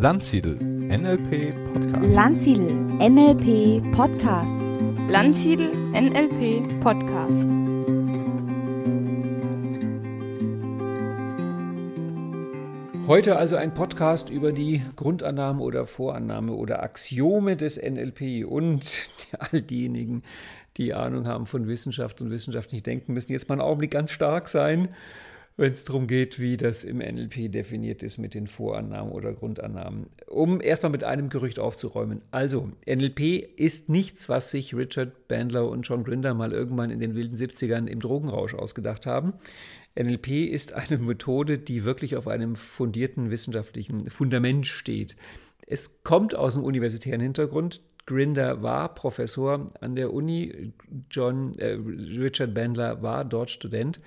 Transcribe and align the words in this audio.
Landsiedel 0.00 0.56
NLP 0.90 1.54
Podcast. 1.72 2.14
Landsiedel 2.14 2.70
NLP 3.00 3.82
Podcast. 3.94 4.56
Landsiedel 5.10 5.70
NLP 5.94 6.62
Podcast. 6.82 7.59
Heute 13.10 13.36
also 13.36 13.56
ein 13.56 13.74
Podcast 13.74 14.30
über 14.30 14.52
die 14.52 14.82
Grundannahme 14.94 15.62
oder 15.62 15.84
Vorannahme 15.84 16.52
oder 16.52 16.80
Axiome 16.84 17.56
des 17.56 17.76
NLP 17.76 18.46
und 18.46 19.10
all 19.40 19.62
diejenigen, 19.62 20.22
die 20.76 20.94
Ahnung 20.94 21.26
haben 21.26 21.46
von 21.46 21.66
Wissenschaft 21.66 22.22
und 22.22 22.30
wissenschaftlich 22.30 22.84
denken, 22.84 23.12
müssen 23.12 23.32
jetzt 23.32 23.48
mal 23.48 23.54
einen 23.54 23.62
Augenblick 23.62 23.90
ganz 23.90 24.12
stark 24.12 24.46
sein 24.46 24.90
wenn 25.60 25.74
es 25.74 25.84
darum 25.84 26.06
geht, 26.06 26.40
wie 26.40 26.56
das 26.56 26.84
im 26.84 26.98
NLP 26.98 27.52
definiert 27.52 28.02
ist 28.02 28.16
mit 28.16 28.32
den 28.32 28.46
Vorannahmen 28.46 29.12
oder 29.12 29.34
Grundannahmen. 29.34 30.06
Um 30.26 30.62
erstmal 30.62 30.90
mit 30.90 31.04
einem 31.04 31.28
Gerücht 31.28 31.58
aufzuräumen. 31.58 32.22
Also, 32.30 32.70
NLP 32.86 33.58
ist 33.58 33.90
nichts, 33.90 34.30
was 34.30 34.50
sich 34.50 34.74
Richard 34.74 35.28
Bandler 35.28 35.68
und 35.68 35.82
John 35.82 36.02
Grinder 36.02 36.32
mal 36.32 36.52
irgendwann 36.52 36.88
in 36.88 36.98
den 36.98 37.14
wilden 37.14 37.36
70ern 37.36 37.88
im 37.88 38.00
Drogenrausch 38.00 38.54
ausgedacht 38.54 39.04
haben. 39.04 39.34
NLP 39.96 40.46
ist 40.50 40.72
eine 40.72 40.98
Methode, 40.98 41.58
die 41.58 41.84
wirklich 41.84 42.16
auf 42.16 42.28
einem 42.28 42.56
fundierten 42.56 43.30
wissenschaftlichen 43.30 44.08
Fundament 44.10 44.66
steht. 44.66 45.16
Es 45.66 46.02
kommt 46.02 46.34
aus 46.34 46.54
dem 46.54 46.64
universitären 46.64 47.20
Hintergrund. 47.20 47.82
Grinder 48.06 48.62
war 48.62 48.94
Professor 48.94 49.66
an 49.80 49.94
der 49.94 50.12
Uni, 50.12 50.72
John, 51.10 51.52
äh, 51.58 51.78
Richard 51.78 52.54
Bandler 52.54 53.02
war 53.02 53.24
dort 53.24 53.50
Student. 53.50 54.00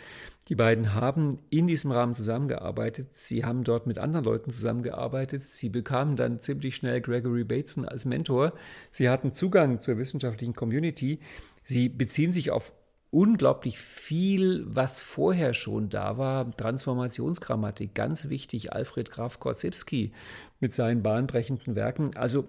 Die 0.50 0.56
beiden 0.56 0.94
haben 0.94 1.40
in 1.50 1.68
diesem 1.68 1.92
Rahmen 1.92 2.16
zusammengearbeitet. 2.16 3.08
Sie 3.14 3.46
haben 3.46 3.64
dort 3.64 3.88
mit 3.88 3.98
anderen 3.98 4.26
Leuten 4.26 4.52
zusammengearbeitet. 4.52 5.46
Sie 5.46 5.70
bekamen 5.70 6.18
dann 6.18 6.42
ziemlich 6.42 6.76
schnell 6.76 7.00
Gregory 7.00 7.46
Bateson 7.46 7.86
als 7.86 8.04
Mentor. 8.04 8.54
Sie 8.92 9.08
hatten 9.08 9.34
Zugang 9.34 9.80
zur 9.80 9.98
wissenschaftlichen 9.98 10.54
Community. 10.54 11.20
Sie 11.64 11.88
beziehen 11.88 12.34
sich 12.34 12.52
auf 12.52 12.74
unglaublich 13.14 13.78
viel, 13.78 14.66
was 14.66 15.00
vorher 15.00 15.54
schon 15.54 15.90
da 15.90 16.18
war. 16.18 16.50
Transformationsgrammatik, 16.58 17.94
ganz 17.94 18.30
wichtig. 18.30 18.74
Alfred 18.74 19.12
Graf 19.12 19.40
Korzybski 19.40 20.14
mit 20.60 20.74
seinen 20.74 21.04
bahnbrechenden 21.04 21.76
Werken. 21.76 22.16
Also 22.16 22.48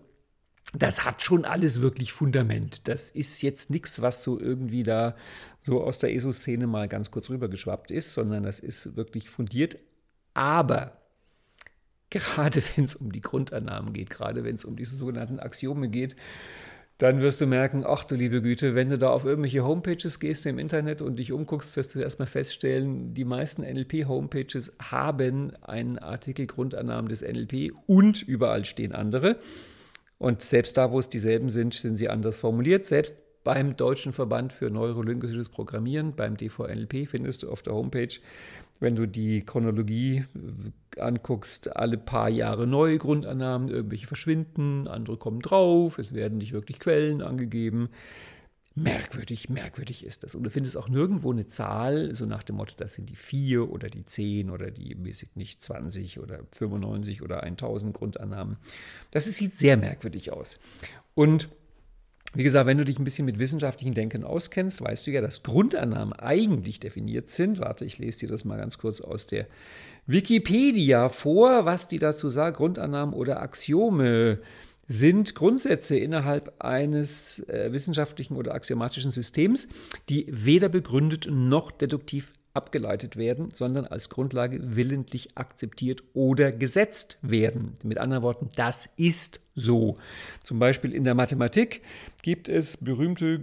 das 0.73 1.05
hat 1.05 1.23
schon 1.23 1.45
alles 1.45 1.83
wirklich 1.83 2.13
Fundament. 2.13 2.89
Das 2.89 3.11
ist 3.11 3.43
jetzt 3.43 3.69
nichts, 3.69 4.01
was 4.01 4.23
so 4.23 4.41
irgendwie 4.41 4.83
da 4.83 5.17
so 5.61 5.83
aus 5.83 5.99
der 5.99 6.15
ESO-Szene 6.15 6.67
mal 6.67 6.89
ganz 6.89 7.11
kurz 7.11 7.29
rübergeschwappt 7.29 7.91
ist, 7.91 8.13
sondern 8.13 8.43
das 8.43 8.59
ist 8.59 8.97
wirklich 8.97 9.29
fundiert. 9.29 9.77
Aber 10.33 10.97
gerade 12.09 12.63
wenn 12.77 12.85
es 12.85 12.95
um 12.95 13.13
die 13.13 13.21
Grundannahmen 13.21 13.93
geht, 13.93 14.09
gerade 14.09 14.45
wenn 14.45 14.57
es 14.57 14.65
um 14.65 14.77
diese 14.77 14.97
sogenannten 14.97 15.41
Axiome 15.41 15.91
geht, 15.91 16.17
dann 16.99 17.21
wirst 17.21 17.41
du 17.41 17.47
merken, 17.47 17.85
ach 17.85 18.05
du 18.05 18.15
liebe 18.15 18.41
Güte, 18.41 18.75
wenn 18.75 18.89
du 18.89 18.99
da 18.99 19.11
auf 19.11 19.25
irgendwelche 19.25 19.65
Homepages 19.65 20.21
gehst 20.21 20.47
im 20.47 20.59
Internet 20.59 21.03
und 21.03 21.19
dich 21.19 21.33
umguckst, 21.33 21.77
wirst 21.77 21.95
du 21.95 22.01
erstmal 22.01 22.29
feststellen, 22.29 23.15
die 23.15 23.25
meisten 23.25 23.63
NLP-Homepages 23.63 24.75
haben 24.81 25.53
einen 25.63 25.99
Artikel 25.99 26.47
Grundannahmen 26.47 27.09
des 27.09 27.23
NLP 27.23 27.73
und 27.87 28.23
überall 28.23 28.65
stehen 28.65 28.93
andere. 28.93 29.39
Und 30.19 30.43
selbst 30.43 30.77
da, 30.77 30.93
wo 30.93 31.01
es 31.01 31.09
dieselben 31.09 31.51
sind, 31.51 31.75
sind 31.75 31.97
sie 31.97 32.09
anders 32.09 32.37
formuliert. 32.37 32.87
Selbst 32.87 33.17
beim 33.45 33.77
Deutschen 33.77 34.13
Verband 34.13 34.53
für 34.53 34.71
Neurolinguistisches 34.71 35.51
Programmieren, 35.51 36.17
beim 36.17 36.37
DVNLP, 36.37 37.07
findest 37.07 37.43
du 37.43 37.51
auf 37.51 37.63
der 37.63 37.75
Homepage, 37.75 38.19
wenn 38.81 38.97
du 38.97 39.07
die 39.07 39.43
Chronologie 39.45 40.25
äh, 40.97 41.01
anguckst, 41.01 41.77
alle 41.77 41.99
paar 41.99 42.31
Jahre 42.31 42.67
neue 42.67 42.99
Grundannahmen, 42.99 43.69
irgendwelche 43.69 44.07
verschwinden, 44.07 44.89
andere 44.89 45.19
kommen 45.19 45.41
drauf, 45.41 45.99
es 45.99 46.15
werden 46.15 46.39
nicht 46.39 46.53
wirklich 46.53 46.81
Quellen 46.81 47.23
angegeben. 47.23 47.91
Merkwürdig, 48.77 49.49
merkwürdig 49.51 50.05
ist 50.05 50.25
das. 50.25 50.35
Und 50.35 50.43
du 50.43 50.51
findest 50.51 50.77
auch 50.77 50.89
nirgendwo 50.89 51.31
eine 51.31 51.47
Zahl, 51.47 52.13
so 52.13 52.27
nach 52.27 52.43
dem 52.43 52.57
Motto, 52.57 52.75
das 52.77 52.95
sind 52.95 53.09
die 53.09 53.15
vier 53.15 53.71
oder 53.71 53.89
die 53.89 54.05
zehn 54.05 54.51
oder 54.51 54.73
die, 54.73 54.97
weiß 54.99 55.23
ich 55.23 55.37
nicht, 55.37 55.63
20 55.63 56.19
oder 56.19 56.41
95 56.51 57.23
oder 57.23 57.45
1000 57.45 57.95
Grundannahmen. 57.95 58.57
Das 59.13 59.27
sieht 59.27 59.57
sehr 59.57 59.77
merkwürdig 59.77 60.33
aus. 60.33 60.59
Und 61.15 61.51
wie 62.35 62.43
gesagt, 62.43 62.67
wenn 62.67 62.79
du 62.79 62.85
dich 62.85 62.99
ein 62.99 63.05
bisschen 63.05 63.25
mit 63.25 63.39
wissenschaftlichen 63.39 63.95
Denken 63.95 64.25
auskennst, 64.25 64.83
weißt 64.83 65.07
du 65.07 65.13
ja, 65.13 65.21
dass 65.21 65.43
Grundannahmen 65.43 66.13
eigentlich 66.13 66.81
definiert 66.81 67.29
sind. 67.29 67.61
Warte, 67.61 67.85
ich 67.85 67.99
lese 67.99 68.21
dir 68.21 68.29
das 68.29 68.45
mal 68.45 68.59
ganz 68.59 68.79
kurz 68.79 69.01
aus 69.01 69.27
der 69.27 69.47
Wikipedia 70.07 71.09
vor, 71.09 71.65
was 71.65 71.89
die 71.89 71.99
dazu 71.99 72.29
sagt. 72.29 72.57
Grundannahmen 72.57 73.15
oder 73.15 73.41
Axiome 73.41 74.41
sind 74.87 75.35
Grundsätze 75.35 75.97
innerhalb 75.97 76.53
eines 76.59 77.41
äh, 77.49 77.73
wissenschaftlichen 77.73 78.37
oder 78.37 78.55
axiomatischen 78.55 79.11
Systems, 79.11 79.69
die 80.09 80.27
weder 80.29 80.69
begründet 80.69 81.29
noch 81.31 81.71
deduktiv 81.71 82.33
abgeleitet 82.55 83.17
werden, 83.17 83.49
sondern 83.53 83.85
als 83.85 84.09
Grundlage 84.09 84.77
willentlich 84.77 85.37
akzeptiert 85.37 86.03
oder 86.15 86.53
gesetzt 86.53 87.19
werden. 87.21 87.75
Mit 87.83 87.99
anderen 87.99 88.23
Worten, 88.23 88.49
das 88.55 88.87
ist 88.97 89.41
so. 89.57 89.99
Zum 90.45 90.59
Beispiel 90.61 90.95
in 90.95 91.05
der 91.05 91.15
Mathematik 91.15 91.83
gibt 92.23 92.49
es 92.49 92.77
berühmte 92.77 93.41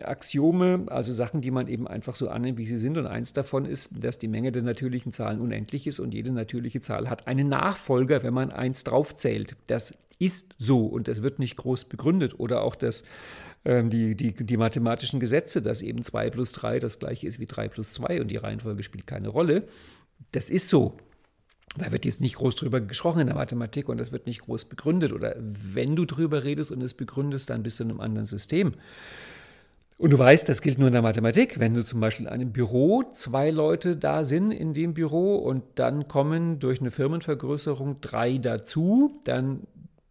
Axiome, 0.00 0.84
also 0.86 1.12
Sachen, 1.12 1.40
die 1.40 1.50
man 1.50 1.66
eben 1.66 1.88
einfach 1.88 2.14
so 2.14 2.28
annimmt, 2.28 2.58
wie 2.58 2.66
sie 2.66 2.78
sind. 2.78 2.96
Und 2.98 3.06
eins 3.06 3.32
davon 3.32 3.64
ist, 3.64 3.90
dass 4.00 4.18
die 4.18 4.28
Menge 4.28 4.52
der 4.52 4.62
natürlichen 4.62 5.12
Zahlen 5.12 5.40
unendlich 5.40 5.86
ist 5.86 5.98
und 5.98 6.14
jede 6.14 6.32
natürliche 6.32 6.80
Zahl 6.80 7.10
hat 7.10 7.26
einen 7.26 7.48
Nachfolger, 7.48 8.22
wenn 8.22 8.34
man 8.34 8.50
eins 8.52 8.84
draufzählt. 8.84 9.56
Das 9.66 9.92
ist 10.18 10.54
so 10.56 10.86
und 10.86 11.08
das 11.08 11.22
wird 11.22 11.40
nicht 11.40 11.56
groß 11.56 11.84
begründet. 11.86 12.38
Oder 12.38 12.62
auch 12.62 12.76
das, 12.76 13.02
die, 13.64 14.16
die, 14.16 14.32
die 14.32 14.56
mathematischen 14.56 15.20
Gesetze, 15.20 15.62
dass 15.62 15.82
eben 15.82 16.02
2 16.02 16.30
plus 16.30 16.52
3 16.52 16.78
das 16.78 16.98
gleiche 16.98 17.26
ist 17.26 17.38
wie 17.38 17.46
3 17.46 17.68
plus 17.68 17.92
2 17.92 18.20
und 18.20 18.28
die 18.28 18.36
Reihenfolge 18.36 18.82
spielt 18.82 19.06
keine 19.06 19.28
Rolle. 19.28 19.64
Das 20.32 20.50
ist 20.50 20.68
so. 20.68 20.96
Da 21.78 21.90
wird 21.90 22.04
jetzt 22.04 22.20
nicht 22.20 22.36
groß 22.36 22.56
drüber 22.56 22.80
gesprochen 22.80 23.20
in 23.20 23.28
der 23.28 23.36
Mathematik 23.36 23.88
und 23.88 23.98
das 23.98 24.12
wird 24.12 24.26
nicht 24.26 24.42
groß 24.42 24.66
begründet. 24.66 25.12
Oder 25.12 25.36
wenn 25.38 25.96
du 25.96 26.04
drüber 26.04 26.44
redest 26.44 26.70
und 26.70 26.82
es 26.82 26.92
begründest, 26.94 27.48
dann 27.48 27.62
bist 27.62 27.80
du 27.80 27.84
in 27.84 27.90
einem 27.90 28.00
anderen 28.00 28.26
System. 28.26 28.74
Und 29.96 30.12
du 30.12 30.18
weißt, 30.18 30.48
das 30.48 30.60
gilt 30.60 30.78
nur 30.78 30.88
in 30.88 30.92
der 30.92 31.02
Mathematik. 31.02 31.60
Wenn 31.60 31.74
du 31.74 31.84
zum 31.84 32.00
Beispiel 32.00 32.26
in 32.26 32.32
einem 32.32 32.52
Büro 32.52 33.04
zwei 33.12 33.50
Leute 33.50 33.96
da 33.96 34.24
sind 34.24 34.50
in 34.50 34.74
dem 34.74 34.94
Büro 34.94 35.36
und 35.36 35.62
dann 35.76 36.08
kommen 36.08 36.58
durch 36.58 36.80
eine 36.80 36.90
Firmenvergrößerung 36.90 38.00
drei 38.00 38.38
dazu, 38.38 39.20
dann 39.24 39.60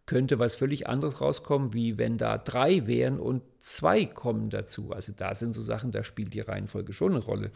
könnte 0.06 0.38
was 0.38 0.56
völlig 0.56 0.88
anderes 0.88 1.20
rauskommen, 1.20 1.74
wie 1.74 1.96
wenn 1.98 2.18
da 2.18 2.38
drei 2.38 2.86
wären 2.86 3.20
und 3.20 3.42
zwei 3.58 4.04
kommen 4.04 4.50
dazu. 4.50 4.92
Also 4.92 5.12
da 5.16 5.34
sind 5.34 5.54
so 5.54 5.62
Sachen, 5.62 5.92
da 5.92 6.02
spielt 6.02 6.34
die 6.34 6.40
Reihenfolge 6.40 6.92
schon 6.92 7.12
eine 7.12 7.24
Rolle. 7.24 7.50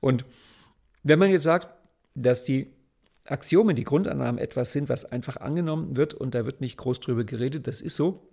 Und 0.00 0.24
wenn 1.02 1.18
man 1.18 1.30
jetzt 1.30 1.44
sagt, 1.44 1.68
dass 2.14 2.44
die 2.44 2.74
Axiome, 3.24 3.74
die 3.74 3.84
Grundannahmen 3.84 4.38
etwas 4.38 4.72
sind, 4.72 4.88
was 4.88 5.04
einfach 5.04 5.36
angenommen 5.38 5.96
wird 5.96 6.14
und 6.14 6.34
da 6.34 6.44
wird 6.44 6.60
nicht 6.60 6.76
groß 6.76 7.00
drüber 7.00 7.24
geredet, 7.24 7.66
das 7.66 7.80
ist 7.80 7.96
so, 7.96 8.27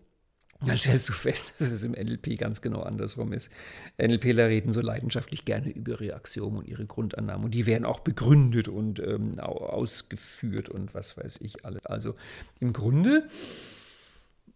dann 0.64 0.78
stellst 0.78 1.10
du 1.10 1.14
fest, 1.14 1.56
dass 1.60 1.70
es 1.70 1.84
im 1.84 1.92
NLP 1.92 2.38
ganz 2.38 2.62
genau 2.62 2.82
andersrum 2.82 3.34
ist. 3.34 3.52
NLPler 3.98 4.48
reden 4.48 4.74
so 4.74 4.82
leidenschaftlich 4.82 5.46
gerne 5.46 5.70
über 5.70 6.02
ihre 6.02 6.16
Axiome 6.16 6.60
und 6.60 6.68
ihre 6.68 6.86
Grundannahmen 6.86 7.46
und 7.46 7.54
die 7.54 7.66
werden 7.66 7.86
auch 7.86 8.00
begründet 8.00 8.68
und 8.68 9.00
ähm, 9.00 9.38
ausgeführt 9.40 10.70
und 10.70 10.94
was 10.94 11.18
weiß 11.18 11.40
ich 11.42 11.66
alles. 11.66 11.86
Also 11.86 12.16
im 12.60 12.74
Grunde 12.74 13.28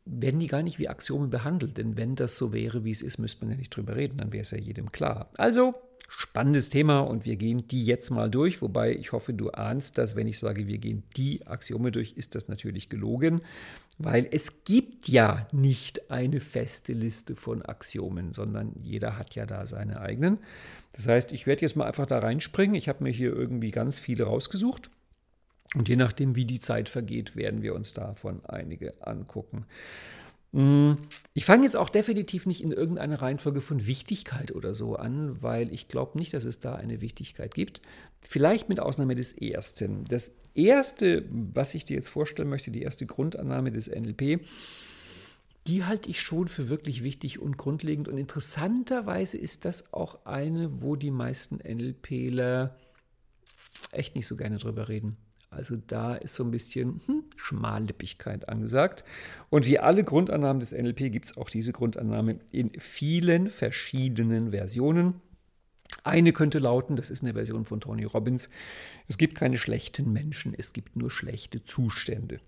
werden 0.06 0.40
die 0.40 0.48
gar 0.48 0.64
nicht 0.64 0.80
wie 0.80 0.88
Axiome 0.88 1.28
behandelt, 1.28 1.78
denn 1.78 1.98
wenn 1.98 2.16
das 2.16 2.38
so 2.38 2.54
wäre, 2.54 2.84
wie 2.84 2.92
es 2.92 3.02
ist, 3.02 3.20
müsste 3.20 3.42
man 3.42 3.52
ja 3.52 3.58
nicht 3.58 3.76
drüber 3.76 3.96
reden, 3.96 4.18
dann 4.18 4.32
wäre 4.32 4.42
es 4.42 4.52
ja 4.52 4.58
jedem 4.58 4.92
klar. 4.92 5.30
Also 5.38 5.76
spannendes 6.08 6.70
Thema 6.70 7.02
und 7.02 7.26
wir 7.26 7.36
gehen 7.36 7.68
die 7.68 7.84
jetzt 7.84 8.10
mal 8.10 8.30
durch, 8.30 8.62
wobei 8.62 8.96
ich 8.96 9.12
hoffe, 9.12 9.34
du 9.34 9.52
ahnst, 9.52 9.98
dass 9.98 10.16
wenn 10.16 10.28
ich 10.28 10.40
sage, 10.40 10.66
wir 10.66 10.80
gehen 10.80 11.04
die 11.16 11.46
Axiome 11.46 11.92
durch, 11.92 12.14
ist 12.14 12.34
das 12.34 12.48
natürlich 12.48 12.90
gelogen, 12.90 13.42
weil 14.00 14.28
es 14.32 14.64
gibt 14.64 15.10
ja 15.10 15.46
nicht 15.52 16.10
eine 16.10 16.40
feste 16.40 16.94
Liste 16.94 17.36
von 17.36 17.62
Axiomen, 17.62 18.32
sondern 18.32 18.72
jeder 18.82 19.18
hat 19.18 19.36
ja 19.36 19.46
da 19.46 19.66
seine 19.68 20.00
eigenen. 20.00 20.40
Das 20.94 21.08
heißt, 21.08 21.34
ich 21.34 21.46
werde 21.46 21.62
jetzt 21.62 21.76
mal 21.76 21.86
einfach 21.86 22.06
da 22.06 22.20
reinspringen. 22.20 22.76
Ich 22.76 22.88
habe 22.88 23.04
mir 23.04 23.12
hier 23.12 23.36
irgendwie 23.36 23.72
ganz 23.72 24.00
viele 24.00 24.24
rausgesucht. 24.24 24.90
Und 25.76 25.90
je 25.90 25.98
nachdem, 25.98 26.36
wie 26.36 26.46
die 26.46 26.62
Zeit 26.62 26.88
vergeht, 26.90 27.36
werden 27.36 27.62
wir 27.62 27.76
uns 27.76 27.94
davon 27.94 28.44
einige 28.46 29.06
angucken. 29.06 29.66
Mm, 30.52 30.94
ich 31.34 31.46
fange 31.46 31.64
jetzt 31.64 31.76
auch 31.76 31.90
definitiv 31.90 32.46
nicht 32.46 32.64
in 32.64 32.72
irgendeiner 32.72 33.22
Reihenfolge 33.22 33.62
von 33.62 33.86
Wichtigkeit 33.86 34.56
oder 34.56 34.74
so 34.74 34.96
an, 34.96 35.42
weil 35.42 35.72
ich 35.72 35.90
glaube 35.90 36.18
nicht, 36.18 36.34
dass 36.34 36.46
es 36.46 36.60
da 36.60 36.76
eine 36.76 37.02
Wichtigkeit 37.02 37.54
gibt. 37.54 37.82
Vielleicht 38.22 38.70
mit 38.70 38.80
Ausnahme 38.80 39.16
des 39.16 39.34
ersten. 39.34 40.06
Das 40.06 40.32
erste, 40.54 41.26
was 41.30 41.74
ich 41.74 41.86
dir 41.86 41.96
jetzt 41.96 42.10
vorstellen 42.10 42.50
möchte, 42.50 42.72
die 42.72 42.82
erste 42.82 43.06
Grundannahme 43.06 43.72
des 43.72 43.88
NLP, 43.88 44.42
die 45.68 45.84
halte 45.84 46.10
ich 46.10 46.22
schon 46.22 46.48
für 46.48 46.70
wirklich 46.70 47.04
wichtig 47.04 47.40
und 47.40 47.58
grundlegend. 47.58 48.08
Und 48.08 48.18
interessanterweise 48.18 49.38
ist 49.38 49.66
das 49.66 49.94
auch 49.94 50.26
eine, 50.26 50.82
wo 50.82 50.96
die 50.96 51.12
meisten 51.12 51.58
NLPler 51.58 52.76
echt 53.92 54.16
nicht 54.16 54.28
so 54.28 54.36
gerne 54.36 54.58
drüber 54.58 54.90
reden. 54.90 55.18
Also 55.52 55.76
da 55.76 56.16
ist 56.16 56.36
so 56.36 56.44
ein 56.44 56.52
bisschen 56.52 57.02
hm, 57.06 57.24
Schmallippigkeit 57.36 58.48
angesagt. 58.50 59.04
Und 59.50 59.66
wie 59.66 59.80
alle 59.80 60.04
Grundannahmen 60.04 60.60
des 60.60 60.72
NLP 60.72 61.12
gibt 61.12 61.26
es 61.26 61.38
auch 61.38 61.50
diese 61.50 61.72
Grundannahme 61.72 62.40
in 62.52 62.70
vielen 62.80 63.50
verschiedenen 63.50 64.52
Versionen. 64.52 65.22
Eine 66.04 66.34
könnte 66.34 66.60
lauten, 66.60 66.96
das 66.96 67.10
ist 67.10 67.24
eine 67.24 67.34
Version 67.34 67.66
von 67.66 67.82
Tony 67.82 68.04
Robbins, 68.04 68.50
es 69.08 69.18
gibt 69.18 69.36
keine 69.36 69.58
schlechten 69.58 70.12
Menschen, 70.12 70.54
es 70.58 70.74
gibt 70.74 70.96
nur 70.96 71.12
schlechte 71.12 71.64
Zustände. 71.64 72.40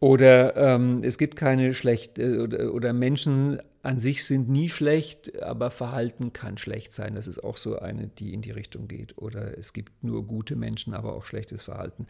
Oder 0.00 0.56
ähm, 0.56 1.04
es 1.04 1.18
gibt 1.18 1.36
keine 1.36 1.74
schlechte, 1.74 2.22
äh, 2.22 2.38
oder, 2.38 2.72
oder, 2.72 2.92
Menschen 2.94 3.60
an 3.82 3.98
sich 3.98 4.24
sind 4.24 4.48
nie 4.48 4.70
schlecht, 4.70 5.42
aber 5.42 5.70
Verhalten 5.70 6.32
kann 6.32 6.56
schlecht 6.56 6.92
sein. 6.94 7.14
Das 7.14 7.26
ist 7.26 7.44
auch 7.44 7.58
so 7.58 7.78
eine, 7.78 8.08
die 8.08 8.32
in 8.32 8.40
die 8.40 8.50
Richtung 8.50 8.88
geht. 8.88 9.16
Oder 9.18 9.56
es 9.58 9.74
gibt 9.74 10.02
nur 10.02 10.26
gute 10.26 10.56
Menschen, 10.56 10.94
aber 10.94 11.14
auch 11.14 11.24
schlechtes 11.24 11.62
Verhalten. 11.62 12.06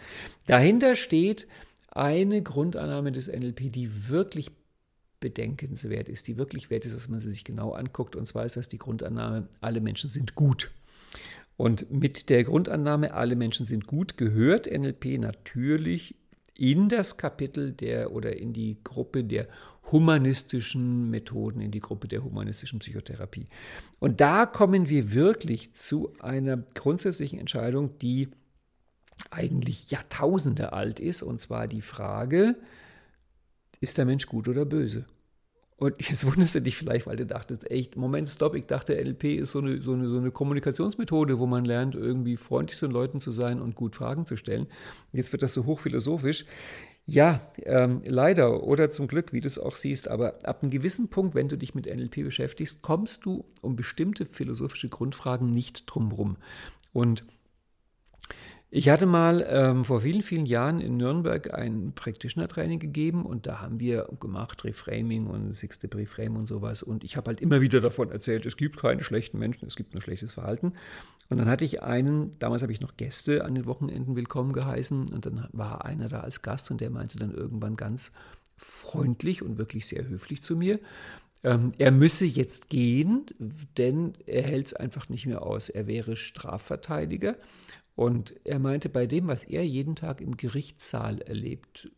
Dahinter 0.46 0.94
steht 0.94 1.48
eine 1.90 2.42
Grundannahme 2.42 3.10
des 3.10 3.26
NLP, 3.26 3.72
die 3.72 4.08
wirklich 4.08 4.52
bedenkenswert 5.20 6.08
ist, 6.08 6.26
die 6.28 6.36
wirklich 6.36 6.70
wert 6.70 6.84
ist, 6.84 6.96
dass 6.96 7.08
man 7.08 7.20
sie 7.20 7.30
sich 7.30 7.44
genau 7.44 7.72
anguckt. 7.72 8.16
Und 8.16 8.26
zwar 8.26 8.44
ist 8.44 8.56
das 8.56 8.68
die 8.68 8.78
Grundannahme, 8.78 9.48
alle 9.60 9.80
Menschen 9.80 10.10
sind 10.10 10.34
gut. 10.34 10.70
Und 11.56 11.90
mit 11.90 12.30
der 12.30 12.44
Grundannahme, 12.44 13.12
alle 13.12 13.36
Menschen 13.36 13.66
sind 13.66 13.86
gut, 13.86 14.16
gehört 14.16 14.66
NLP 14.66 15.18
natürlich 15.18 16.14
in 16.54 16.88
das 16.88 17.18
Kapitel 17.18 17.72
der 17.72 18.12
oder 18.12 18.36
in 18.36 18.52
die 18.52 18.78
Gruppe 18.82 19.24
der 19.24 19.46
humanistischen 19.92 21.10
Methoden, 21.10 21.60
in 21.60 21.70
die 21.70 21.80
Gruppe 21.80 22.08
der 22.08 22.24
humanistischen 22.24 22.78
Psychotherapie. 22.78 23.48
Und 23.98 24.20
da 24.20 24.46
kommen 24.46 24.88
wir 24.88 25.12
wirklich 25.12 25.74
zu 25.74 26.12
einer 26.20 26.56
grundsätzlichen 26.74 27.38
Entscheidung, 27.38 27.98
die 27.98 28.28
eigentlich 29.30 29.90
Jahrtausende 29.90 30.72
alt 30.72 31.00
ist, 31.00 31.22
und 31.22 31.40
zwar 31.40 31.66
die 31.66 31.82
Frage, 31.82 32.56
ist 33.80 33.98
der 33.98 34.04
Mensch 34.04 34.26
gut 34.26 34.48
oder 34.48 34.64
böse? 34.64 35.06
Und 35.80 35.94
jetzt 36.10 36.26
wunderst 36.26 36.54
du 36.54 36.60
dich 36.60 36.76
vielleicht, 36.76 37.06
weil 37.06 37.16
du 37.16 37.24
dachtest, 37.24 37.70
echt, 37.70 37.96
Moment, 37.96 38.28
stopp, 38.28 38.54
ich 38.54 38.66
dachte, 38.66 38.94
NLP 38.94 39.24
ist 39.24 39.52
so 39.52 39.60
eine, 39.60 39.80
so, 39.80 39.94
eine, 39.94 40.10
so 40.10 40.18
eine 40.18 40.30
Kommunikationsmethode, 40.30 41.38
wo 41.38 41.46
man 41.46 41.64
lernt, 41.64 41.94
irgendwie 41.94 42.36
freundlich 42.36 42.78
zu 42.78 42.86
den 42.86 42.92
Leuten 42.92 43.18
zu 43.18 43.32
sein 43.32 43.62
und 43.62 43.74
gut 43.74 43.96
Fragen 43.96 44.26
zu 44.26 44.36
stellen. 44.36 44.66
Jetzt 45.12 45.32
wird 45.32 45.42
das 45.42 45.54
so 45.54 45.64
hochphilosophisch. 45.64 46.44
Ja, 47.06 47.40
ähm, 47.64 48.02
leider 48.04 48.62
oder 48.62 48.90
zum 48.90 49.08
Glück, 49.08 49.32
wie 49.32 49.40
du 49.40 49.46
es 49.46 49.58
auch 49.58 49.74
siehst, 49.74 50.08
aber 50.08 50.34
ab 50.44 50.62
einem 50.62 50.70
gewissen 50.70 51.08
Punkt, 51.08 51.34
wenn 51.34 51.48
du 51.48 51.56
dich 51.56 51.74
mit 51.74 51.86
NLP 51.86 52.24
beschäftigst, 52.24 52.82
kommst 52.82 53.24
du 53.24 53.46
um 53.62 53.74
bestimmte 53.74 54.26
philosophische 54.26 54.90
Grundfragen 54.90 55.50
nicht 55.50 55.84
drumherum. 55.86 56.36
Und 56.92 57.24
ich 58.72 58.88
hatte 58.88 59.06
mal 59.06 59.44
ähm, 59.48 59.84
vor 59.84 60.00
vielen, 60.00 60.22
vielen 60.22 60.44
Jahren 60.44 60.80
in 60.80 60.96
Nürnberg 60.96 61.52
ein 61.52 61.92
Practitioner-Training 61.92 62.78
gegeben 62.78 63.26
und 63.26 63.48
da 63.48 63.60
haben 63.60 63.80
wir 63.80 64.08
gemacht 64.20 64.64
Reframing 64.64 65.26
und 65.26 65.54
Six 65.54 65.76
Step 65.76 65.96
Reframe 65.96 66.36
und 66.36 66.46
sowas 66.46 66.84
und 66.84 67.02
ich 67.02 67.16
habe 67.16 67.28
halt 67.28 67.40
immer 67.40 67.60
wieder 67.60 67.80
davon 67.80 68.12
erzählt, 68.12 68.46
es 68.46 68.56
gibt 68.56 68.76
keine 68.76 69.02
schlechten 69.02 69.40
Menschen, 69.40 69.66
es 69.66 69.74
gibt 69.74 69.92
nur 69.92 70.00
schlechtes 70.00 70.32
Verhalten. 70.32 70.74
Und 71.28 71.38
dann 71.38 71.48
hatte 71.48 71.64
ich 71.64 71.82
einen, 71.82 72.30
damals 72.38 72.62
habe 72.62 72.72
ich 72.72 72.80
noch 72.80 72.96
Gäste 72.96 73.44
an 73.44 73.56
den 73.56 73.66
Wochenenden 73.66 74.14
willkommen 74.14 74.52
geheißen 74.52 75.12
und 75.12 75.26
dann 75.26 75.48
war 75.52 75.84
einer 75.84 76.08
da 76.08 76.20
als 76.20 76.42
Gast 76.42 76.70
und 76.70 76.80
der 76.80 76.90
meinte 76.90 77.18
dann 77.18 77.32
irgendwann 77.32 77.76
ganz 77.76 78.12
freundlich 78.56 79.42
und 79.42 79.58
wirklich 79.58 79.88
sehr 79.88 80.06
höflich 80.08 80.42
zu 80.42 80.54
mir, 80.54 80.78
ähm, 81.42 81.72
er 81.78 81.90
müsse 81.90 82.26
jetzt 82.26 82.68
gehen, 82.68 83.26
denn 83.78 84.12
er 84.26 84.42
hält 84.42 84.66
es 84.66 84.74
einfach 84.74 85.08
nicht 85.08 85.26
mehr 85.26 85.42
aus. 85.42 85.70
Er 85.70 85.86
wäre 85.86 86.16
Strafverteidiger 86.16 87.36
und 88.00 88.34
er 88.44 88.58
meinte, 88.58 88.88
bei 88.88 89.06
dem, 89.06 89.28
was 89.28 89.44
er 89.44 89.62
jeden 89.66 89.94
Tag 89.94 90.22
im 90.22 90.38
Gerichtssaal 90.38 91.20
erlebt, 91.20 91.90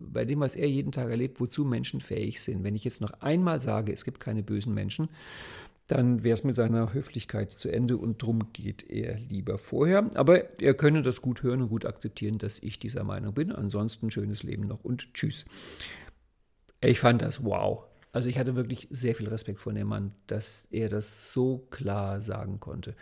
bei 0.00 0.24
dem, 0.24 0.40
was 0.40 0.56
er 0.56 0.68
jeden 0.68 0.90
Tag 0.90 1.10
erlebt, 1.10 1.38
wozu 1.38 1.64
Menschen 1.64 2.00
fähig 2.00 2.42
sind, 2.42 2.64
wenn 2.64 2.74
ich 2.74 2.82
jetzt 2.82 3.00
noch 3.00 3.12
einmal 3.20 3.60
sage, 3.60 3.92
es 3.92 4.04
gibt 4.04 4.18
keine 4.18 4.42
bösen 4.42 4.74
Menschen, 4.74 5.10
dann 5.86 6.24
wäre 6.24 6.34
es 6.34 6.42
mit 6.42 6.56
seiner 6.56 6.92
Höflichkeit 6.92 7.52
zu 7.52 7.68
Ende 7.68 7.98
und 7.98 8.20
drum 8.20 8.52
geht 8.52 8.90
er 8.90 9.16
lieber 9.16 9.58
vorher. 9.58 10.10
Aber 10.16 10.60
er 10.60 10.74
könne 10.74 11.02
das 11.02 11.22
gut 11.22 11.44
hören 11.44 11.62
und 11.62 11.68
gut 11.68 11.86
akzeptieren, 11.86 12.38
dass 12.38 12.58
ich 12.58 12.80
dieser 12.80 13.04
Meinung 13.04 13.32
bin. 13.32 13.52
Ansonsten 13.52 14.10
schönes 14.10 14.42
Leben 14.42 14.66
noch 14.66 14.82
und 14.82 15.14
tschüss. 15.14 15.44
Ich 16.80 16.98
fand 16.98 17.22
das 17.22 17.44
wow. 17.44 17.84
Also 18.10 18.28
ich 18.28 18.38
hatte 18.38 18.56
wirklich 18.56 18.88
sehr 18.90 19.14
viel 19.14 19.28
Respekt 19.28 19.60
vor 19.60 19.72
dem 19.72 19.86
Mann, 19.86 20.16
dass 20.26 20.66
er 20.72 20.88
das 20.88 21.32
so 21.32 21.58
klar 21.70 22.20
sagen 22.20 22.58
konnte. 22.58 22.96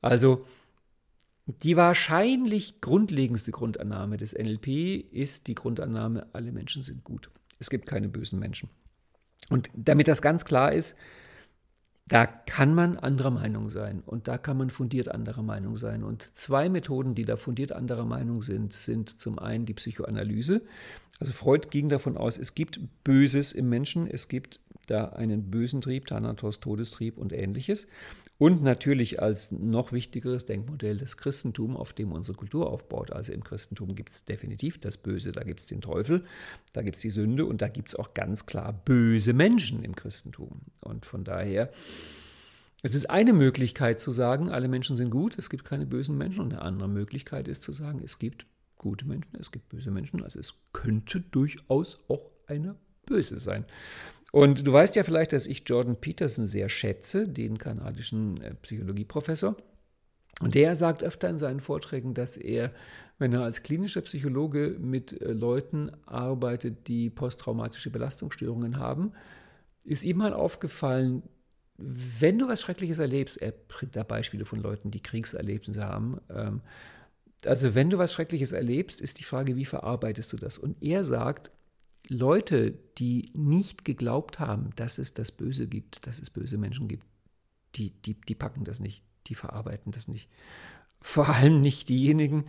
Also 0.00 0.46
die 1.50 1.76
wahrscheinlich 1.76 2.80
grundlegendste 2.80 3.50
Grundannahme 3.50 4.16
des 4.16 4.34
NLP 4.34 4.68
ist 5.12 5.46
die 5.46 5.54
Grundannahme, 5.54 6.26
alle 6.32 6.52
Menschen 6.52 6.82
sind 6.82 7.04
gut. 7.04 7.30
Es 7.58 7.70
gibt 7.70 7.86
keine 7.86 8.08
bösen 8.08 8.38
Menschen. 8.38 8.68
Und 9.48 9.68
damit 9.74 10.08
das 10.08 10.22
ganz 10.22 10.44
klar 10.44 10.72
ist, 10.72 10.96
da 12.06 12.26
kann 12.26 12.74
man 12.74 12.98
anderer 12.98 13.30
Meinung 13.30 13.70
sein 13.70 14.02
und 14.04 14.26
da 14.26 14.36
kann 14.36 14.56
man 14.56 14.70
fundiert 14.70 15.08
anderer 15.08 15.42
Meinung 15.42 15.76
sein. 15.76 16.02
Und 16.02 16.36
zwei 16.36 16.68
Methoden, 16.68 17.14
die 17.14 17.24
da 17.24 17.36
fundiert 17.36 17.70
anderer 17.70 18.04
Meinung 18.04 18.42
sind, 18.42 18.72
sind 18.72 19.20
zum 19.20 19.38
einen 19.38 19.64
die 19.64 19.74
Psychoanalyse. 19.74 20.62
Also 21.20 21.32
Freud 21.32 21.68
ging 21.70 21.88
davon 21.88 22.16
aus, 22.16 22.36
es 22.36 22.56
gibt 22.56 22.80
Böses 23.04 23.52
im 23.52 23.68
Menschen, 23.68 24.08
es 24.08 24.26
gibt 24.26 24.58
da 24.88 25.10
einen 25.10 25.50
bösen 25.50 25.80
Trieb, 25.80 26.06
Thanatos, 26.06 26.58
Todestrieb 26.58 27.16
und 27.16 27.32
ähnliches. 27.32 27.86
Und 28.40 28.62
natürlich 28.62 29.20
als 29.20 29.50
noch 29.50 29.92
wichtigeres 29.92 30.46
Denkmodell 30.46 30.96
das 30.96 31.18
Christentum, 31.18 31.76
auf 31.76 31.92
dem 31.92 32.10
unsere 32.10 32.38
Kultur 32.38 32.70
aufbaut. 32.70 33.12
Also 33.12 33.34
im 33.34 33.44
Christentum 33.44 33.94
gibt 33.94 34.14
es 34.14 34.24
definitiv 34.24 34.80
das 34.80 34.96
Böse, 34.96 35.30
da 35.30 35.42
gibt 35.42 35.60
es 35.60 35.66
den 35.66 35.82
Teufel, 35.82 36.24
da 36.72 36.80
gibt 36.80 36.96
es 36.96 37.02
die 37.02 37.10
Sünde 37.10 37.44
und 37.44 37.60
da 37.60 37.68
gibt 37.68 37.90
es 37.90 37.96
auch 37.96 38.14
ganz 38.14 38.46
klar 38.46 38.72
böse 38.72 39.34
Menschen 39.34 39.84
im 39.84 39.94
Christentum. 39.94 40.62
Und 40.80 41.04
von 41.04 41.22
daher, 41.22 41.70
es 42.82 42.94
ist 42.94 43.10
eine 43.10 43.34
Möglichkeit 43.34 44.00
zu 44.00 44.10
sagen, 44.10 44.48
alle 44.48 44.68
Menschen 44.68 44.96
sind 44.96 45.10
gut, 45.10 45.36
es 45.36 45.50
gibt 45.50 45.66
keine 45.66 45.84
bösen 45.84 46.16
Menschen. 46.16 46.40
Und 46.40 46.54
eine 46.54 46.62
andere 46.62 46.88
Möglichkeit 46.88 47.46
ist 47.46 47.62
zu 47.62 47.72
sagen, 47.72 48.00
es 48.02 48.18
gibt 48.18 48.46
gute 48.78 49.06
Menschen, 49.06 49.36
es 49.38 49.52
gibt 49.52 49.68
böse 49.68 49.90
Menschen. 49.90 50.22
Also 50.22 50.40
es 50.40 50.54
könnte 50.72 51.20
durchaus 51.20 51.98
auch 52.08 52.30
eine 52.46 52.76
böse 53.04 53.38
sein. 53.38 53.66
Und 54.32 54.66
du 54.66 54.72
weißt 54.72 54.96
ja 54.96 55.02
vielleicht, 55.02 55.32
dass 55.32 55.46
ich 55.46 55.64
Jordan 55.66 55.96
Peterson 55.96 56.46
sehr 56.46 56.68
schätze, 56.68 57.24
den 57.24 57.58
kanadischen 57.58 58.40
äh, 58.42 58.54
Psychologieprofessor. 58.54 59.56
Und 60.40 60.54
der 60.54 60.74
sagt 60.74 61.02
öfter 61.02 61.28
in 61.28 61.38
seinen 61.38 61.60
Vorträgen, 61.60 62.14
dass 62.14 62.36
er, 62.36 62.72
wenn 63.18 63.32
er 63.32 63.42
als 63.42 63.62
klinischer 63.62 64.00
Psychologe 64.02 64.76
mit 64.78 65.20
äh, 65.20 65.32
Leuten 65.32 65.90
arbeitet, 66.06 66.88
die 66.88 67.10
posttraumatische 67.10 67.90
Belastungsstörungen 67.90 68.78
haben, 68.78 69.12
ist 69.84 70.04
ihm 70.04 70.18
mal 70.18 70.32
aufgefallen, 70.32 71.22
wenn 71.76 72.38
du 72.38 72.46
was 72.46 72.60
Schreckliches 72.60 72.98
erlebst, 72.98 73.40
er 73.40 73.52
bringt 73.52 73.96
da 73.96 74.02
Beispiele 74.02 74.44
von 74.44 74.60
Leuten, 74.60 74.90
die 74.90 75.02
Kriegserlebnisse 75.02 75.84
haben, 75.84 76.20
ähm, 76.28 76.60
also 77.46 77.74
wenn 77.74 77.88
du 77.88 77.96
was 77.96 78.12
Schreckliches 78.12 78.52
erlebst, 78.52 79.00
ist 79.00 79.18
die 79.18 79.24
Frage, 79.24 79.56
wie 79.56 79.64
verarbeitest 79.64 80.32
du 80.32 80.36
das? 80.36 80.58
Und 80.58 80.82
er 80.82 81.04
sagt, 81.04 81.50
Leute, 82.08 82.74
die 82.98 83.30
nicht 83.34 83.84
geglaubt 83.84 84.40
haben, 84.40 84.70
dass 84.76 84.98
es 84.98 85.14
das 85.14 85.30
Böse 85.32 85.66
gibt, 85.66 86.06
dass 86.06 86.18
es 86.20 86.30
böse 86.30 86.58
Menschen 86.58 86.88
gibt, 86.88 87.06
die, 87.76 87.90
die, 87.90 88.14
die 88.14 88.34
packen 88.34 88.64
das 88.64 88.80
nicht, 88.80 89.02
die 89.26 89.34
verarbeiten 89.34 89.92
das 89.92 90.08
nicht. 90.08 90.28
Vor 91.00 91.28
allem 91.28 91.60
nicht 91.60 91.88
diejenigen, 91.88 92.44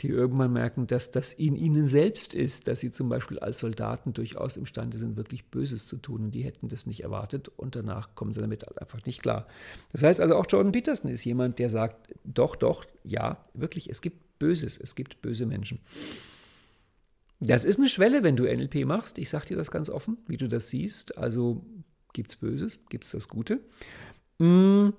die 0.00 0.08
irgendwann 0.08 0.52
merken, 0.52 0.86
dass 0.86 1.10
das 1.10 1.32
in 1.32 1.56
ihnen 1.56 1.88
selbst 1.88 2.32
ist, 2.32 2.68
dass 2.68 2.80
sie 2.80 2.92
zum 2.92 3.08
Beispiel 3.08 3.38
als 3.40 3.58
Soldaten 3.58 4.12
durchaus 4.12 4.56
imstande 4.56 4.96
sind, 4.96 5.16
wirklich 5.16 5.46
Böses 5.46 5.86
zu 5.86 5.96
tun 5.96 6.24
und 6.24 6.30
die 6.30 6.44
hätten 6.44 6.68
das 6.68 6.86
nicht 6.86 7.02
erwartet 7.02 7.48
und 7.48 7.74
danach 7.74 8.14
kommen 8.14 8.32
sie 8.32 8.40
damit 8.40 8.80
einfach 8.80 9.04
nicht 9.06 9.22
klar. 9.22 9.48
Das 9.90 10.04
heißt 10.04 10.20
also 10.20 10.36
auch 10.36 10.46
Jordan 10.48 10.70
Peterson 10.70 11.10
ist 11.10 11.24
jemand, 11.24 11.58
der 11.58 11.70
sagt, 11.70 12.14
doch, 12.24 12.54
doch, 12.54 12.84
ja, 13.02 13.42
wirklich, 13.54 13.90
es 13.90 14.00
gibt 14.00 14.38
Böses, 14.38 14.78
es 14.78 14.94
gibt 14.94 15.20
böse 15.20 15.46
Menschen. 15.46 15.80
Das 17.40 17.64
ist 17.64 17.78
eine 17.78 17.88
Schwelle, 17.88 18.22
wenn 18.22 18.36
du 18.36 18.44
NLP 18.44 18.84
machst. 18.84 19.18
Ich 19.18 19.28
sage 19.28 19.46
dir 19.46 19.56
das 19.56 19.70
ganz 19.70 19.90
offen, 19.90 20.18
wie 20.26 20.36
du 20.36 20.48
das 20.48 20.68
siehst. 20.68 21.16
Also 21.16 21.64
gibt 22.12 22.30
es 22.30 22.36
Böses, 22.36 22.80
gibt 22.88 23.04
es 23.04 23.12
das 23.12 23.28
Gute. 23.28 23.60
Mm, 24.38 24.90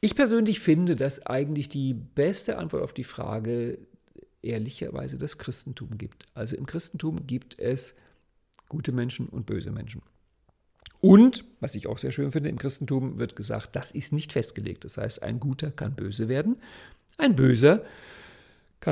ich 0.00 0.14
persönlich 0.14 0.60
finde, 0.60 0.96
dass 0.96 1.26
eigentlich 1.26 1.68
die 1.68 1.92
beste 1.92 2.58
Antwort 2.58 2.82
auf 2.82 2.94
die 2.94 3.04
Frage 3.04 3.78
ehrlicherweise 4.40 5.18
das 5.18 5.38
Christentum 5.38 5.98
gibt. 5.98 6.26
Also 6.34 6.56
im 6.56 6.66
Christentum 6.66 7.26
gibt 7.26 7.58
es 7.58 7.94
gute 8.68 8.92
Menschen 8.92 9.28
und 9.28 9.46
böse 9.46 9.70
Menschen. 9.70 10.02
Und, 11.00 11.44
was 11.60 11.74
ich 11.74 11.86
auch 11.86 11.98
sehr 11.98 12.12
schön 12.12 12.32
finde, 12.32 12.48
im 12.48 12.58
Christentum 12.58 13.18
wird 13.18 13.36
gesagt, 13.36 13.76
das 13.76 13.90
ist 13.90 14.12
nicht 14.12 14.32
festgelegt. 14.32 14.84
Das 14.84 14.96
heißt, 14.96 15.22
ein 15.22 15.38
Guter 15.38 15.70
kann 15.70 15.94
böse 15.94 16.28
werden, 16.28 16.56
ein 17.18 17.36
Böser 17.36 17.84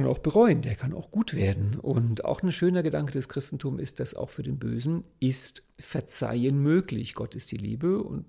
auch 0.06 0.18
bereuen, 0.18 0.62
der 0.62 0.74
kann 0.74 0.94
auch 0.94 1.10
gut 1.10 1.34
werden. 1.34 1.78
Und 1.78 2.24
auch 2.24 2.42
ein 2.42 2.50
schöner 2.50 2.82
Gedanke 2.82 3.12
des 3.12 3.28
Christentums 3.28 3.80
ist, 3.80 4.00
dass 4.00 4.14
auch 4.14 4.30
für 4.30 4.42
den 4.42 4.58
Bösen 4.58 5.04
ist 5.20 5.62
Verzeihen 5.78 6.62
möglich. 6.62 7.14
Gott 7.14 7.34
ist 7.34 7.50
die 7.52 7.56
Liebe 7.56 8.02
und 8.02 8.24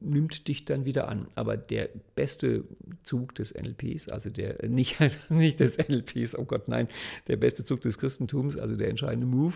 nimmt 0.00 0.48
dich 0.48 0.64
dann 0.64 0.84
wieder 0.84 1.08
an. 1.08 1.28
Aber 1.34 1.56
der 1.56 1.88
beste 2.14 2.64
Zug 3.04 3.34
des 3.34 3.54
NLPs, 3.54 4.08
also 4.08 4.30
der 4.30 4.68
nicht, 4.68 4.98
nicht 5.30 5.60
des 5.60 5.78
NLPs, 5.78 6.36
oh 6.36 6.44
Gott, 6.44 6.68
nein, 6.68 6.88
der 7.26 7.36
beste 7.36 7.64
Zug 7.64 7.80
des 7.80 7.98
Christentums, 7.98 8.56
also 8.56 8.76
der 8.76 8.88
entscheidende 8.88 9.26
Move, 9.26 9.54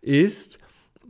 ist, 0.00 0.58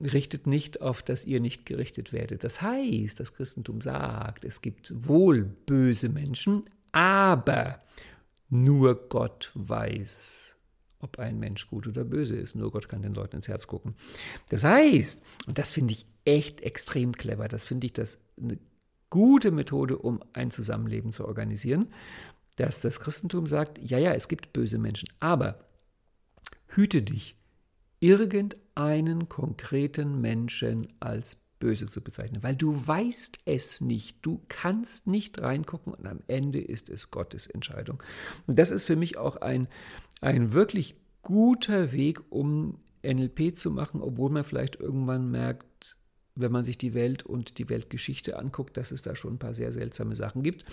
richtet 0.02 0.46
nicht 0.46 0.80
auf, 0.80 1.02
dass 1.02 1.24
ihr 1.24 1.40
nicht 1.40 1.66
gerichtet 1.66 2.12
werdet. 2.12 2.42
Das 2.42 2.62
heißt, 2.62 3.20
das 3.20 3.34
Christentum 3.34 3.80
sagt, 3.80 4.44
es 4.44 4.62
gibt 4.62 4.92
wohl 5.06 5.42
böse 5.42 6.08
Menschen, 6.08 6.64
aber 6.92 7.80
nur 8.48 9.08
Gott 9.08 9.50
weiß, 9.54 10.56
ob 10.98 11.18
ein 11.18 11.38
Mensch 11.38 11.68
gut 11.68 11.86
oder 11.86 12.04
böse 12.04 12.36
ist. 12.36 12.54
Nur 12.54 12.70
Gott 12.72 12.88
kann 12.88 13.02
den 13.02 13.14
Leuten 13.14 13.36
ins 13.36 13.48
Herz 13.48 13.66
gucken. 13.66 13.94
Das 14.48 14.64
heißt, 14.64 15.22
und 15.46 15.58
das 15.58 15.72
finde 15.72 15.92
ich 15.92 16.06
echt 16.24 16.62
extrem 16.62 17.12
clever, 17.12 17.48
das 17.48 17.64
finde 17.64 17.86
ich 17.86 17.92
das 17.92 18.18
eine 18.40 18.58
gute 19.10 19.50
Methode, 19.50 19.98
um 19.98 20.20
ein 20.32 20.50
Zusammenleben 20.50 21.12
zu 21.12 21.26
organisieren, 21.26 21.92
dass 22.56 22.80
das 22.80 23.00
Christentum 23.00 23.46
sagt, 23.46 23.78
ja, 23.78 23.98
ja, 23.98 24.12
es 24.12 24.28
gibt 24.28 24.52
böse 24.52 24.78
Menschen, 24.78 25.08
aber 25.20 25.64
hüte 26.68 27.02
dich, 27.02 27.36
irgendeinen 28.00 29.28
konkreten 29.28 30.20
Menschen 30.20 30.86
als 31.00 31.36
böse 31.58 31.88
zu 31.88 32.00
bezeichnen, 32.00 32.42
weil 32.42 32.56
du 32.56 32.86
weißt 32.86 33.38
es 33.44 33.80
nicht. 33.80 34.18
Du 34.22 34.42
kannst 34.48 35.06
nicht 35.06 35.40
reingucken 35.40 35.94
und 35.94 36.06
am 36.06 36.20
Ende 36.26 36.60
ist 36.60 36.90
es 36.90 37.10
Gottes 37.10 37.46
Entscheidung. 37.46 38.02
Und 38.46 38.58
das 38.58 38.70
ist 38.70 38.84
für 38.84 38.96
mich 38.96 39.16
auch 39.16 39.36
ein, 39.36 39.68
ein 40.20 40.52
wirklich 40.52 40.96
guter 41.22 41.92
Weg, 41.92 42.20
um 42.30 42.78
NLP 43.02 43.58
zu 43.58 43.70
machen, 43.70 44.00
obwohl 44.00 44.30
man 44.30 44.44
vielleicht 44.44 44.76
irgendwann 44.76 45.30
merkt, 45.30 45.98
wenn 46.34 46.52
man 46.52 46.64
sich 46.64 46.78
die 46.78 46.94
Welt 46.94 47.22
und 47.24 47.58
die 47.58 47.68
Weltgeschichte 47.68 48.38
anguckt, 48.38 48.76
dass 48.76 48.90
es 48.90 49.02
da 49.02 49.14
schon 49.14 49.34
ein 49.34 49.38
paar 49.38 49.54
sehr 49.54 49.72
seltsame 49.72 50.14
Sachen 50.14 50.42
gibt. 50.42 50.64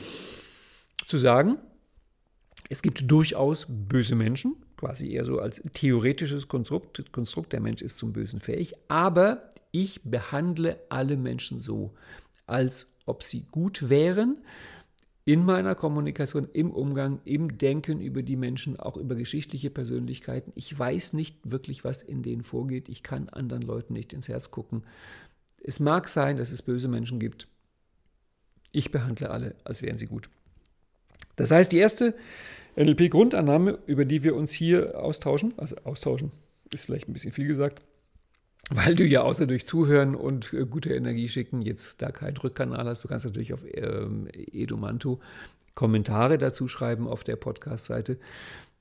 Zu 1.06 1.18
sagen, 1.18 1.58
es 2.70 2.82
gibt 2.82 3.10
durchaus 3.12 3.68
böse 3.70 4.16
Menschen, 4.16 4.56
quasi 4.78 5.12
eher 5.12 5.26
so 5.26 5.40
als 5.40 5.62
theoretisches 5.74 6.48
Konstrukt, 6.48 7.12
Konstrukt, 7.12 7.54
der 7.54 7.60
Mensch 7.60 7.82
ist 7.82 7.98
zum 7.98 8.14
Bösen 8.14 8.40
fähig, 8.40 8.74
aber 8.88 9.51
ich 9.72 10.02
behandle 10.04 10.80
alle 10.90 11.18
Menschen 11.18 11.60
so, 11.60 11.94
als 12.46 12.88
ob 13.06 13.24
sie 13.24 13.46
gut 13.52 13.90
wären 13.90 14.38
in 15.24 15.46
meiner 15.46 15.76
Kommunikation, 15.76 16.48
im 16.52 16.72
Umgang, 16.72 17.22
im 17.26 17.58
Denken 17.58 18.02
über 18.02 18.24
die 18.24 18.36
Menschen, 18.36 18.80
auch 18.80 18.98
über 18.98 19.16
geschichtliche 19.16 19.70
Persönlichkeiten. 19.70 20.52
Ich 20.56 20.78
weiß 20.78 21.14
nicht 21.14 21.38
wirklich, 21.44 21.84
was 21.84 22.02
in 22.02 22.24
denen 22.24 22.44
vorgeht. 22.44 22.90
Ich 22.90 23.04
kann 23.04 23.30
anderen 23.30 23.62
Leuten 23.62 23.94
nicht 23.94 24.14
ins 24.14 24.28
Herz 24.28 24.50
gucken. 24.50 24.84
Es 25.64 25.80
mag 25.80 26.10
sein, 26.10 26.38
dass 26.38 26.52
es 26.52 26.64
böse 26.64 26.88
Menschen 26.88 27.20
gibt. 27.20 27.48
Ich 28.72 28.92
behandle 28.92 29.30
alle, 29.30 29.56
als 29.64 29.82
wären 29.82 29.98
sie 29.98 30.08
gut. 30.08 30.30
Das 31.36 31.52
heißt, 31.52 31.72
die 31.72 31.78
erste 31.78 32.16
NLP-Grundannahme, 32.76 33.80
über 33.86 34.06
die 34.06 34.24
wir 34.24 34.36
uns 34.36 34.52
hier 34.52 35.00
austauschen, 35.00 35.54
also 35.58 35.76
austauschen, 35.84 36.32
ist 36.74 36.86
vielleicht 36.86 37.08
ein 37.08 37.14
bisschen 37.14 37.32
viel 37.32 37.48
gesagt, 37.48 37.82
weil 38.74 38.96
du 38.96 39.06
ja 39.06 39.22
außer 39.22 39.48
durch 39.48 39.66
Zuhören 39.66 40.16
und 40.16 40.54
äh, 40.54 40.66
gute 40.66 40.94
Energie 40.94 41.28
schicken 41.28 41.62
jetzt 41.62 42.02
da 42.02 42.12
keinen 42.12 42.38
Rückkanal 42.38 42.86
hast. 42.86 43.04
Du 43.04 43.08
kannst 43.08 43.26
natürlich 43.26 43.54
auf 43.54 43.62
ähm, 43.74 44.28
Edumanto 44.34 45.20
Kommentare 45.76 46.38
dazu 46.38 46.68
schreiben 46.68 47.08
auf 47.08 47.24
der 47.24 47.36
Podcast-Seite. 47.36 48.18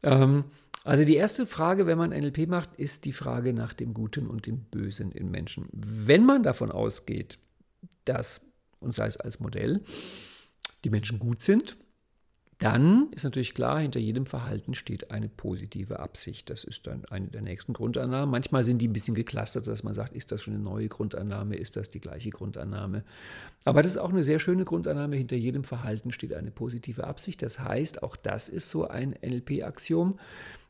Ähm, 0.02 0.44
also 0.85 1.04
die 1.04 1.16
erste 1.16 1.47
Frage, 1.47 1.87
wenn 1.87 1.99
man 1.99 2.11
NLP 2.11 2.47
macht, 2.49 2.75
ist 2.76 3.04
die 3.04 3.12
Frage 3.12 3.52
nach 3.52 3.75
dem 3.75 3.92
Guten 3.92 4.26
und 4.26 4.47
dem 4.47 4.61
Bösen 4.61 5.12
in 5.12 5.30
Menschen. 5.30 5.68
Wenn 5.73 6.25
man 6.25 6.42
davon 6.42 6.70
ausgeht, 6.70 7.38
dass, 8.04 8.47
und 8.80 8.94
sei 8.94 9.06
es 9.06 9.18
als 9.18 9.40
Modell, 9.40 9.80
die 10.85 10.90
Menschen 10.90 11.18
gut 11.18 11.42
sind, 11.42 11.76
dann 12.61 13.09
ist 13.12 13.25
natürlich 13.25 13.55
klar, 13.55 13.81
hinter 13.81 14.00
jedem 14.00 14.26
Verhalten 14.26 14.75
steht 14.75 15.11
eine 15.11 15.31
positive 15.31 15.99
Absicht. 15.99 16.50
Das 16.50 16.62
ist 16.62 16.87
dann 16.87 17.07
eine 17.07 17.29
der 17.29 17.40
nächsten 17.40 17.73
Grundannahmen. 17.73 18.31
Manchmal 18.31 18.64
sind 18.64 18.83
die 18.83 18.88
ein 18.88 18.93
bisschen 18.93 19.14
geklustert, 19.14 19.67
dass 19.67 19.83
man 19.83 19.95
sagt, 19.95 20.14
ist 20.14 20.31
das 20.31 20.43
schon 20.43 20.52
eine 20.52 20.62
neue 20.62 20.88
Grundannahme, 20.88 21.57
ist 21.57 21.76
das 21.76 21.88
die 21.88 22.00
gleiche 22.00 22.29
Grundannahme. 22.29 23.02
Aber 23.64 23.83
das 23.83 23.93
ist 23.93 23.97
auch 23.97 24.11
eine 24.11 24.23
sehr 24.23 24.38
schöne 24.38 24.67
Grundannahme. 24.67 25.17
Hinter 25.17 25.37
jedem 25.37 25.64
Verhalten 25.64 26.12
steht 26.12 26.35
eine 26.35 26.50
positive 26.50 27.05
Absicht. 27.05 27.40
Das 27.40 27.61
heißt, 27.61 28.02
auch 28.02 28.14
das 28.14 28.50
ist 28.50 28.69
so 28.69 28.87
ein 28.87 29.14
NLP-Axiom. 29.23 30.19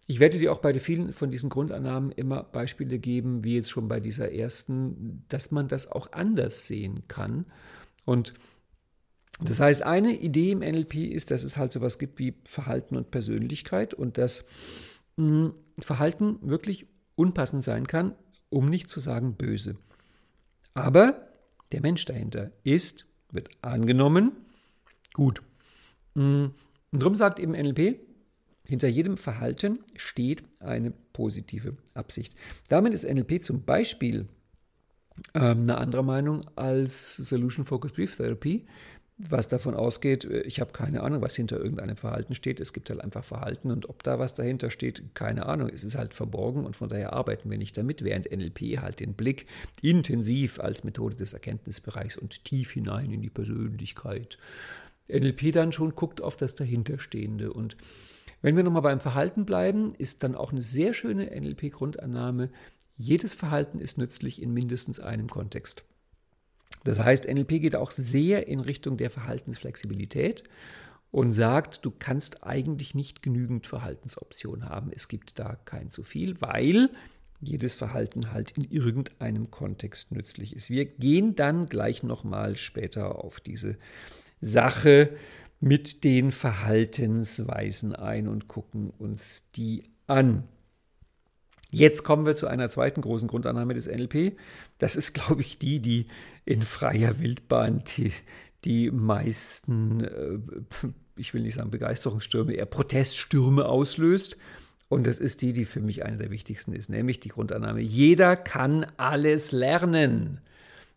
Ich 0.06 0.20
werde 0.20 0.38
dir 0.38 0.52
auch 0.52 0.58
bei 0.58 0.72
vielen 0.78 1.12
von 1.12 1.32
diesen 1.32 1.50
Grundannahmen 1.50 2.12
immer 2.12 2.44
Beispiele 2.44 3.00
geben, 3.00 3.42
wie 3.42 3.56
jetzt 3.56 3.70
schon 3.70 3.88
bei 3.88 3.98
dieser 3.98 4.30
ersten, 4.30 5.24
dass 5.28 5.50
man 5.50 5.66
das 5.66 5.90
auch 5.90 6.12
anders 6.12 6.68
sehen 6.68 7.02
kann. 7.08 7.46
Und 8.04 8.32
das 9.42 9.60
heißt, 9.60 9.82
eine 9.82 10.12
Idee 10.12 10.52
im 10.52 10.60
NLP 10.60 10.96
ist, 10.96 11.30
dass 11.30 11.44
es 11.44 11.56
halt 11.56 11.72
sowas 11.72 11.98
gibt 11.98 12.18
wie 12.18 12.34
Verhalten 12.44 12.96
und 12.96 13.10
Persönlichkeit 13.10 13.94
und 13.94 14.18
dass 14.18 14.44
mh, 15.16 15.26
hm, 15.26 15.54
Verhalten 15.78 16.38
wirklich 16.42 16.86
unpassend 17.16 17.64
sein 17.64 17.86
kann, 17.86 18.14
um 18.50 18.66
nicht 18.66 18.88
zu 18.88 19.00
sagen 19.00 19.34
böse. 19.34 19.76
Aber 20.74 21.28
der 21.72 21.80
Mensch 21.80 22.04
dahinter 22.04 22.52
ist, 22.64 23.06
wird 23.30 23.48
angenommen, 23.62 24.32
gut. 25.12 25.42
Hm, 26.14 26.52
und 26.92 26.98
darum 26.98 27.14
sagt 27.14 27.38
eben 27.38 27.52
NLP, 27.52 28.00
hinter 28.64 28.88
jedem 28.88 29.16
Verhalten 29.16 29.80
steht 29.96 30.44
eine 30.60 30.92
positive 31.12 31.76
Absicht. 31.94 32.34
Damit 32.68 32.94
ist 32.94 33.04
NLP 33.04 33.44
zum 33.44 33.64
Beispiel 33.64 34.28
ähm, 35.34 35.62
eine 35.62 35.78
andere 35.78 36.04
Meinung 36.04 36.42
als 36.56 37.16
Solution 37.16 37.64
Focused 37.64 37.96
Brief 37.96 38.16
Therapy, 38.16 38.66
was 39.28 39.48
davon 39.48 39.74
ausgeht, 39.74 40.24
äh, 40.24 40.42
ich 40.42 40.60
habe 40.60 40.72
keine 40.72 41.02
Ahnung, 41.02 41.20
was 41.20 41.34
hinter 41.34 41.58
irgendeinem 41.58 41.96
Verhalten 41.96 42.34
steht. 42.34 42.60
Es 42.60 42.72
gibt 42.72 42.90
halt 42.90 43.00
einfach 43.00 43.24
Verhalten 43.24 43.70
und 43.70 43.88
ob 43.88 44.02
da 44.02 44.18
was 44.18 44.34
dahinter 44.34 44.70
steht, 44.70 45.14
keine 45.14 45.46
Ahnung. 45.46 45.68
Es 45.68 45.84
ist 45.84 45.96
halt 45.96 46.14
verborgen 46.14 46.64
und 46.64 46.76
von 46.76 46.88
daher 46.88 47.12
arbeiten 47.12 47.50
wir 47.50 47.58
nicht 47.58 47.76
damit, 47.76 48.04
während 48.04 48.30
NLP 48.30 48.80
halt 48.80 49.00
den 49.00 49.14
Blick 49.14 49.46
intensiv 49.82 50.60
als 50.60 50.84
Methode 50.84 51.16
des 51.16 51.32
Erkenntnisbereichs 51.32 52.16
und 52.16 52.44
tief 52.44 52.72
hinein 52.72 53.12
in 53.12 53.22
die 53.22 53.30
Persönlichkeit. 53.30 54.38
NLP 55.08 55.52
dann 55.52 55.72
schon 55.72 55.94
guckt 55.94 56.22
auf 56.22 56.36
das 56.36 56.54
Dahinterstehende. 56.54 57.52
Und 57.52 57.76
wenn 58.42 58.56
wir 58.56 58.62
nochmal 58.62 58.82
beim 58.82 59.00
Verhalten 59.00 59.44
bleiben, 59.44 59.92
ist 59.98 60.22
dann 60.22 60.34
auch 60.34 60.52
eine 60.52 60.62
sehr 60.62 60.94
schöne 60.94 61.26
NLP-Grundannahme, 61.26 62.50
jedes 62.96 63.32
Verhalten 63.32 63.78
ist 63.78 63.96
nützlich 63.96 64.42
in 64.42 64.52
mindestens 64.52 65.00
einem 65.00 65.28
Kontext. 65.28 65.84
Das 66.84 67.00
heißt, 67.00 67.28
NLP 67.28 67.60
geht 67.60 67.76
auch 67.76 67.90
sehr 67.90 68.48
in 68.48 68.60
Richtung 68.60 68.96
der 68.96 69.10
Verhaltensflexibilität 69.10 70.44
und 71.10 71.32
sagt, 71.32 71.84
du 71.84 71.90
kannst 71.90 72.44
eigentlich 72.44 72.94
nicht 72.94 73.22
genügend 73.22 73.66
Verhaltensoptionen 73.66 74.68
haben. 74.68 74.90
Es 74.94 75.08
gibt 75.08 75.38
da 75.38 75.56
kein 75.64 75.90
zu 75.90 76.02
viel, 76.02 76.40
weil 76.40 76.88
jedes 77.40 77.74
Verhalten 77.74 78.32
halt 78.32 78.52
in 78.52 78.64
irgendeinem 78.64 79.50
Kontext 79.50 80.12
nützlich 80.12 80.54
ist. 80.54 80.70
Wir 80.70 80.84
gehen 80.84 81.34
dann 81.34 81.66
gleich 81.66 82.02
nochmal 82.02 82.56
später 82.56 83.24
auf 83.24 83.40
diese 83.40 83.76
Sache 84.40 85.10
mit 85.58 86.04
den 86.04 86.32
Verhaltensweisen 86.32 87.94
ein 87.94 88.28
und 88.28 88.48
gucken 88.48 88.90
uns 88.90 89.50
die 89.56 89.84
an. 90.06 90.44
Jetzt 91.70 92.02
kommen 92.02 92.26
wir 92.26 92.36
zu 92.36 92.46
einer 92.46 92.68
zweiten 92.68 93.00
großen 93.00 93.28
Grundannahme 93.28 93.74
des 93.74 93.86
NLP. 93.86 94.36
Das 94.78 94.96
ist, 94.96 95.12
glaube 95.14 95.40
ich, 95.40 95.58
die, 95.58 95.80
die 95.80 96.06
in 96.44 96.62
freier 96.62 97.18
Wildbahn 97.18 97.82
die, 97.96 98.12
die 98.64 98.90
meisten, 98.90 100.04
äh, 100.04 100.38
ich 101.16 101.32
will 101.34 101.42
nicht 101.42 101.54
sagen 101.54 101.70
Begeisterungsstürme, 101.70 102.54
eher 102.54 102.66
Proteststürme 102.66 103.66
auslöst. 103.66 104.36
Und 104.88 105.06
das 105.06 105.20
ist 105.20 105.40
die, 105.42 105.52
die 105.52 105.64
für 105.64 105.80
mich 105.80 106.04
eine 106.04 106.16
der 106.16 106.30
wichtigsten 106.30 106.72
ist, 106.72 106.90
nämlich 106.90 107.20
die 107.20 107.28
Grundannahme, 107.28 107.80
jeder 107.80 108.36
kann 108.36 108.84
alles 108.96 109.52
lernen. 109.52 110.40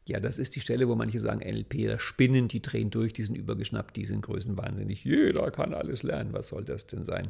Ja, 0.08 0.20
das 0.20 0.40
ist 0.40 0.56
die 0.56 0.62
Stelle, 0.62 0.90
wo 0.90 0.96
manche 0.96 1.20
sagen, 1.20 1.40
NLP, 1.48 1.88
da 1.88 2.00
spinnen, 2.00 2.48
die 2.48 2.62
drehen 2.62 2.90
durch, 2.90 3.14
die 3.14 3.24
sind 3.24 3.36
übergeschnappt, 3.36 3.96
die 3.96 4.06
sind 4.06 4.22
größenwahnsinnig. 4.22 5.06
Jeder 5.06 5.50
kann 5.52 5.74
alles 5.76 6.04
lernen, 6.04 6.34
was 6.34 6.50
soll 6.50 6.66
das 6.66 6.88
denn 6.88 7.06
sein? 7.06 7.30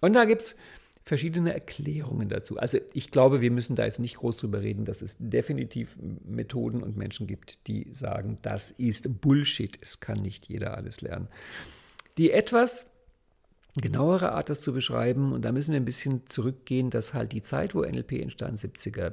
Und 0.00 0.14
da 0.14 0.24
gibt 0.24 0.42
es 0.42 0.56
verschiedene 1.04 1.52
Erklärungen 1.52 2.28
dazu. 2.28 2.56
Also 2.58 2.78
ich 2.94 3.10
glaube, 3.10 3.42
wir 3.42 3.50
müssen 3.50 3.76
da 3.76 3.84
jetzt 3.84 4.00
nicht 4.00 4.16
groß 4.16 4.38
drüber 4.38 4.62
reden, 4.62 4.84
dass 4.84 5.02
es 5.02 5.16
definitiv 5.18 5.96
Methoden 6.24 6.82
und 6.82 6.96
Menschen 6.96 7.26
gibt, 7.26 7.66
die 7.66 7.86
sagen, 7.92 8.38
das 8.42 8.70
ist 8.70 9.20
Bullshit, 9.20 9.78
es 9.82 10.00
kann 10.00 10.22
nicht 10.22 10.46
jeder 10.46 10.76
alles 10.76 11.02
lernen. 11.02 11.28
Die 12.16 12.30
etwas 12.30 12.86
genauere 13.76 14.32
Art, 14.32 14.48
das 14.48 14.62
zu 14.62 14.72
beschreiben, 14.72 15.32
und 15.32 15.44
da 15.44 15.52
müssen 15.52 15.72
wir 15.72 15.80
ein 15.80 15.84
bisschen 15.84 16.22
zurückgehen, 16.28 16.90
dass 16.90 17.12
halt 17.12 17.32
die 17.32 17.42
Zeit, 17.42 17.74
wo 17.74 17.82
NLP 17.82 18.12
entstand, 18.12 18.58
70er, 18.58 19.12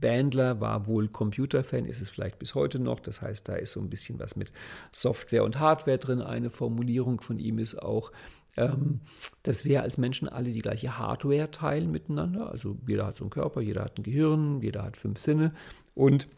Bandler 0.00 0.60
war 0.60 0.86
wohl 0.86 1.08
Computerfan, 1.08 1.84
ist 1.84 2.00
es 2.00 2.08
vielleicht 2.08 2.38
bis 2.38 2.54
heute 2.54 2.78
noch. 2.78 3.00
Das 3.00 3.20
heißt, 3.20 3.48
da 3.48 3.56
ist 3.56 3.72
so 3.72 3.80
ein 3.80 3.90
bisschen 3.90 4.18
was 4.18 4.36
mit 4.36 4.52
Software 4.92 5.44
und 5.44 5.58
Hardware 5.58 5.98
drin. 5.98 6.22
Eine 6.22 6.50
Formulierung 6.50 7.20
von 7.20 7.38
ihm 7.38 7.58
ist 7.58 7.74
auch, 7.74 8.12
ähm, 8.58 9.00
dass 9.44 9.64
wir 9.64 9.82
als 9.82 9.98
Menschen 9.98 10.28
alle 10.28 10.50
die 10.50 10.60
gleiche 10.60 10.98
Hardware 10.98 11.50
teilen 11.50 11.90
miteinander. 11.90 12.50
Also 12.50 12.76
jeder 12.86 13.06
hat 13.06 13.18
so 13.18 13.24
einen 13.24 13.30
Körper, 13.30 13.60
jeder 13.60 13.84
hat 13.84 13.98
ein 13.98 14.02
Gehirn, 14.02 14.60
jeder 14.60 14.82
hat 14.82 14.96
fünf 14.96 15.18
Sinne 15.18 15.52
und 15.94 16.28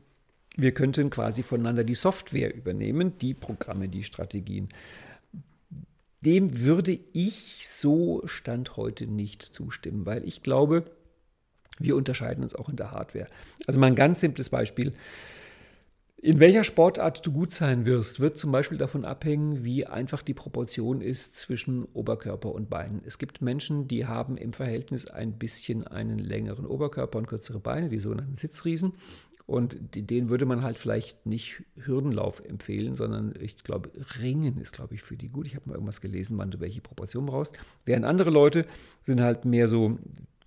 wir 0.56 0.72
könnten 0.72 1.10
quasi 1.10 1.42
voneinander 1.42 1.84
die 1.84 1.94
Software 1.94 2.54
übernehmen, 2.54 3.16
die 3.18 3.34
Programme, 3.34 3.88
die 3.88 4.02
Strategien. 4.02 4.68
Dem 6.22 6.60
würde 6.60 6.98
ich 7.12 7.66
so 7.68 8.22
Stand 8.26 8.76
heute 8.76 9.06
nicht 9.06 9.42
zustimmen, 9.42 10.04
weil 10.04 10.26
ich 10.26 10.42
glaube, 10.42 10.84
wir 11.78 11.96
unterscheiden 11.96 12.42
uns 12.42 12.54
auch 12.54 12.68
in 12.68 12.76
der 12.76 12.90
Hardware. 12.90 13.28
Also 13.66 13.80
mal 13.80 13.86
ein 13.86 13.94
ganz 13.94 14.20
simples 14.20 14.50
Beispiel. 14.50 14.92
In 16.22 16.38
welcher 16.38 16.64
Sportart 16.64 17.24
du 17.24 17.32
gut 17.32 17.50
sein 17.50 17.86
wirst, 17.86 18.20
wird 18.20 18.38
zum 18.38 18.52
Beispiel 18.52 18.76
davon 18.76 19.06
abhängen, 19.06 19.64
wie 19.64 19.86
einfach 19.86 20.20
die 20.20 20.34
Proportion 20.34 21.00
ist 21.00 21.34
zwischen 21.34 21.84
Oberkörper 21.94 22.52
und 22.52 22.68
Beinen. 22.68 23.00
Es 23.06 23.16
gibt 23.16 23.40
Menschen, 23.40 23.88
die 23.88 24.04
haben 24.04 24.36
im 24.36 24.52
Verhältnis 24.52 25.06
ein 25.06 25.38
bisschen 25.38 25.86
einen 25.86 26.18
längeren 26.18 26.66
Oberkörper 26.66 27.16
und 27.16 27.26
kürzere 27.26 27.58
Beine, 27.58 27.88
die 27.88 28.00
sogenannten 28.00 28.34
Sitzriesen. 28.34 28.92
Und 29.46 29.78
denen 29.96 30.28
würde 30.28 30.44
man 30.44 30.62
halt 30.62 30.76
vielleicht 30.76 31.24
nicht 31.24 31.62
Hürdenlauf 31.76 32.44
empfehlen, 32.44 32.96
sondern 32.96 33.32
ich 33.40 33.64
glaube, 33.64 33.90
Ringen 34.20 34.58
ist, 34.58 34.74
glaube 34.74 34.94
ich, 34.94 35.02
für 35.02 35.16
die 35.16 35.30
gut. 35.30 35.46
Ich 35.46 35.56
habe 35.56 35.70
mal 35.70 35.74
irgendwas 35.76 36.02
gelesen, 36.02 36.36
wann 36.36 36.50
du 36.50 36.60
welche 36.60 36.82
Proportion 36.82 37.24
brauchst. 37.24 37.54
Während 37.86 38.04
andere 38.04 38.28
Leute 38.28 38.66
sind 39.00 39.22
halt 39.22 39.46
mehr 39.46 39.68
so, 39.68 39.98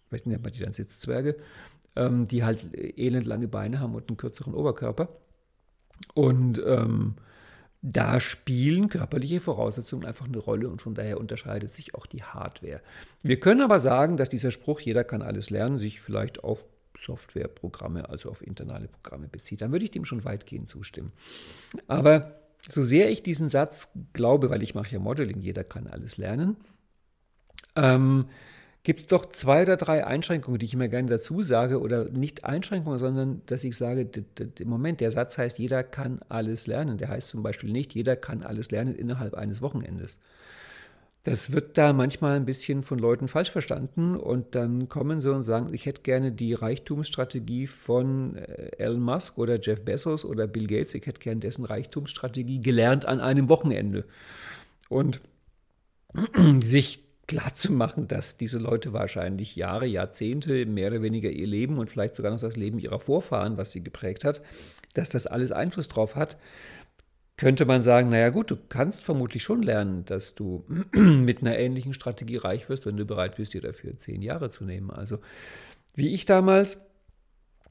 vielleicht 0.08 0.28
nennt 0.28 0.44
man 0.44 0.52
die 0.52 0.60
dann 0.60 0.74
Sitzzwerge, 0.74 1.36
ähm, 1.96 2.28
die 2.28 2.44
halt 2.44 2.68
elend 2.76 3.26
lange 3.26 3.48
Beine 3.48 3.80
haben 3.80 3.96
und 3.96 4.08
einen 4.08 4.18
kürzeren 4.18 4.54
Oberkörper. 4.54 5.10
Und 6.14 6.62
ähm, 6.66 7.16
da 7.82 8.20
spielen 8.20 8.88
körperliche 8.88 9.42
Voraussetzungen 9.42 10.06
einfach 10.06 10.26
eine 10.26 10.38
Rolle 10.38 10.70
und 10.70 10.82
von 10.82 10.96
daher 10.96 11.20
unterscheidet 11.20 11.74
sich 11.74 11.96
auch 11.96 12.06
die 12.06 12.24
Hardware. 12.24 12.82
Wir 13.24 13.40
können 13.40 13.62
aber 13.62 13.80
sagen, 13.80 14.16
dass 14.16 14.30
dieser 14.30 14.52
Spruch, 14.52 14.80
jeder 14.80 15.04
kann 15.04 15.22
alles 15.22 15.50
lernen, 15.50 15.80
sich 15.80 16.00
vielleicht 16.00 16.44
auf 16.44 16.64
Softwareprogramme, 16.96 18.10
also 18.10 18.30
auf 18.30 18.46
internale 18.46 18.88
Programme 18.88 19.28
bezieht. 19.28 19.62
Dann 19.62 19.72
würde 19.72 19.86
ich 19.86 19.92
dem 19.92 20.06
schon 20.06 20.24
weitgehend 20.24 20.70
zustimmen. 20.70 21.12
Aber 21.88 22.40
so 22.70 22.82
sehr 22.82 23.12
ich 23.12 23.24
diesen 23.24 23.50
Satz 23.50 23.92
glaube, 24.14 24.50
weil 24.50 24.64
ich 24.64 24.76
mache 24.76 24.94
ja 24.94 25.00
Modeling, 25.00 25.42
jeder 25.42 25.64
kann 25.64 25.88
alles 25.88 26.18
lernen, 26.18 26.56
ähm, 27.76 28.26
gibt 28.84 29.00
es 29.00 29.08
doch 29.08 29.26
zwei 29.28 29.64
oder 29.64 29.78
drei 29.78 30.06
Einschränkungen, 30.06 30.60
die 30.60 30.66
ich 30.66 30.74
immer 30.74 30.90
gerne 30.90 31.10
dazu 31.10 31.42
sage, 31.42 31.80
oder 31.80 32.10
nicht 32.10 32.44
Einschränkungen, 32.44 33.00
sondern 33.00 33.42
dass 33.46 33.64
ich 33.64 33.78
sage, 33.78 34.10
im 34.60 34.70
Moment, 34.70 35.00
der 35.00 35.10
Satz 35.10 35.38
heißt, 35.38 35.58
jeder 35.58 35.84
kann 35.84 36.20
alles 36.28 36.68
lernen. 36.68 36.98
Der 36.98 37.08
heißt 37.08 37.30
zum 37.30 37.44
Beispiel 37.44 37.72
nicht, 37.72 37.96
jeder 37.96 38.18
kann 38.18 38.44
alles 38.44 38.72
lernen 38.72 38.94
innerhalb 38.94 39.36
eines 39.36 39.62
Wochenendes. 39.62 40.20
Das 41.24 41.54
wird 41.54 41.78
da 41.78 41.94
manchmal 41.94 42.36
ein 42.36 42.44
bisschen 42.44 42.84
von 42.84 43.00
Leuten 43.00 43.30
falsch 43.30 43.50
verstanden 43.50 44.18
und 44.18 44.56
dann 44.56 44.90
kommen 44.90 45.22
sie 45.22 45.34
und 45.34 45.42
sagen, 45.42 45.74
ich 45.74 45.86
hätte 45.86 46.02
gerne 46.02 46.34
die 46.34 46.54
Reichtumsstrategie 46.54 47.68
von 47.68 48.36
äh, 48.36 48.72
Elon 48.78 49.00
Musk 49.00 49.38
oder 49.38 49.58
Jeff 49.58 49.86
Bezos 49.86 50.26
oder 50.26 50.48
Bill 50.48 50.68
Gates, 50.68 50.94
ich 50.94 51.06
hätte 51.06 51.22
gerne 51.22 51.40
dessen 51.40 51.64
Reichtumsstrategie 51.64 52.60
gelernt 52.60 53.06
an 53.06 53.22
einem 53.22 53.48
Wochenende. 53.48 54.04
Und 54.90 55.22
sich 56.62 57.00
klar 57.28 57.56
zu 57.56 57.72
machen, 57.72 58.08
dass 58.08 58.38
diese 58.38 58.58
Leute 58.58 58.94
wahrscheinlich 58.94 59.56
Jahre, 59.56 59.86
Jahrzehnte, 59.86 60.66
mehr 60.66 60.90
oder 60.90 61.02
weniger 61.02 61.30
ihr 61.30 61.48
Leben 61.48 61.78
und 61.78 61.90
vielleicht 61.90 62.16
sogar 62.16 62.32
noch 62.32 62.40
das 62.40 62.58
Leben 62.58 62.80
ihrer 62.80 63.00
Vorfahren, 63.00 63.58
was 63.58 63.72
sie 63.72 63.84
geprägt 63.84 64.26
hat, 64.26 64.42
dass 64.94 65.10
das 65.10 65.28
alles 65.28 65.52
Einfluss 65.52 65.88
drauf 65.88 66.16
hat, 66.16 66.38
könnte 67.38 67.66
man 67.66 67.82
sagen, 67.82 68.10
naja 68.10 68.30
gut, 68.30 68.52
du 68.52 68.58
kannst 68.70 69.04
vermutlich 69.04 69.44
schon 69.44 69.64
lernen, 69.64 70.06
dass 70.06 70.36
du 70.36 70.66
mit 70.94 71.42
einer 71.42 71.58
ähnlichen 71.58 71.94
Strategie 71.94 72.38
reich 72.38 72.70
wirst, 72.70 72.86
wenn 72.86 72.98
du 72.98 73.06
bereit 73.06 73.38
bist, 73.38 73.54
dir 73.54 73.62
dafür 73.62 73.98
zehn 74.00 74.22
Jahre 74.22 74.50
zu 74.50 74.66
nehmen. 74.66 74.92
Also 74.92 75.20
wie 75.96 76.14
ich 76.14 76.26
damals, 76.26 76.78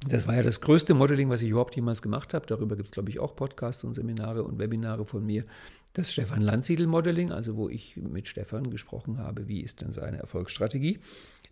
das 0.09 0.27
war 0.27 0.35
ja 0.35 0.43
das 0.43 0.61
größte 0.61 0.95
Modeling, 0.95 1.29
was 1.29 1.43
ich 1.43 1.51
überhaupt 1.51 1.77
jemals 1.77 2.03
gemacht 2.03 2.35
habe. 2.35 2.47
Darüber 2.47 2.77
gibt 2.77 2.89
es, 2.89 2.93
glaube 2.93 3.11
ich, 3.11 3.21
auch 3.21 3.37
Podcasts 3.37 3.85
und 3.85 3.95
Seminare 3.95 4.43
und 4.43 4.59
Webinare 4.59 5.05
von 5.07 5.25
mir. 5.25 5.45
Das 5.93 6.13
Stefan 6.13 6.41
Landsiedel-Modeling, 6.41 7.33
also 7.33 7.57
wo 7.57 7.69
ich 7.69 7.97
mit 7.97 8.27
Stefan 8.27 8.71
gesprochen 8.71 9.19
habe, 9.19 9.49
wie 9.49 9.61
ist 9.61 9.83
denn 9.83 9.93
seine 9.93 10.19
Erfolgsstrategie. 10.19 11.01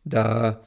Da 0.04 0.64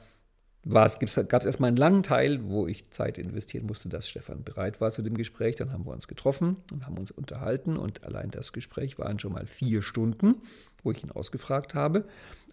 gab 0.64 1.42
es 1.42 1.46
erstmal 1.46 1.68
einen 1.68 1.76
langen 1.76 2.02
Teil, 2.02 2.44
wo 2.44 2.66
ich 2.66 2.90
Zeit 2.90 3.18
investieren 3.18 3.66
musste, 3.66 3.88
dass 3.88 4.08
Stefan 4.08 4.44
bereit 4.44 4.80
war 4.80 4.92
zu 4.92 5.02
dem 5.02 5.14
Gespräch. 5.14 5.56
Dann 5.56 5.72
haben 5.72 5.84
wir 5.84 5.92
uns 5.92 6.08
getroffen 6.08 6.56
und 6.72 6.86
haben 6.86 6.96
uns 6.96 7.10
unterhalten. 7.10 7.76
Und 7.76 8.04
allein 8.04 8.30
das 8.30 8.52
Gespräch 8.52 8.98
waren 8.98 9.18
schon 9.18 9.32
mal 9.32 9.46
vier 9.46 9.82
Stunden, 9.82 10.36
wo 10.82 10.92
ich 10.92 11.02
ihn 11.02 11.10
ausgefragt 11.10 11.74
habe. 11.74 12.06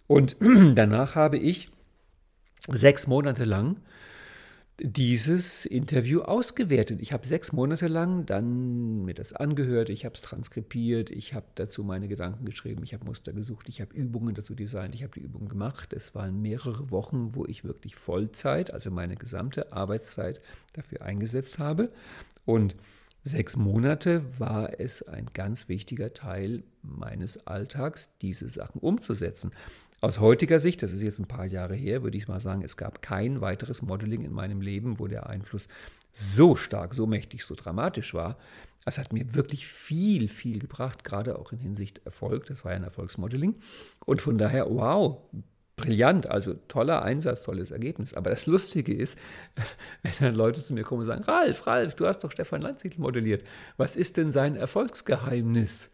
Und 0.08 0.36
danach 0.74 1.14
habe 1.14 1.38
ich 1.38 1.70
sechs 2.68 3.06
Monate 3.06 3.44
lang 3.44 3.76
dieses 4.80 5.66
Interview 5.66 6.22
ausgewertet. 6.22 7.00
Ich 7.02 7.12
habe 7.12 7.26
sechs 7.26 7.52
Monate 7.52 7.88
lang 7.88 8.26
dann 8.26 9.04
mir 9.04 9.14
das 9.14 9.32
angehört, 9.32 9.90
ich 9.90 10.04
habe 10.04 10.14
es 10.14 10.22
transkribiert, 10.22 11.10
ich 11.10 11.34
habe 11.34 11.46
dazu 11.54 11.84
meine 11.84 12.08
Gedanken 12.08 12.44
geschrieben, 12.44 12.82
ich 12.82 12.94
habe 12.94 13.04
Muster 13.04 13.32
gesucht, 13.32 13.68
ich 13.68 13.80
habe 13.80 13.94
Übungen 13.94 14.34
dazu 14.34 14.54
designt, 14.54 14.94
ich 14.94 15.02
habe 15.02 15.12
die 15.14 15.20
Übungen 15.20 15.48
gemacht. 15.48 15.92
Es 15.92 16.14
waren 16.14 16.40
mehrere 16.40 16.90
Wochen, 16.90 17.34
wo 17.34 17.44
ich 17.44 17.64
wirklich 17.64 17.96
Vollzeit, 17.96 18.72
also 18.72 18.90
meine 18.90 19.16
gesamte 19.16 19.72
Arbeitszeit 19.72 20.40
dafür 20.72 21.02
eingesetzt 21.02 21.58
habe. 21.58 21.92
Und 22.44 22.74
sechs 23.22 23.56
Monate 23.56 24.24
war 24.38 24.80
es 24.80 25.02
ein 25.06 25.26
ganz 25.34 25.68
wichtiger 25.68 26.12
Teil 26.12 26.64
meines 26.82 27.46
Alltags, 27.46 28.10
diese 28.20 28.48
Sachen 28.48 28.80
umzusetzen. 28.80 29.52
Aus 30.04 30.18
heutiger 30.18 30.58
Sicht, 30.58 30.82
das 30.82 30.90
ist 30.90 31.00
jetzt 31.00 31.20
ein 31.20 31.28
paar 31.28 31.46
Jahre 31.46 31.76
her, 31.76 32.02
würde 32.02 32.18
ich 32.18 32.26
mal 32.26 32.40
sagen, 32.40 32.62
es 32.62 32.76
gab 32.76 33.02
kein 33.02 33.40
weiteres 33.40 33.82
Modeling 33.82 34.24
in 34.24 34.32
meinem 34.32 34.60
Leben, 34.60 34.98
wo 34.98 35.06
der 35.06 35.28
Einfluss 35.28 35.68
so 36.10 36.56
stark, 36.56 36.92
so 36.92 37.06
mächtig, 37.06 37.44
so 37.44 37.54
dramatisch 37.54 38.12
war. 38.12 38.36
Es 38.84 38.98
hat 38.98 39.12
mir 39.12 39.36
wirklich 39.36 39.68
viel, 39.68 40.28
viel 40.28 40.58
gebracht, 40.58 41.04
gerade 41.04 41.38
auch 41.38 41.52
in 41.52 41.60
Hinsicht 41.60 42.04
Erfolg. 42.04 42.46
Das 42.46 42.64
war 42.64 42.72
ja 42.72 42.78
ein 42.78 42.82
Erfolgsmodeling. 42.82 43.54
Und 44.04 44.20
von 44.20 44.38
daher, 44.38 44.68
wow, 44.68 45.18
brillant, 45.76 46.26
also 46.26 46.54
toller 46.66 47.02
Einsatz, 47.02 47.42
tolles 47.42 47.70
Ergebnis. 47.70 48.12
Aber 48.12 48.30
das 48.30 48.46
Lustige 48.46 48.92
ist, 48.92 49.20
wenn 50.02 50.12
dann 50.18 50.34
Leute 50.34 50.64
zu 50.64 50.74
mir 50.74 50.82
kommen 50.82 51.02
und 51.02 51.06
sagen, 51.06 51.22
Ralf, 51.22 51.64
Ralf, 51.68 51.94
du 51.94 52.08
hast 52.08 52.24
doch 52.24 52.32
Stefan 52.32 52.60
Landsiedel 52.60 52.98
modelliert. 52.98 53.44
Was 53.76 53.94
ist 53.94 54.16
denn 54.16 54.32
sein 54.32 54.56
Erfolgsgeheimnis? 54.56 55.92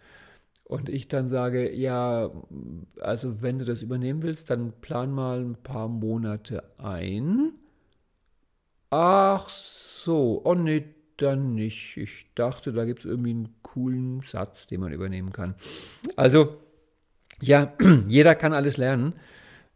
Und 0.69 0.91
ich 0.91 1.09
dann 1.09 1.29
sage, 1.29 1.75
ja, 1.75 2.31
also 3.01 3.41
wenn 3.41 3.57
du 3.57 3.65
das 3.65 3.81
übernehmen 3.81 4.23
willst, 4.23 4.51
dann 4.51 4.73
plan 4.83 5.11
mal 5.11 5.41
ein 5.41 5.57
paar 5.57 5.89
Monate 5.89 6.63
ein. 6.77 7.53
Ach 8.91 9.49
so, 9.49 10.43
oh 10.45 10.55
nee, 10.55 10.85
dann 11.17 11.55
nicht. 11.55 11.97
Ich 11.97 12.35
dachte, 12.35 12.73
da 12.73 12.85
gibt 12.85 13.01
es 13.01 13.07
irgendwie 13.07 13.31
einen 13.31 13.57
coolen 13.63 14.21
Satz, 14.21 14.67
den 14.67 14.81
man 14.81 14.93
übernehmen 14.93 15.33
kann. 15.33 15.55
Also, 16.17 16.59
ja, 17.41 17.73
jeder 18.07 18.35
kann 18.35 18.53
alles 18.53 18.77
lernen, 18.77 19.15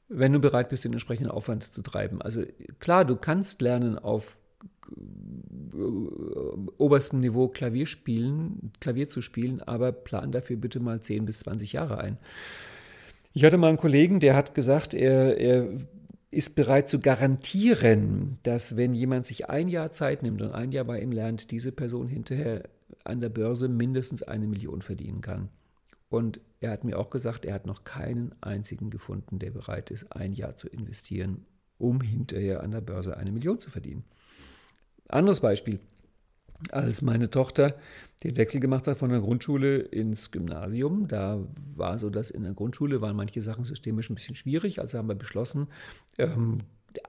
wenn 0.09 0.35
du 0.35 0.41
bereit 0.41 0.69
bist, 0.69 0.85
den 0.85 0.93
entsprechenden 0.93 1.31
Aufwand 1.31 1.65
zu 1.65 1.81
treiben. 1.81 2.21
Also 2.21 2.43
klar, 2.81 3.07
du 3.07 3.17
kannst 3.17 3.63
lernen 3.63 3.99
auf 3.99 4.37
oberstem 6.79 7.21
Niveau 7.21 7.49
Klavier 7.49 7.87
spielen, 7.87 8.73
Klavier 8.81 9.09
zu 9.09 9.23
spielen, 9.23 9.63
aber 9.63 9.93
plan 9.93 10.33
dafür 10.33 10.57
bitte 10.57 10.81
mal 10.81 11.01
10 11.01 11.25
bis 11.25 11.41
20 11.41 11.73
Jahre 11.73 11.99
ein. 11.99 12.19
Ich 13.33 13.45
hatte 13.45 13.57
mal 13.57 13.69
einen 13.69 13.79
Kollegen, 13.79 14.21
der 14.21 14.37
hat 14.37 14.55
gesagt, 14.55 14.93
er, 14.93 15.39
er 15.39 15.69
ist 16.31 16.55
bereit 16.55 16.89
zu 16.89 16.99
garantieren, 17.01 18.39
dass 18.43 18.77
wenn 18.77 18.93
jemand 18.95 19.27
sich 19.27 19.49
ein 19.49 19.69
Jahr 19.69 19.93
Zeit 19.93 20.23
nimmt 20.23 20.43
und 20.43 20.53
ein 20.53 20.73
Jahr 20.73 20.85
bei 20.85 21.01
ihm 21.01 21.13
lernt, 21.13 21.51
diese 21.51 21.73
Person 21.73 22.09
hinterher 22.09 22.65
an 23.05 23.21
der 23.21 23.31
Börse 23.31 23.69
mindestens 23.69 24.23
eine 24.23 24.47
Million 24.47 24.83
verdienen 24.83 25.21
kann. 25.21 25.49
Und 26.09 26.41
er 26.61 26.71
hat 26.71 26.85
mir 26.85 26.99
auch 26.99 27.09
gesagt, 27.09 27.47
er 27.47 27.55
hat 27.55 27.67
noch 27.67 27.85
keinen 27.85 28.35
einzigen 28.43 28.91
gefunden, 28.91 29.39
der 29.39 29.51
bereit 29.51 29.91
ist, 29.91 30.15
ein 30.15 30.35
Jahr 30.35 30.57
zu 30.57 30.69
investieren, 30.69 31.47
um 31.79 32.03
hinterher 32.03 32.63
an 32.63 32.71
der 32.71 32.83
Börse 32.83 33.17
eine 33.17 33.33
Million 33.33 33.59
zu 33.59 33.71
verdienen. 33.71 34.05
Anderes 35.13 35.41
Beispiel. 35.41 35.81
Als 36.71 37.03
meine 37.03 37.29
Tochter 37.29 37.77
den 38.23 38.37
Wechsel 38.37 38.61
gemacht 38.61 38.87
hat 38.87 38.97
von 38.97 39.11
der 39.11 39.21
Grundschule 39.21 39.79
ins 39.79 40.31
Gymnasium, 40.31 41.09
da 41.09 41.41
war 41.75 41.99
so, 41.99 42.09
dass 42.09 42.31
in 42.31 42.45
der 42.45 42.55
Grundschule 42.55 43.01
waren 43.01 43.17
manche 43.17 43.43
Sachen 43.43 43.65
systemisch 43.65 44.11
ein 44.11 44.15
bisschen 44.15 44.37
schwierig. 44.37 44.81
Also 44.81 44.99
haben 44.99 45.09
wir 45.09 45.17
beschlossen, 45.17 45.67
ähm, 46.19 46.61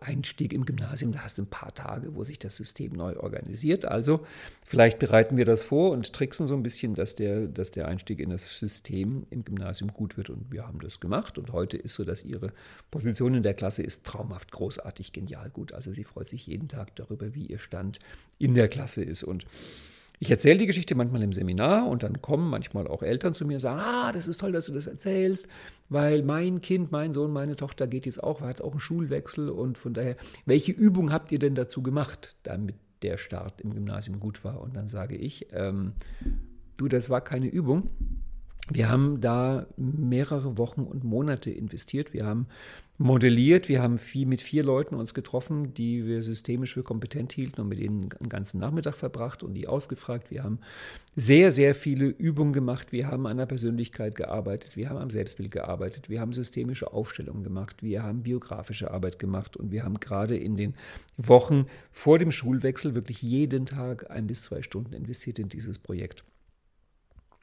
Einstieg 0.02 0.54
im 0.54 0.66
Gymnasium, 0.66 1.12
da 1.12 1.20
hast 1.20 1.38
du 1.38 1.44
ein 1.44 1.48
paar 1.48 1.74
Tage, 1.74 2.16
wo 2.16 2.24
sich 2.24 2.40
das 2.40 2.56
System 2.56 2.94
neu 2.94 3.18
organisiert. 3.18 3.86
Also 3.86 4.26
vielleicht 4.66 5.00
bereiten 5.00 5.38
wir 5.38 5.46
das 5.46 5.64
vor 5.64 5.92
und 5.92 6.14
tricksen 6.14 6.48
so 6.48 6.54
ein 6.56 6.64
bisschen, 6.64 6.96
dass 6.96 7.16
der, 7.16 7.48
dass 7.48 7.72
der 7.72 7.88
Einstieg 7.88 8.20
in 8.20 8.30
das 8.30 8.58
System 8.58 9.26
im 9.30 9.44
Gymnasium 9.44 9.92
gut 9.94 10.18
wird. 10.18 10.30
Und 10.30 10.52
wir 10.52 10.68
haben 10.68 10.80
das 10.80 11.00
gemacht. 11.00 11.38
Und 11.38 11.52
heute 11.52 11.78
ist 11.78 11.96
so, 11.96 12.04
dass 12.04 12.24
ihre 12.24 12.52
Position 12.92 13.34
in 13.34 13.44
der 13.44 13.54
Klasse 13.54 13.84
ist 13.84 14.06
traumhaft, 14.06 14.52
großartig, 14.52 15.12
genial 15.12 15.50
gut. 15.50 15.74
Also 15.74 15.92
sie 15.92 16.04
freut 16.04 16.30
sich 16.30 16.48
jeden 16.48 16.68
Tag 16.68 16.96
darüber, 16.96 17.34
wie 17.34 17.46
ihr 17.46 17.60
Stand 17.60 18.00
in 18.40 18.56
der 18.56 18.68
Klasse 18.68 19.04
ist. 19.04 19.24
Und 19.24 19.46
Ich 20.24 20.32
erzähle 20.32 20.60
die 20.60 20.68
Geschichte 20.68 20.96
manchmal 20.96 21.22
im 21.22 21.34
Seminar 21.34 21.86
und 21.86 22.02
dann 22.02 22.22
kommen 22.22 22.50
manchmal 22.50 22.88
auch 22.88 23.04
Eltern 23.04 23.36
zu 23.36 23.46
mir 23.46 23.56
und 23.56 23.60
sagen, 23.60 23.82
ah, 23.82 24.10
das 24.14 24.30
ist 24.30 24.40
toll, 24.40 24.54
dass 24.54 24.68
du 24.68 24.72
das 24.72 24.88
erzählst, 24.88 25.50
weil 25.90 26.24
mein 26.24 26.62
Kind, 26.62 26.94
mein 26.94 27.14
Sohn, 27.14 27.34
meine 27.34 27.58
Tochter 27.58 27.88
geht 27.88 28.06
jetzt 28.06 28.24
auch, 28.24 28.40
hat 28.40 28.62
auch 28.62 28.72
einen 28.72 28.80
Schulwechsel 28.80 29.50
und 29.50 29.78
von 29.78 29.94
daher, 29.94 30.16
welche 30.46 30.72
Übung 30.72 31.12
habt 31.12 31.34
ihr 31.34 31.40
denn 31.40 31.56
dazu 31.56 31.84
gemacht, 31.84 32.38
damit 32.44 32.76
der 33.02 33.18
Start 33.18 33.60
im 33.60 33.74
Gymnasium 33.74 34.22
gut 34.22 34.46
war? 34.46 34.62
Und 34.62 34.78
dann 34.78 34.88
sage 34.88 35.18
ich, 35.18 35.48
ähm, 35.52 35.92
du, 36.78 36.88
das 36.88 37.10
war 37.10 37.20
keine 37.20 37.48
Übung. 37.48 37.90
Wir 38.70 38.90
haben 38.90 39.20
da 39.20 39.68
mehrere 39.76 40.58
Wochen 40.58 40.84
und 40.84 41.04
Monate 41.04 41.52
investiert. 41.52 42.14
Wir 42.14 42.26
haben 42.26 42.48
modelliert. 42.98 43.70
Wir 43.70 43.82
haben 43.82 43.98
viel, 43.98 44.26
mit 44.26 44.42
vier 44.42 44.64
Leuten 44.64 44.96
uns 44.96 45.14
getroffen, 45.14 45.74
die 45.74 46.06
wir 46.06 46.22
systemisch 46.22 46.74
für 46.74 46.84
kompetent 46.84 47.32
hielten 47.32 47.62
und 47.62 47.70
mit 47.70 47.80
denen 47.80 48.10
einen 48.20 48.30
ganzen 48.30 48.60
Nachmittag 48.60 48.96
verbracht 48.96 49.44
und 49.44 49.56
die 49.56 49.68
ausgefragt. 49.68 50.30
Wir 50.30 50.44
haben 50.44 50.60
sehr, 51.16 51.52
sehr 51.52 51.74
viele 51.76 52.06
Übungen 52.06 52.54
gemacht. 52.54 52.92
Wir 52.92 53.08
haben 53.08 53.26
an 53.26 53.38
der 53.38 53.46
Persönlichkeit 53.48 54.16
gearbeitet. 54.16 54.78
Wir 54.78 54.90
haben 54.90 54.98
am 54.98 55.10
Selbstbild 55.10 55.52
gearbeitet. 55.52 56.10
Wir 56.10 56.22
haben 56.22 56.34
systemische 56.34 56.94
Aufstellungen 56.94 57.44
gemacht. 57.44 57.82
Wir 57.82 58.04
haben 58.04 58.24
biografische 58.24 58.92
Arbeit 58.92 59.18
gemacht. 59.18 59.58
Und 59.58 59.72
wir 59.72 59.84
haben 59.84 60.00
gerade 60.00 60.38
in 60.38 60.56
den 60.56 60.76
Wochen 61.18 61.66
vor 61.92 62.20
dem 62.20 62.32
Schulwechsel 62.32 62.94
wirklich 62.94 63.22
jeden 63.22 63.66
Tag 63.66 64.12
ein 64.12 64.28
bis 64.28 64.44
zwei 64.44 64.62
Stunden 64.62 64.94
investiert 64.94 65.40
in 65.40 65.50
dieses 65.50 65.80
Projekt. 65.80 66.24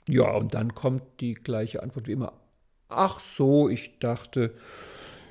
Ja, 0.08 0.30
und 0.30 0.54
dann 0.54 0.74
kommt 0.74 1.02
die 1.20 1.34
gleiche 1.34 1.82
Antwort 1.82 2.08
wie 2.08 2.12
immer. 2.12 2.32
Ach 2.88 3.20
so, 3.20 3.68
ich 3.68 3.98
dachte, 4.00 4.52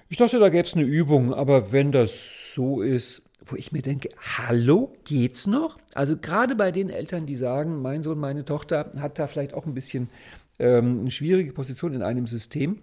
ich 0.09 0.17
dachte, 0.17 0.39
da 0.39 0.49
gäbe 0.49 0.67
es 0.67 0.73
eine 0.73 0.83
Übung, 0.83 1.33
aber 1.33 1.71
wenn 1.71 1.91
das 1.91 2.53
so 2.53 2.81
ist, 2.81 3.21
wo 3.45 3.55
ich 3.55 3.71
mir 3.71 3.81
denke, 3.81 4.09
hallo, 4.19 4.93
geht's 5.05 5.47
noch? 5.47 5.77
Also 5.93 6.17
gerade 6.17 6.55
bei 6.55 6.71
den 6.71 6.89
Eltern, 6.89 7.25
die 7.25 7.35
sagen, 7.35 7.81
mein 7.81 8.03
Sohn, 8.03 8.19
meine 8.19 8.43
Tochter 8.43 8.91
hat 8.99 9.19
da 9.19 9.27
vielleicht 9.27 9.53
auch 9.53 9.65
ein 9.65 9.73
bisschen 9.73 10.09
ähm, 10.57 11.01
eine 11.01 11.11
schwierige 11.11 11.53
Position 11.53 11.93
in 11.93 12.01
einem 12.01 12.27
System 12.27 12.81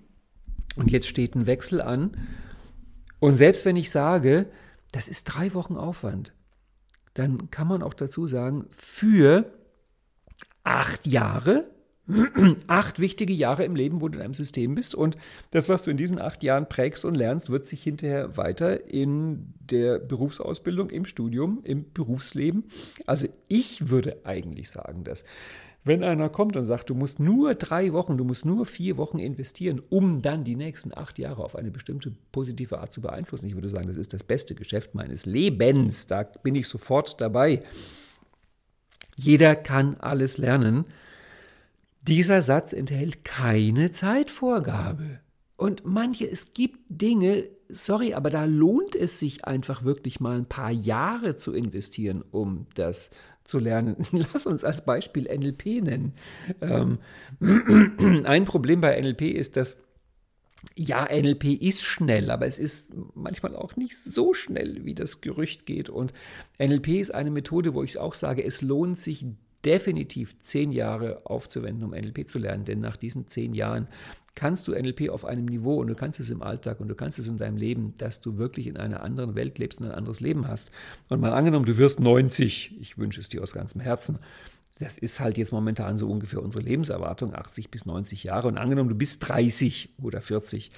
und 0.76 0.90
jetzt 0.90 1.08
steht 1.08 1.34
ein 1.34 1.46
Wechsel 1.46 1.80
an. 1.80 2.16
Und 3.18 3.34
selbst 3.34 3.64
wenn 3.64 3.76
ich 3.76 3.90
sage, 3.90 4.46
das 4.92 5.08
ist 5.08 5.24
drei 5.24 5.52
Wochen 5.54 5.76
Aufwand, 5.76 6.32
dann 7.14 7.50
kann 7.50 7.66
man 7.66 7.82
auch 7.82 7.94
dazu 7.94 8.26
sagen, 8.26 8.66
für 8.70 9.52
acht 10.62 11.06
Jahre 11.06 11.68
acht 12.68 13.00
wichtige 13.00 13.32
Jahre 13.32 13.64
im 13.64 13.74
Leben, 13.74 14.00
wo 14.00 14.08
du 14.08 14.18
in 14.18 14.24
einem 14.24 14.34
System 14.34 14.74
bist. 14.74 14.94
Und 14.94 15.16
das, 15.50 15.68
was 15.68 15.82
du 15.82 15.90
in 15.90 15.96
diesen 15.96 16.20
acht 16.20 16.42
Jahren 16.42 16.68
prägst 16.68 17.04
und 17.04 17.16
lernst, 17.16 17.50
wird 17.50 17.66
sich 17.66 17.82
hinterher 17.82 18.36
weiter 18.36 18.88
in 18.88 19.54
der 19.58 19.98
Berufsausbildung, 19.98 20.90
im 20.90 21.04
Studium, 21.04 21.60
im 21.64 21.92
Berufsleben. 21.92 22.64
Also 23.06 23.26
ich 23.48 23.88
würde 23.88 24.18
eigentlich 24.24 24.70
sagen, 24.70 25.04
dass 25.04 25.24
wenn 25.86 26.02
einer 26.02 26.28
kommt 26.28 26.56
und 26.56 26.64
sagt, 26.64 26.90
du 26.90 26.96
musst 26.96 27.20
nur 27.20 27.54
drei 27.54 27.92
Wochen, 27.92 28.16
du 28.16 28.24
musst 28.24 28.44
nur 28.44 28.66
vier 28.66 28.96
Wochen 28.96 29.20
investieren, 29.20 29.80
um 29.88 30.20
dann 30.20 30.42
die 30.42 30.56
nächsten 30.56 30.92
acht 30.92 31.16
Jahre 31.16 31.44
auf 31.44 31.54
eine 31.54 31.70
bestimmte 31.70 32.12
positive 32.32 32.80
Art 32.80 32.92
zu 32.92 33.00
beeinflussen, 33.00 33.46
ich 33.46 33.54
würde 33.54 33.68
sagen, 33.68 33.86
das 33.86 33.96
ist 33.96 34.12
das 34.12 34.24
beste 34.24 34.56
Geschäft 34.56 34.96
meines 34.96 35.26
Lebens. 35.26 36.08
Da 36.08 36.24
bin 36.24 36.56
ich 36.56 36.66
sofort 36.66 37.20
dabei. 37.20 37.60
Jeder 39.16 39.54
kann 39.54 39.94
alles 40.00 40.38
lernen. 40.38 40.86
Dieser 42.06 42.42
Satz 42.42 42.72
enthält 42.72 43.24
keine 43.24 43.90
Zeitvorgabe. 43.90 45.20
Und 45.56 45.84
manche, 45.84 46.30
es 46.30 46.54
gibt 46.54 46.78
Dinge, 46.88 47.48
sorry, 47.68 48.14
aber 48.14 48.30
da 48.30 48.44
lohnt 48.44 48.94
es 48.94 49.18
sich 49.18 49.44
einfach 49.44 49.84
wirklich 49.84 50.20
mal 50.20 50.36
ein 50.36 50.46
paar 50.46 50.70
Jahre 50.70 51.36
zu 51.36 51.52
investieren, 51.52 52.22
um 52.30 52.66
das 52.74 53.10
zu 53.44 53.58
lernen. 53.58 53.96
Lass 54.12 54.46
uns 54.46 54.64
als 54.64 54.84
Beispiel 54.84 55.24
NLP 55.24 55.82
nennen. 55.82 56.12
Ähm, 56.60 56.98
ein 58.24 58.44
Problem 58.44 58.80
bei 58.80 59.00
NLP 59.00 59.22
ist, 59.22 59.56
dass 59.56 59.76
ja, 60.74 61.04
NLP 61.04 61.62
ist 61.62 61.82
schnell, 61.82 62.30
aber 62.30 62.46
es 62.46 62.58
ist 62.58 62.92
manchmal 63.14 63.54
auch 63.54 63.76
nicht 63.76 63.96
so 63.96 64.34
schnell, 64.34 64.84
wie 64.84 64.94
das 64.94 65.20
Gerücht 65.20 65.66
geht. 65.66 65.90
Und 65.90 66.12
NLP 66.58 66.88
ist 66.88 67.14
eine 67.14 67.30
Methode, 67.30 67.74
wo 67.74 67.82
ich 67.82 67.98
auch 67.98 68.14
sage, 68.14 68.42
es 68.44 68.62
lohnt 68.62 68.98
sich 68.98 69.26
definitiv 69.66 70.38
zehn 70.38 70.72
Jahre 70.72 71.26
aufzuwenden, 71.26 71.84
um 71.84 71.90
NLP 71.90 72.30
zu 72.30 72.38
lernen. 72.38 72.64
Denn 72.64 72.80
nach 72.80 72.96
diesen 72.96 73.26
zehn 73.26 73.52
Jahren 73.52 73.88
kannst 74.36 74.68
du 74.68 74.72
NLP 74.72 75.08
auf 75.10 75.24
einem 75.24 75.46
Niveau 75.46 75.80
und 75.80 75.88
du 75.88 75.94
kannst 75.94 76.20
es 76.20 76.30
im 76.30 76.42
Alltag 76.42 76.80
und 76.80 76.88
du 76.88 76.94
kannst 76.94 77.18
es 77.18 77.26
in 77.26 77.38
deinem 77.38 77.56
Leben, 77.56 77.94
dass 77.98 78.20
du 78.20 78.38
wirklich 78.38 78.68
in 78.68 78.76
einer 78.76 79.02
anderen 79.02 79.34
Welt 79.34 79.58
lebst 79.58 79.80
und 79.80 79.86
ein 79.86 79.92
anderes 79.92 80.20
Leben 80.20 80.46
hast. 80.46 80.70
Und 81.08 81.20
mal 81.20 81.32
angenommen, 81.32 81.64
du 81.64 81.76
wirst 81.78 82.00
90, 82.00 82.76
ich 82.80 82.96
wünsche 82.98 83.20
es 83.20 83.28
dir 83.28 83.42
aus 83.42 83.52
ganzem 83.52 83.80
Herzen. 83.80 84.18
Das 84.78 84.98
ist 84.98 85.20
halt 85.20 85.38
jetzt 85.38 85.52
momentan 85.52 85.96
so 85.96 86.08
ungefähr 86.08 86.42
unsere 86.42 86.62
Lebenserwartung, 86.62 87.34
80 87.34 87.70
bis 87.70 87.86
90 87.86 88.24
Jahre. 88.24 88.48
Und 88.48 88.58
angenommen, 88.58 88.90
du 88.90 88.94
bist 88.94 89.26
30 89.26 89.94
oder 90.02 90.20
40 90.20 90.70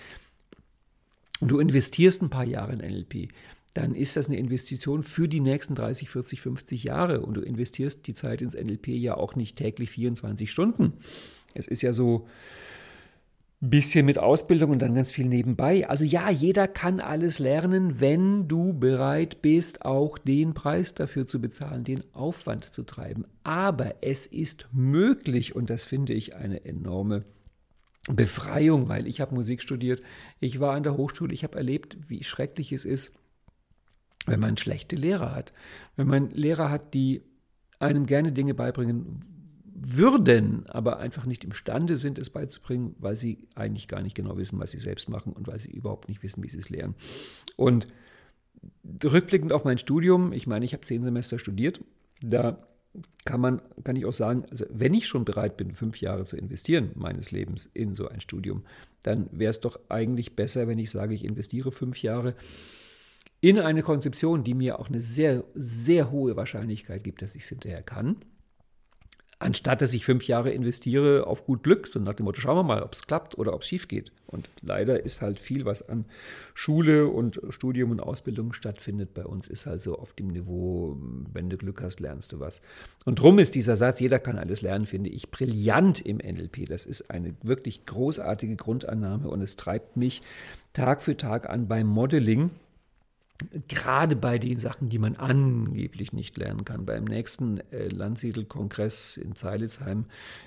und 1.41 1.49
du 1.49 1.59
investierst 1.59 2.23
ein 2.23 2.31
paar 2.31 2.45
Jahre 2.45 2.73
in 2.73 2.79
NLP, 2.79 3.29
dann 3.79 3.95
ist 3.95 4.17
das 4.17 4.27
eine 4.29 4.39
Investition 4.39 5.05
für 5.05 5.29
die 5.29 5.41
nächsten 5.41 5.77
30, 5.77 6.11
40, 6.11 6.41
50 6.41 6.85
Jahre. 6.85 7.21
Und 7.21 7.35
du 7.35 7.43
investierst 7.43 8.07
die 8.09 8.15
Zeit 8.15 8.43
ins 8.43 8.55
NLP 8.55 8.89
ja 8.89 9.17
auch 9.17 9.37
nicht 9.37 9.57
täglich 9.57 9.91
24 9.91 10.51
Stunden. 10.51 10.95
Es 11.55 11.69
ist 11.69 11.83
ja 11.83 11.93
so 11.93 12.27
ein 13.63 13.71
bisschen 13.71 14.05
mit 14.05 14.19
Ausbildung 14.19 14.73
und 14.73 14.83
dann 14.83 14.97
ganz 14.97 15.13
viel 15.13 15.27
nebenbei. 15.27 15.89
Also 15.89 16.05
ja, 16.05 16.29
jeder 16.29 16.67
kann 16.67 16.99
alles 16.99 17.39
lernen, 17.39 18.01
wenn 18.01 18.49
du 18.49 18.73
bereit 18.73 19.43
bist, 19.43 19.85
auch 19.85 20.19
den 20.19 20.55
Preis 20.55 20.95
dafür 20.95 21.29
zu 21.29 21.41
bezahlen, 21.41 21.85
den 21.85 22.03
Aufwand 22.15 22.65
zu 22.65 22.83
treiben. 22.83 23.27
Aber 23.45 23.95
es 24.01 24.27
ist 24.27 24.69
möglich 24.73 25.55
und 25.55 25.71
das 25.71 25.85
finde 25.85 26.15
ich 26.15 26.35
eine 26.35 26.65
enorme 26.65 27.25
Befreiung, 28.11 28.89
weil 28.89 29.07
ich 29.07 29.21
habe 29.21 29.37
Musik 29.37 29.63
studiert, 29.63 30.03
ich 30.41 30.59
war 30.59 30.75
an 30.75 30.83
der 30.83 30.97
Hochschule, 30.97 31.33
ich 31.33 31.45
habe 31.45 31.59
erlebt, 31.59 31.97
wie 32.09 32.25
schrecklich 32.25 32.73
es 32.73 32.85
ist, 32.85 33.13
wenn 34.29 34.41
man 34.41 34.57
schlechte 34.57 34.97
Lehrer 34.97 35.35
hat. 35.35 35.53
Wenn 35.97 36.07
man 36.07 36.31
Lehrer 36.31 36.71
hat, 36.71 36.95
die 36.95 37.23
einem 37.79 38.07
gerne 38.07 38.33
Dinge 38.33 38.55
beibringen 38.55 39.21
würden, 39.81 40.67
aber 40.69 40.99
einfach 40.99 41.25
nicht 41.25 41.45
imstande 41.45 41.97
sind, 41.97 42.19
es 42.19 42.31
beizubringen, 42.31 42.97
weil 42.99 43.17
sie 43.17 43.47
eigentlich 43.55 43.87
gar 43.87 44.03
nicht 44.03 44.17
genau 44.17 44.37
wissen, 44.37 44.59
was 44.59 44.73
sie 44.73 44.79
selbst 44.79 45.09
machen 45.09 45.33
und 45.33 45.47
weil 45.47 45.59
sie 45.59 45.71
überhaupt 45.71 46.09
nicht 46.09 46.23
wissen, 46.23 46.43
wie 46.43 46.49
sie 46.49 46.59
es 46.59 46.69
lernen. 46.69 46.95
Und 47.57 47.87
rückblickend 49.05 49.53
auf 49.53 49.65
mein 49.65 49.79
Studium, 49.79 50.33
ich 50.33 50.47
meine, 50.47 50.65
ich 50.65 50.73
habe 50.73 50.85
zehn 50.85 51.05
Semester 51.05 51.39
studiert, 51.39 51.81
da 52.21 52.59
kann 53.25 53.41
man, 53.41 53.63
kann 53.85 53.97
ich 53.97 54.07
auch 54.07 54.13
sagen, 54.13 54.45
also 54.51 54.65
wenn 54.71 54.95
ich 54.95 55.07
schon 55.07 55.25
bereit 55.25 55.57
bin, 55.57 55.75
fünf 55.75 56.01
Jahre 56.01 56.25
zu 56.25 56.37
investieren 56.37 56.91
meines 56.95 57.31
Lebens 57.31 57.71
in 57.73 57.95
so 57.95 58.09
ein 58.09 58.21
Studium, 58.21 58.65
dann 59.03 59.29
wäre 59.31 59.51
es 59.51 59.61
doch 59.61 59.79
eigentlich 59.89 60.35
besser, 60.35 60.67
wenn 60.67 60.79
ich 60.79 60.91
sage, 60.91 61.15
ich 61.15 61.25
investiere 61.25 61.71
fünf 61.71 62.03
Jahre 62.03 62.35
in 63.41 63.59
eine 63.59 63.83
Konzeption, 63.83 64.43
die 64.43 64.55
mir 64.55 64.79
auch 64.79 64.89
eine 64.89 65.01
sehr, 65.01 65.45
sehr 65.55 66.11
hohe 66.11 66.37
Wahrscheinlichkeit 66.37 67.05
gibt, 67.05 67.23
dass 67.23 67.35
ich 67.35 67.43
es 67.43 67.49
hinterher 67.49 67.83
kann. 67.83 68.17
Anstatt 69.41 69.83
dass 69.83 69.95
ich 69.95 70.05
fünf 70.05 70.27
Jahre 70.27 70.51
investiere 70.51 71.29
auf 71.29 71.47
gut 71.47 71.63
Glück, 71.63 71.87
so 71.87 72.01
nach 72.01 72.15
dem 72.15 72.25
Motto, 72.25 72.41
schauen 72.41 72.57
wir 72.57 72.65
mal, 72.65 72.83
ob 72.83 72.93
es 72.93 73.07
klappt 73.07 73.39
oder 73.39 73.55
ob 73.55 73.63
es 73.63 73.69
schief 73.69 73.87
geht. 73.87 74.11
Und 74.27 74.51
leider 74.63 75.05
ist 75.05 75.23
halt 75.23 75.39
viel, 75.39 75.65
was 75.65 75.89
an 75.89 76.07
Schule 76.55 77.07
und 77.07 77.41
Studium 77.51 77.93
und 77.93 78.01
Ausbildung 78.01 78.53
stattfindet 78.53 79.15
bei 79.15 79.25
uns, 79.25 79.47
ist 79.47 79.67
halt 79.67 79.81
so 79.81 79.97
auf 79.97 80.13
dem 80.13 80.27
Niveau, 80.27 80.99
wenn 81.33 81.49
du 81.49 81.57
Glück 81.57 81.83
hast, 81.83 82.01
lernst 82.01 82.33
du 82.33 82.41
was. 82.41 82.61
Und 83.05 83.21
drum 83.21 83.39
ist 83.39 83.55
dieser 83.55 83.77
Satz, 83.77 84.01
jeder 84.01 84.19
kann 84.19 84.39
alles 84.39 84.61
lernen, 84.61 84.87
finde 84.87 85.11
ich 85.11 85.31
brillant 85.31 86.01
im 86.01 86.17
NLP. 86.17 86.67
Das 86.67 86.85
ist 86.85 87.09
eine 87.09 87.37
wirklich 87.41 87.87
großartige 87.87 88.57
Grundannahme 88.57 89.29
und 89.29 89.41
es 89.41 89.55
treibt 89.55 89.97
mich 89.97 90.21
Tag 90.73 91.01
für 91.01 91.17
Tag 91.17 91.49
an 91.49 91.69
beim 91.69 91.87
Modeling 91.87 92.51
gerade 93.69 94.17
bei 94.17 94.39
den 94.39 94.59
Sachen, 94.59 94.89
die 94.89 94.99
man 94.99 95.17
angeblich 95.17 96.13
nicht 96.13 96.37
lernen 96.37 96.65
kann. 96.65 96.85
Beim 96.85 97.05
nächsten 97.05 97.61
äh, 97.71 97.89
Landsiedel-Kongress 97.89 99.17
in 99.17 99.37
Zeilitzheim 99.37 100.07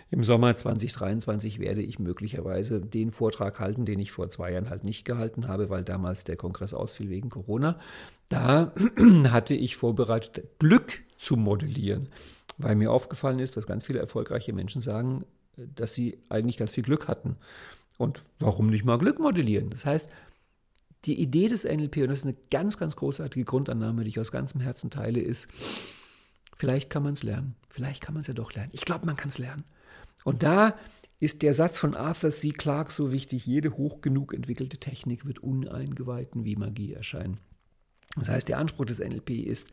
im 0.10 0.24
Sommer 0.24 0.56
2023 0.56 1.60
werde 1.60 1.82
ich 1.82 2.00
möglicherweise 2.00 2.82
den 2.82 3.12
Vortrag 3.12 3.60
halten, 3.60 3.86
den 3.86 4.00
ich 4.00 4.12
vor 4.12 4.30
zwei 4.30 4.52
Jahren 4.52 4.70
halt 4.70 4.84
nicht 4.84 5.06
gehalten 5.06 5.48
habe, 5.48 5.70
weil 5.70 5.84
damals 5.84 6.26
der 6.26 6.36
Kongress 6.36 6.74
ausfiel 6.74 7.10
wegen 7.10 7.30
Corona. 7.30 7.80
Da 8.28 8.74
hatte 9.30 9.54
ich 9.54 9.78
vorbereitet, 9.78 10.60
Glück 10.60 11.02
zu 11.18 11.38
modellieren, 11.38 12.10
weil 12.58 12.76
mir 12.76 12.92
aufgefallen 12.92 13.40
ist, 13.40 13.56
dass 13.56 13.68
ganz 13.68 13.86
viele 13.86 14.00
erfolgreiche 14.00 14.52
Menschen 14.52 14.82
sagen, 14.82 15.24
äh, 15.58 15.64
dass 15.76 15.94
sie 15.94 16.18
eigentlich 16.28 16.58
ganz 16.58 16.72
viel 16.72 16.84
Glück 16.84 17.08
hatten. 17.08 17.38
Und 17.98 18.22
warum 18.40 18.68
nicht 18.68 18.84
mal 18.84 18.98
Glück 18.98 19.20
modellieren? 19.20 19.70
Das 19.70 19.86
heißt, 19.86 20.10
die 21.06 21.20
Idee 21.20 21.48
des 21.48 21.64
NLP, 21.64 21.98
und 21.98 22.10
das 22.10 22.20
ist 22.20 22.26
eine 22.26 22.36
ganz, 22.52 22.78
ganz 22.78 22.96
großartige 22.96 23.46
Grundannahme, 23.46 24.04
die 24.04 24.10
ich 24.10 24.20
aus 24.20 24.32
ganzem 24.32 24.62
Herzen 24.62 24.90
teile, 24.90 25.20
ist, 25.20 25.48
vielleicht 26.56 26.90
kann 26.90 27.04
man 27.04 27.14
es 27.14 27.24
lernen. 27.24 27.56
Vielleicht 27.70 28.02
kann 28.02 28.14
man 28.14 28.22
es 28.22 28.28
ja 28.28 28.34
doch 28.34 28.54
lernen. 28.54 28.72
Ich 28.74 28.86
glaube, 28.86 29.06
man 29.06 29.16
kann 29.16 29.30
es 29.30 29.38
lernen. 29.38 29.64
Und 30.24 30.44
da 30.44 30.76
ist 31.20 31.42
der 31.42 31.54
Satz 31.54 31.78
von 31.78 31.96
Arthur 31.96 32.32
C. 32.32 32.50
Clarke 32.50 32.92
so 32.92 33.12
wichtig, 33.12 33.46
jede 33.46 33.78
hoch 33.78 34.02
genug 34.02 34.34
entwickelte 34.34 34.78
Technik 34.78 35.26
wird 35.26 35.40
Uneingeweihten 35.40 36.46
wie 36.46 36.56
Magie 36.56 36.94
erscheinen. 36.94 37.40
Das 38.16 38.30
heißt, 38.30 38.50
der 38.50 38.58
Anspruch 38.58 38.86
des 38.86 39.00
NLP 39.00 39.30
ist, 39.30 39.70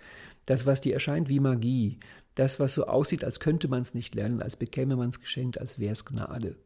das, 0.46 0.64
was 0.64 0.80
dir 0.80 0.94
erscheint 0.94 1.28
wie 1.28 1.40
Magie, 1.40 1.98
das, 2.34 2.60
was 2.60 2.74
so 2.74 2.86
aussieht, 2.86 3.24
als 3.24 3.40
könnte 3.40 3.68
man 3.68 3.82
es 3.82 3.94
nicht 3.94 4.14
lernen, 4.14 4.40
als 4.40 4.56
bekäme 4.56 4.94
man 4.96 5.08
es 5.08 5.20
geschenkt, 5.20 5.60
als 5.60 5.78
wäre 5.78 5.92
es 5.92 6.04
Gnade. 6.04 6.56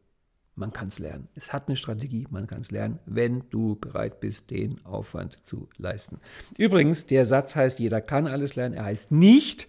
Man 0.55 0.71
kann 0.71 0.89
es 0.89 0.99
lernen. 0.99 1.29
Es 1.33 1.51
hat 1.51 1.67
eine 1.67 1.75
Strategie, 1.75 2.27
man 2.29 2.45
kann 2.45 2.61
es 2.61 2.69
lernen, 2.69 2.99
wenn 3.05 3.43
du 3.49 3.75
bereit 3.75 4.19
bist, 4.19 4.51
den 4.51 4.83
Aufwand 4.85 5.45
zu 5.47 5.67
leisten. 5.77 6.19
Übrigens, 6.57 7.07
der 7.07 7.25
Satz 7.25 7.55
heißt, 7.55 7.79
jeder 7.79 8.01
kann 8.01 8.27
alles 8.27 8.55
lernen. 8.55 8.75
Er 8.75 8.85
heißt 8.85 9.11
nicht, 9.11 9.67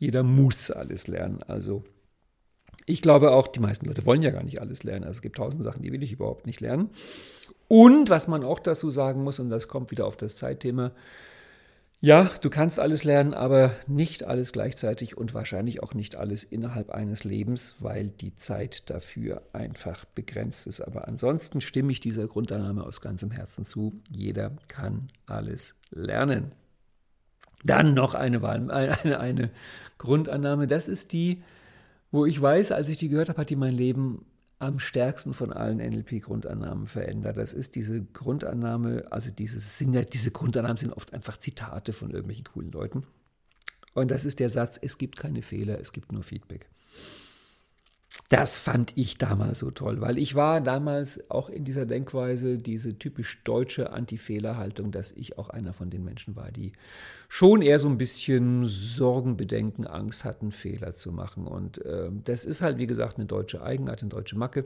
jeder 0.00 0.24
muss 0.24 0.72
alles 0.72 1.06
lernen. 1.06 1.42
Also 1.46 1.84
ich 2.86 3.00
glaube 3.00 3.30
auch, 3.30 3.46
die 3.46 3.60
meisten 3.60 3.86
Leute 3.86 4.04
wollen 4.06 4.22
ja 4.22 4.30
gar 4.30 4.42
nicht 4.42 4.60
alles 4.60 4.82
lernen. 4.82 5.04
Also 5.04 5.18
es 5.18 5.22
gibt 5.22 5.36
tausend 5.36 5.62
Sachen, 5.62 5.82
die 5.82 5.92
will 5.92 6.02
ich 6.02 6.12
überhaupt 6.12 6.46
nicht 6.46 6.60
lernen. 6.60 6.90
Und 7.68 8.10
was 8.10 8.28
man 8.28 8.44
auch 8.44 8.58
dazu 8.58 8.90
sagen 8.90 9.22
muss, 9.22 9.38
und 9.38 9.48
das 9.48 9.68
kommt 9.68 9.90
wieder 9.90 10.06
auf 10.06 10.16
das 10.16 10.36
Zeitthema, 10.36 10.92
ja, 12.04 12.30
du 12.42 12.50
kannst 12.50 12.78
alles 12.78 13.02
lernen, 13.04 13.32
aber 13.32 13.74
nicht 13.86 14.24
alles 14.24 14.52
gleichzeitig 14.52 15.16
und 15.16 15.32
wahrscheinlich 15.32 15.82
auch 15.82 15.94
nicht 15.94 16.16
alles 16.16 16.44
innerhalb 16.44 16.90
eines 16.90 17.24
Lebens, 17.24 17.76
weil 17.78 18.08
die 18.08 18.34
Zeit 18.34 18.90
dafür 18.90 19.40
einfach 19.54 20.04
begrenzt 20.04 20.66
ist. 20.66 20.82
Aber 20.82 21.08
ansonsten 21.08 21.62
stimme 21.62 21.92
ich 21.92 22.00
dieser 22.00 22.26
Grundannahme 22.26 22.84
aus 22.84 23.00
ganzem 23.00 23.30
Herzen 23.30 23.64
zu. 23.64 24.02
Jeder 24.14 24.52
kann 24.68 25.08
alles 25.24 25.76
lernen. 25.88 26.52
Dann 27.64 27.94
noch 27.94 28.14
eine, 28.14 28.46
eine, 28.70 29.18
eine 29.18 29.50
Grundannahme, 29.96 30.66
das 30.66 30.88
ist 30.88 31.14
die, 31.14 31.42
wo 32.10 32.26
ich 32.26 32.38
weiß, 32.38 32.72
als 32.72 32.90
ich 32.90 32.98
die 32.98 33.08
gehört 33.08 33.30
habe, 33.30 33.40
hat 33.40 33.48
die 33.48 33.56
mein 33.56 33.72
Leben 33.72 34.26
am 34.64 34.78
stärksten 34.78 35.34
von 35.34 35.52
allen 35.52 35.78
NLP-Grundannahmen 35.78 36.86
verändert. 36.86 37.36
Das 37.36 37.52
ist 37.52 37.74
diese 37.74 38.02
Grundannahme, 38.02 39.06
also 39.10 39.30
diese, 39.30 39.60
sind 39.60 39.94
ja, 39.94 40.02
diese 40.02 40.30
Grundannahmen 40.30 40.76
sind 40.76 40.92
oft 40.92 41.12
einfach 41.12 41.36
Zitate 41.36 41.92
von 41.92 42.10
irgendwelchen 42.10 42.44
coolen 42.44 42.72
Leuten. 42.72 43.04
Und 43.94 44.10
das 44.10 44.24
ist 44.24 44.40
der 44.40 44.48
Satz, 44.48 44.78
es 44.80 44.98
gibt 44.98 45.16
keine 45.16 45.42
Fehler, 45.42 45.80
es 45.80 45.92
gibt 45.92 46.12
nur 46.12 46.22
Feedback. 46.22 46.68
Das 48.34 48.58
fand 48.58 48.96
ich 48.96 49.16
damals 49.16 49.60
so 49.60 49.70
toll, 49.70 50.00
weil 50.00 50.18
ich 50.18 50.34
war 50.34 50.60
damals 50.60 51.30
auch 51.30 51.48
in 51.48 51.62
dieser 51.62 51.86
Denkweise, 51.86 52.58
diese 52.58 52.98
typisch 52.98 53.40
deutsche 53.44 53.92
Anti-Fehler-Haltung, 53.92 54.90
dass 54.90 55.12
ich 55.12 55.38
auch 55.38 55.50
einer 55.50 55.72
von 55.72 55.88
den 55.88 56.04
Menschen 56.04 56.34
war, 56.34 56.50
die 56.50 56.72
schon 57.28 57.62
eher 57.62 57.78
so 57.78 57.88
ein 57.88 57.96
bisschen 57.96 58.64
Sorgen, 58.64 59.36
Bedenken, 59.36 59.86
Angst 59.86 60.24
hatten, 60.24 60.50
Fehler 60.50 60.96
zu 60.96 61.12
machen. 61.12 61.46
Und 61.46 61.78
äh, 61.84 62.10
das 62.24 62.44
ist 62.44 62.60
halt, 62.60 62.78
wie 62.78 62.88
gesagt, 62.88 63.18
eine 63.18 63.26
deutsche 63.26 63.62
Eigenart, 63.62 64.02
eine 64.02 64.08
deutsche 64.08 64.36
Macke, 64.36 64.64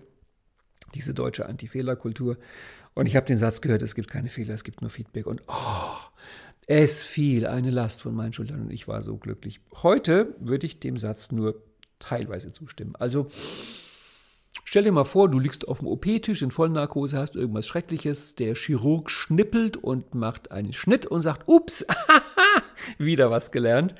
diese 0.94 1.12
deutsche 1.12 1.44
Anti-Fehler-Kultur. 1.44 2.38
Und 2.94 3.04
ich 3.04 3.16
habe 3.16 3.26
den 3.26 3.36
Satz 3.36 3.60
gehört, 3.60 3.82
es 3.82 3.94
gibt 3.94 4.08
keine 4.08 4.30
Fehler, 4.30 4.54
es 4.54 4.64
gibt 4.64 4.80
nur 4.80 4.88
Feedback. 4.88 5.26
Und 5.26 5.42
oh, 5.46 5.96
es 6.66 7.02
fiel 7.02 7.46
eine 7.46 7.70
Last 7.70 8.00
von 8.00 8.14
meinen 8.14 8.32
Schultern 8.32 8.62
und 8.62 8.72
ich 8.72 8.88
war 8.88 9.02
so 9.02 9.18
glücklich. 9.18 9.60
Heute 9.82 10.34
würde 10.40 10.64
ich 10.64 10.80
dem 10.80 10.96
Satz 10.96 11.32
nur 11.32 11.67
teilweise 11.98 12.52
zustimmen. 12.52 12.94
Also 12.96 13.28
stell 14.64 14.84
dir 14.84 14.92
mal 14.92 15.04
vor, 15.04 15.30
du 15.30 15.38
liegst 15.38 15.66
auf 15.68 15.78
dem 15.78 15.88
OP-Tisch 15.88 16.42
in 16.42 16.50
Vollnarkose, 16.50 17.18
hast 17.18 17.36
irgendwas 17.36 17.66
Schreckliches, 17.66 18.34
der 18.34 18.54
Chirurg 18.54 19.10
schnippelt 19.10 19.76
und 19.76 20.14
macht 20.14 20.50
einen 20.50 20.72
Schnitt 20.72 21.06
und 21.06 21.22
sagt, 21.22 21.44
ups, 21.46 21.86
wieder 22.98 23.30
was 23.30 23.50
gelernt. 23.50 23.94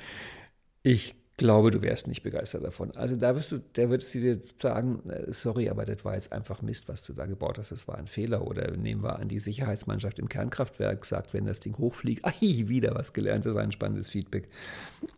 Ich 0.83 1.15
glaube, 1.39 1.71
du 1.71 1.81
wärst 1.81 2.07
nicht 2.07 2.21
begeistert 2.21 2.63
davon. 2.63 2.91
Also 2.95 3.15
da 3.15 3.35
wirst 3.35 3.53
du, 3.53 3.59
der 3.75 3.89
würdest 3.89 4.13
du 4.13 4.19
dir 4.19 4.41
sagen, 4.57 5.09
äh, 5.09 5.31
sorry, 5.31 5.69
aber 5.69 5.85
das 5.85 6.03
war 6.03 6.13
jetzt 6.13 6.33
einfach 6.33 6.61
Mist, 6.61 6.89
was 6.89 7.01
du 7.01 7.13
da 7.13 7.25
gebaut 7.25 7.57
hast, 7.57 7.71
das 7.71 7.87
war 7.87 7.97
ein 7.97 8.07
Fehler. 8.07 8.45
Oder 8.45 8.75
nehmen 8.75 9.01
wir 9.01 9.17
an, 9.17 9.29
die 9.29 9.39
Sicherheitsmannschaft 9.39 10.19
im 10.19 10.29
Kernkraftwerk 10.29 11.05
sagt, 11.05 11.33
wenn 11.33 11.45
das 11.45 11.61
Ding 11.61 11.77
hochfliegt, 11.77 12.25
ai, 12.25 12.33
wieder 12.41 12.93
was 12.93 13.13
gelernt, 13.13 13.45
das 13.45 13.55
war 13.55 13.63
ein 13.63 13.71
spannendes 13.71 14.09
Feedback. 14.09 14.49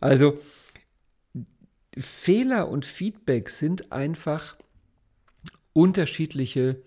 Also 0.00 0.38
Fehler 1.96 2.68
und 2.68 2.84
Feedback 2.84 3.50
sind 3.50 3.92
einfach 3.92 4.56
unterschiedliche 5.72 6.82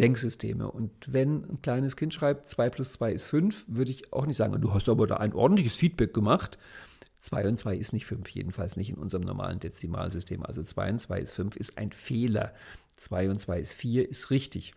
Denksysteme. 0.00 0.70
Und 0.70 0.90
wenn 1.12 1.44
ein 1.44 1.62
kleines 1.62 1.96
Kind 1.96 2.14
schreibt, 2.14 2.48
2 2.48 2.70
plus 2.70 2.92
2 2.92 3.12
ist 3.12 3.28
5, 3.28 3.64
würde 3.68 3.90
ich 3.90 4.12
auch 4.12 4.26
nicht 4.26 4.36
sagen, 4.36 4.60
du 4.60 4.72
hast 4.74 4.88
aber 4.88 5.06
da 5.06 5.16
ein 5.16 5.32
ordentliches 5.32 5.76
Feedback 5.76 6.12
gemacht. 6.14 6.58
2 7.20 7.48
und 7.48 7.60
2 7.60 7.76
ist 7.76 7.92
nicht 7.92 8.06
5, 8.06 8.28
jedenfalls 8.30 8.76
nicht 8.76 8.90
in 8.90 8.96
unserem 8.96 9.22
normalen 9.22 9.60
Dezimalsystem. 9.60 10.42
Also 10.44 10.62
2 10.62 10.90
und 10.90 10.98
2 11.00 11.20
ist 11.20 11.32
5 11.32 11.56
ist 11.56 11.78
ein 11.78 11.92
Fehler. 11.92 12.52
2 12.98 13.30
und 13.30 13.40
2 13.40 13.60
ist 13.60 13.74
4 13.74 14.08
ist 14.08 14.30
richtig. 14.30 14.74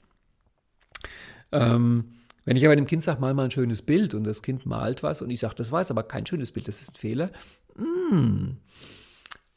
Ähm, 1.52 2.16
wenn 2.44 2.58
ich 2.58 2.66
aber 2.66 2.76
dem 2.76 2.86
Kind 2.86 3.02
sage, 3.02 3.20
mal 3.20 3.34
mal 3.34 3.46
ein 3.46 3.52
schönes 3.52 3.82
Bild 3.82 4.14
und 4.14 4.26
das 4.26 4.44
Kind 4.44 4.66
malt 4.66 5.02
was 5.02 5.22
und 5.22 5.30
ich 5.32 5.40
sage, 5.40 5.56
das 5.56 5.72
war 5.72 5.82
jetzt 5.82 5.92
aber 5.92 6.04
kein 6.04 6.26
schönes 6.26 6.52
Bild, 6.52 6.68
das 6.68 6.82
ist 6.82 6.92
ein 6.92 6.96
Fehler, 6.96 7.32
mh, 7.76 8.56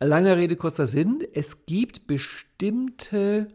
hm, 0.01 0.09
Lange 0.09 0.37
Rede, 0.37 0.57
kurzer 0.57 0.87
Sinn. 0.87 1.25
Es 1.33 1.67
gibt 1.67 2.07
bestimmte 2.07 3.49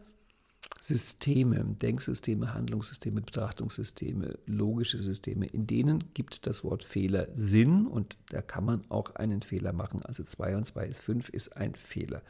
Systeme, 0.80 1.64
Denksysteme, 1.80 2.52
Handlungssysteme, 2.52 3.22
Betrachtungssysteme, 3.22 4.38
logische 4.44 5.00
Systeme, 5.00 5.46
in 5.46 5.66
denen 5.66 6.04
gibt 6.12 6.46
das 6.46 6.62
Wort 6.62 6.84
Fehler 6.84 7.28
Sinn 7.34 7.86
und 7.86 8.18
da 8.28 8.42
kann 8.42 8.66
man 8.66 8.82
auch 8.90 9.14
einen 9.14 9.40
Fehler 9.40 9.72
machen. 9.72 10.04
Also 10.04 10.24
2 10.24 10.56
und 10.56 10.66
2 10.66 10.86
ist 10.86 11.00
5 11.00 11.30
ist 11.30 11.56
ein 11.56 11.74
Fehler. 11.74 12.22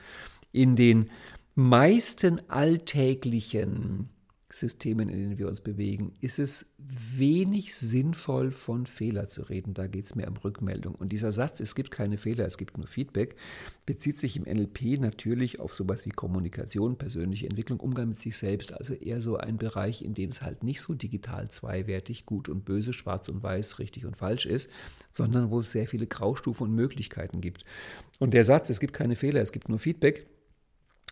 In 0.53 0.77
den 0.77 1.11
meisten 1.57 2.49
alltäglichen 2.49 4.09
Systemen, 4.59 5.09
in 5.09 5.19
denen 5.19 5.39
wir 5.39 5.49
uns 5.49 5.61
bewegen, 5.61 6.13
ist 6.21 6.39
es 6.39 6.67
wenig 6.79 7.75
sinnvoll, 7.75 8.53
von 8.53 8.87
Fehler 8.87 9.29
zu 9.29 9.43
reden. 9.43 9.75
Da 9.75 9.89
geht 9.89 10.07
es 10.07 10.15
mehr 10.15 10.29
um 10.29 10.37
Rückmeldung. 10.37 10.95
Und 10.95 11.11
dieser 11.11 11.33
Satz, 11.33 11.59
es 11.59 11.75
gibt 11.75 11.91
keine 11.91 12.19
Fehler, 12.19 12.47
es 12.47 12.57
gibt 12.57 12.79
nur 12.79 12.87
Feedback, 12.87 13.37
bezieht 13.85 14.21
sich 14.21 14.37
im 14.37 14.45
NLP 14.45 15.01
natürlich 15.01 15.59
auf 15.59 15.75
sowas 15.75 16.07
wie 16.07 16.11
Kommunikation, 16.11 16.97
persönliche 16.97 17.47
Entwicklung, 17.47 17.81
Umgang 17.81 18.09
mit 18.09 18.21
sich 18.21 18.37
selbst. 18.37 18.73
Also 18.73 18.95
eher 18.95 19.21
so 19.21 19.37
ein 19.37 19.57
Bereich, 19.57 20.03
in 20.03 20.15
dem 20.15 20.31
es 20.31 20.43
halt 20.43 20.63
nicht 20.63 20.81
so 20.81 20.95
digital 20.95 21.51
zweiwertig, 21.51 22.25
gut 22.25 22.49
und 22.49 22.65
böse, 22.65 22.93
schwarz 22.93 23.29
und 23.29 23.43
weiß, 23.43 23.81
richtig 23.81 24.07
und 24.07 24.17
falsch 24.17 24.47
ist, 24.47 24.71
sondern 25.11 25.51
wo 25.51 25.61
es 25.61 25.73
sehr 25.73 25.89
viele 25.89 26.07
Graustufen 26.07 26.69
und 26.69 26.75
Möglichkeiten 26.75 27.41
gibt. 27.41 27.65
Und 28.21 28.35
der 28.35 28.45
Satz, 28.45 28.71
es 28.71 28.79
gibt 28.79 28.95
keine 28.95 29.17
Fehler, 29.17 29.41
es 29.41 29.51
gibt 29.51 29.69
nur 29.69 29.81
Feedback, 29.81 30.27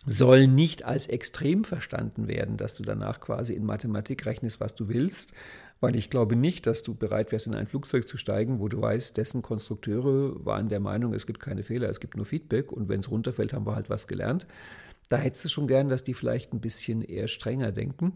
soll 0.05 0.47
nicht 0.47 0.85
als 0.85 1.07
extrem 1.07 1.63
verstanden 1.63 2.27
werden, 2.27 2.57
dass 2.57 2.73
du 2.73 2.83
danach 2.83 3.21
quasi 3.21 3.53
in 3.53 3.65
Mathematik 3.65 4.25
rechnest, 4.25 4.59
was 4.59 4.75
du 4.75 4.89
willst, 4.89 5.33
weil 5.79 5.95
ich 5.95 6.09
glaube 6.09 6.35
nicht, 6.35 6.67
dass 6.67 6.83
du 6.83 6.95
bereit 6.95 7.31
wärst, 7.31 7.47
in 7.47 7.55
ein 7.55 7.67
Flugzeug 7.67 8.07
zu 8.07 8.17
steigen, 8.17 8.59
wo 8.59 8.67
du 8.67 8.81
weißt, 8.81 9.17
dessen 9.17 9.41
Konstrukteure 9.41 10.45
waren 10.45 10.69
der 10.69 10.79
Meinung, 10.79 11.13
es 11.13 11.27
gibt 11.27 11.39
keine 11.39 11.63
Fehler, 11.63 11.89
es 11.89 11.99
gibt 11.99 12.17
nur 12.17 12.25
Feedback 12.25 12.71
und 12.71 12.89
wenn 12.89 13.01
es 13.01 13.11
runterfällt, 13.11 13.53
haben 13.53 13.65
wir 13.65 13.75
halt 13.75 13.89
was 13.89 14.07
gelernt. 14.07 14.47
Da 15.09 15.17
hättest 15.17 15.45
du 15.45 15.49
schon 15.49 15.67
gern, 15.67 15.89
dass 15.89 16.03
die 16.03 16.13
vielleicht 16.13 16.53
ein 16.53 16.61
bisschen 16.61 17.01
eher 17.01 17.27
strenger 17.27 17.71
denken. 17.71 18.13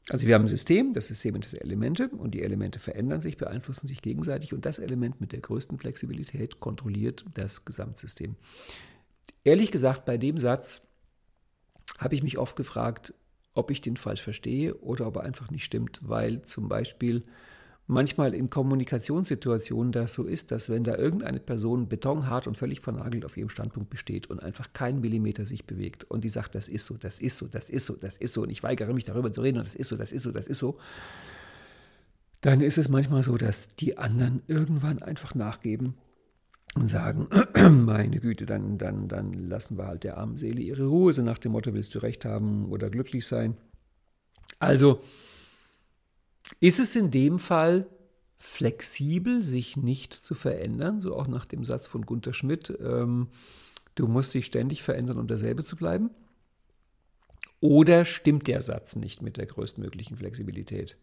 Also 0.09 0.27
wir 0.27 0.35
haben 0.35 0.45
ein 0.45 0.49
System, 0.49 0.93
das 0.93 1.07
System 1.07 1.37
enthält 1.37 1.63
Elemente 1.63 2.09
und 2.09 2.33
die 2.33 2.43
Elemente 2.43 2.79
verändern 2.79 3.21
sich, 3.21 3.37
beeinflussen 3.37 3.87
sich 3.87 4.03
gegenseitig 4.03 4.53
und 4.53 4.65
das 4.65 4.79
Element 4.79 5.21
mit 5.21 5.33
der 5.33 5.41
größten 5.41 5.79
Flexibilität 5.79 6.59
kontrolliert 6.59 7.25
das 7.35 7.65
Gesamtsystem. 7.65 8.37
Ehrlich 9.45 9.71
gesagt, 9.71 10.05
bei 10.07 10.17
dem 10.17 10.39
Satz 10.39 10.83
habe 11.99 12.15
ich 12.15 12.23
mich 12.23 12.39
oft 12.39 12.57
gefragt, 12.57 13.15
ob 13.55 13.71
ich 13.71 13.81
den 13.81 13.97
falsch 13.97 14.23
verstehe 14.23 14.75
oder 14.77 15.07
ob 15.07 15.17
er 15.17 15.23
einfach 15.23 15.51
nicht 15.51 15.65
stimmt, 15.65 16.01
weil 16.03 16.43
zum 16.43 16.69
Beispiel 16.69 17.25
manchmal 17.91 18.35
in 18.35 18.49
Kommunikationssituationen 18.49 19.93
das 19.93 20.15
so 20.15 20.25
ist, 20.25 20.51
dass 20.51 20.71
wenn 20.71 20.85
da 20.85 20.97
irgendeine 20.97 21.41
Person 21.41 21.89
betonhart 21.89 22.47
und 22.47 22.57
völlig 22.57 22.81
vernagelt 22.81 23.25
auf 23.25 23.37
ihrem 23.37 23.49
Standpunkt 23.49 23.91
besteht 23.91 24.29
und 24.29 24.41
einfach 24.41 24.73
keinen 24.73 25.01
Millimeter 25.01 25.45
sich 25.45 25.67
bewegt 25.67 26.05
und 26.05 26.25
die 26.25 26.29
sagt, 26.29 26.55
das 26.55 26.69
ist 26.69 26.87
so, 26.87 26.97
das 26.97 27.19
ist 27.21 27.37
so, 27.37 27.47
das 27.49 27.69
ist 27.69 27.87
so, 27.87 27.97
das 27.97 28.17
ist 28.17 28.35
so 28.35 28.43
und 28.43 28.51
ich 28.51 28.63
weigere 28.63 28.95
mich 28.95 29.05
darüber 29.05 29.33
zu 29.33 29.43
reden 29.43 29.59
und 29.59 29.67
das 29.67 29.75
ist 29.75 29.89
so, 29.89 29.97
das 29.97 30.13
ist 30.13 30.23
so, 30.23 30.31
das 30.31 30.47
ist 30.47 30.59
so, 30.59 30.79
dann 32.41 32.61
ist 32.61 32.79
es 32.79 32.89
manchmal 32.89 33.23
so, 33.23 33.37
dass 33.37 33.69
die 33.69 33.99
anderen 33.99 34.43
irgendwann 34.47 35.03
einfach 35.03 35.35
nachgeben 35.35 35.95
und 36.77 36.89
sagen, 36.89 37.29
meine 37.85 38.21
Güte, 38.21 38.47
dann, 38.47 38.79
dann, 38.79 39.09
dann 39.09 39.33
lassen 39.33 39.77
wir 39.77 39.89
halt 39.89 40.05
der 40.05 40.17
armen 40.17 40.37
Seele 40.37 40.61
ihre 40.61 40.87
Ruhe, 40.87 41.13
so 41.13 41.23
nach 41.23 41.39
dem 41.39 41.53
Motto, 41.53 41.75
willst 41.75 41.95
du 41.95 41.99
recht 41.99 42.25
haben 42.25 42.71
oder 42.71 42.89
glücklich 42.89 43.27
sein. 43.27 43.57
Also, 44.61 45.03
ist 46.61 46.79
es 46.79 46.95
in 46.95 47.11
dem 47.11 47.39
Fall 47.39 47.87
flexibel, 48.39 49.43
sich 49.43 49.77
nicht 49.77 50.15
zu 50.15 50.35
verändern, 50.35 51.01
so 51.01 51.15
auch 51.17 51.27
nach 51.27 51.45
dem 51.45 51.65
Satz 51.65 51.87
von 51.87 52.07
Gunther 52.07 52.33
Schmidt, 52.33 52.73
ähm, 52.81 53.29
du 53.95 54.07
musst 54.07 54.33
dich 54.33 54.47
ständig 54.47 54.83
verändern, 54.83 55.19
um 55.19 55.27
derselbe 55.27 55.65
zu 55.65 55.77
bleiben? 55.77 56.11
Oder 57.61 58.07
stimmt 58.07 58.49
der 58.49 58.63
Satz 58.63 58.97
nicht 58.97 59.21
mit 59.21 59.37
der 59.37 59.45
größtmöglichen 59.45 60.17
Flexibilität, 60.17 60.97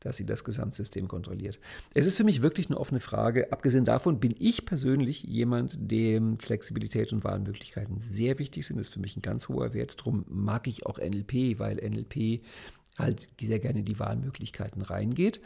dass 0.00 0.18
sie 0.18 0.26
das 0.26 0.44
Gesamtsystem 0.44 1.08
kontrolliert? 1.08 1.58
Es 1.94 2.04
ist 2.04 2.18
für 2.18 2.24
mich 2.24 2.42
wirklich 2.42 2.66
eine 2.66 2.78
offene 2.78 3.00
Frage. 3.00 3.50
Abgesehen 3.50 3.86
davon 3.86 4.20
bin 4.20 4.34
ich 4.38 4.66
persönlich 4.66 5.22
jemand, 5.22 5.78
dem 5.78 6.38
Flexibilität 6.38 7.14
und 7.14 7.24
Wahlmöglichkeiten 7.24 7.98
sehr 8.00 8.38
wichtig 8.38 8.66
sind. 8.66 8.76
Das 8.76 8.88
ist 8.88 8.92
für 8.92 9.00
mich 9.00 9.16
ein 9.16 9.22
ganz 9.22 9.48
hoher 9.48 9.72
Wert. 9.72 9.98
Darum 9.98 10.26
mag 10.28 10.66
ich 10.66 10.84
auch 10.84 10.98
NLP, 10.98 11.58
weil 11.58 11.76
NLP 11.76 12.42
halt 12.98 13.28
sehr 13.40 13.58
gerne 13.58 13.82
die 13.82 13.98
Wahlmöglichkeiten 13.98 14.82
reingeht. 14.82 15.40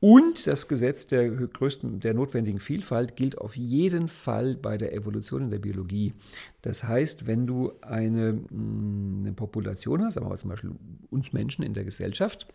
Und 0.00 0.46
das 0.46 0.68
Gesetz 0.68 1.06
der 1.06 1.30
größten, 1.30 2.00
der 2.00 2.12
notwendigen 2.12 2.60
Vielfalt 2.60 3.16
gilt 3.16 3.38
auf 3.38 3.56
jeden 3.56 4.08
Fall 4.08 4.54
bei 4.54 4.76
der 4.76 4.92
Evolution 4.92 5.44
in 5.44 5.50
der 5.50 5.60
Biologie. 5.60 6.12
Das 6.60 6.84
heißt, 6.84 7.26
wenn 7.26 7.46
du 7.46 7.72
eine, 7.80 8.34
mm, 8.34 9.22
eine 9.22 9.32
Population 9.32 10.04
hast, 10.04 10.14
sagen 10.14 10.26
wir 10.26 10.30
mal 10.30 10.38
zum 10.38 10.50
Beispiel 10.50 10.72
uns 11.08 11.32
Menschen 11.32 11.64
in 11.64 11.72
der 11.72 11.84
Gesellschaft, 11.84 12.46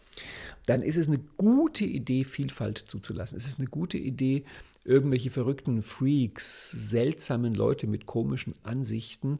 dann 0.67 0.83
ist 0.83 0.97
es 0.97 1.07
eine 1.07 1.19
gute 1.37 1.85
Idee, 1.85 2.23
Vielfalt 2.23 2.77
zuzulassen. 2.77 3.35
Es 3.35 3.47
ist 3.47 3.59
eine 3.59 3.67
gute 3.67 3.97
Idee, 3.97 4.43
irgendwelche 4.85 5.31
verrückten 5.31 5.81
Freaks, 5.81 6.69
seltsamen 6.69 7.55
Leute 7.55 7.87
mit 7.87 8.05
komischen 8.05 8.53
Ansichten 8.61 9.39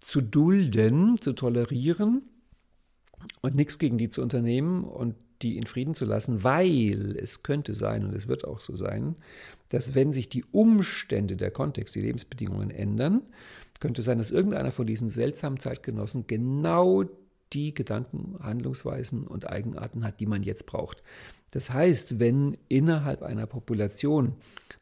zu 0.00 0.20
dulden, 0.20 1.16
zu 1.18 1.32
tolerieren 1.32 2.22
und 3.40 3.54
nichts 3.54 3.78
gegen 3.78 3.98
die 3.98 4.10
zu 4.10 4.22
unternehmen 4.22 4.84
und 4.84 5.14
die 5.42 5.56
in 5.56 5.66
Frieden 5.66 5.94
zu 5.94 6.04
lassen, 6.04 6.44
weil 6.44 7.16
es 7.16 7.42
könnte 7.42 7.74
sein, 7.74 8.04
und 8.04 8.14
es 8.14 8.28
wird 8.28 8.46
auch 8.46 8.60
so 8.60 8.76
sein, 8.76 9.16
dass 9.68 9.94
wenn 9.94 10.12
sich 10.12 10.28
die 10.28 10.44
Umstände, 10.52 11.36
der 11.36 11.50
Kontext, 11.50 11.94
die 11.94 12.00
Lebensbedingungen 12.00 12.70
ändern, 12.70 13.22
könnte 13.80 14.02
sein, 14.02 14.18
dass 14.18 14.30
irgendeiner 14.30 14.70
von 14.70 14.86
diesen 14.86 15.08
seltsamen 15.08 15.58
Zeitgenossen 15.58 16.26
genau 16.26 17.04
die 17.52 17.74
Gedanken, 17.74 18.36
Handlungsweisen 18.40 19.26
und 19.26 19.48
Eigenarten 19.48 20.04
hat, 20.04 20.20
die 20.20 20.26
man 20.26 20.42
jetzt 20.42 20.66
braucht. 20.66 21.02
Das 21.50 21.70
heißt, 21.70 22.18
wenn 22.18 22.56
innerhalb 22.68 23.22
einer 23.22 23.46
Population 23.46 24.34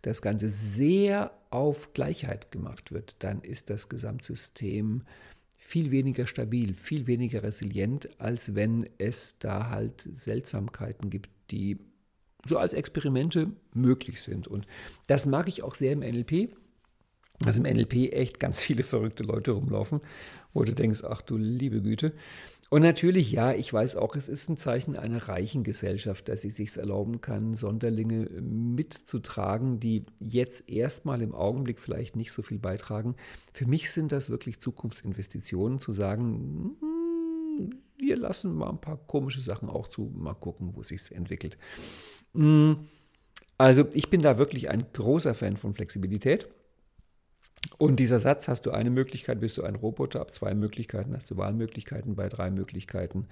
das 0.03 0.23
Ganze 0.23 0.49
sehr 0.49 1.33
auf 1.51 1.95
Gleichheit 1.95 2.53
gemacht 2.53 2.93
wird, 2.93 3.17
dann 3.21 3.41
ist 3.41 3.71
das 3.71 3.89
Gesamtsystem 3.89 5.03
viel 5.71 5.93
weniger 5.93 6.27
stabil, 6.27 6.75
viel 6.75 7.07
weniger 7.07 7.45
resilient, 7.45 8.09
als 8.21 8.57
wenn 8.57 8.89
es 8.99 9.39
da 9.39 9.71
halt 9.71 10.09
Seltsamkeiten 10.17 11.11
gibt, 11.11 11.31
die 11.53 11.79
so 12.45 12.59
als 12.59 12.73
Experimente 12.73 13.53
möglich 13.73 14.21
sind. 14.21 14.49
Und 14.49 14.67
das 15.07 15.27
mag 15.27 15.47
ich 15.47 15.63
auch 15.63 15.77
sehr 15.77 15.93
im 15.93 16.01
NLP, 16.01 16.57
dass 17.39 17.57
im 17.57 17.63
NLP 17.63 18.13
echt 18.13 18.41
ganz 18.41 18.61
viele 18.61 18.83
verrückte 18.83 19.23
Leute 19.23 19.53
rumlaufen, 19.53 20.01
wo 20.53 20.65
du 20.65 20.75
denkst, 20.75 21.05
ach 21.05 21.23
du 21.23 21.37
liebe 21.37 21.81
Güte. 21.81 22.15
Und 22.73 22.83
natürlich, 22.83 23.33
ja, 23.33 23.53
ich 23.53 23.73
weiß 23.73 23.97
auch, 23.97 24.15
es 24.15 24.29
ist 24.29 24.49
ein 24.49 24.57
Zeichen 24.57 24.97
einer 24.97 25.27
reichen 25.29 25.65
Gesellschaft, 25.65 26.29
dass 26.29 26.43
sie 26.43 26.51
sich 26.51 26.77
erlauben 26.77 27.21
kann, 27.21 27.55
Sonderlinge 27.55 28.31
mitzutragen, 28.41 29.81
die 29.81 30.07
jetzt 30.21 30.71
erstmal 30.71 31.21
im 31.21 31.35
Augenblick 31.35 31.81
vielleicht 31.81 32.15
nicht 32.15 32.31
so 32.31 32.43
viel 32.43 32.61
beitragen. 32.61 33.17
Für 33.53 33.67
mich 33.67 33.91
sind 33.91 34.13
das 34.13 34.31
wirklich 34.31 34.61
Zukunftsinvestitionen, 34.61 35.81
zu 35.81 35.91
sagen, 35.91 36.77
hm, 36.81 37.71
wir 37.99 38.17
lassen 38.17 38.55
mal 38.55 38.71
ein 38.71 38.81
paar 38.81 38.99
komische 38.99 39.41
Sachen 39.41 39.69
auch 39.69 39.89
zu, 39.89 40.13
mal 40.15 40.35
gucken, 40.35 40.71
wo 40.77 40.85
sich 40.85 41.11
entwickelt. 41.11 41.59
Hm, 42.35 42.87
also 43.59 43.85
ich 43.95 44.11
bin 44.11 44.23
da 44.23 44.39
wirklich 44.39 44.71
ein 44.71 44.87
großer 44.93 45.35
Fan 45.35 45.57
von 45.57 45.75
Flexibilität. 45.75 46.47
Und 47.77 47.97
dieser 47.97 48.19
Satz, 48.19 48.49
hast 48.49 48.67
du 48.67 48.71
eine 48.71 48.91
Möglichkeit, 48.91 49.41
bist 49.41 49.57
du 49.59 49.63
ein 49.63 49.75
Roboter, 49.75 50.21
ab 50.21 50.35
zwei 50.35 50.55
Möglichkeiten 50.55 51.15
hast 51.15 51.31
du 51.31 51.37
Wahlmöglichkeiten, 51.37 52.15
bei 52.15 52.29
drei 52.29 52.51
Möglichkeiten, 52.51 53.27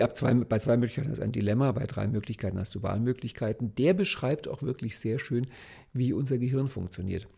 ab 0.00 0.16
zwei, 0.16 0.34
bei 0.34 0.58
zwei 0.58 0.76
Möglichkeiten 0.76 1.10
hast 1.10 1.18
du 1.18 1.22
ein 1.22 1.32
Dilemma, 1.32 1.72
bei 1.72 1.86
drei 1.86 2.06
Möglichkeiten 2.06 2.58
hast 2.58 2.74
du 2.74 2.82
Wahlmöglichkeiten. 2.82 3.74
Der 3.74 3.94
beschreibt 3.94 4.48
auch 4.48 4.62
wirklich 4.62 4.98
sehr 4.98 5.18
schön, 5.18 5.46
wie 5.92 6.12
unser 6.12 6.38
Gehirn 6.38 6.68
funktioniert. 6.68 7.28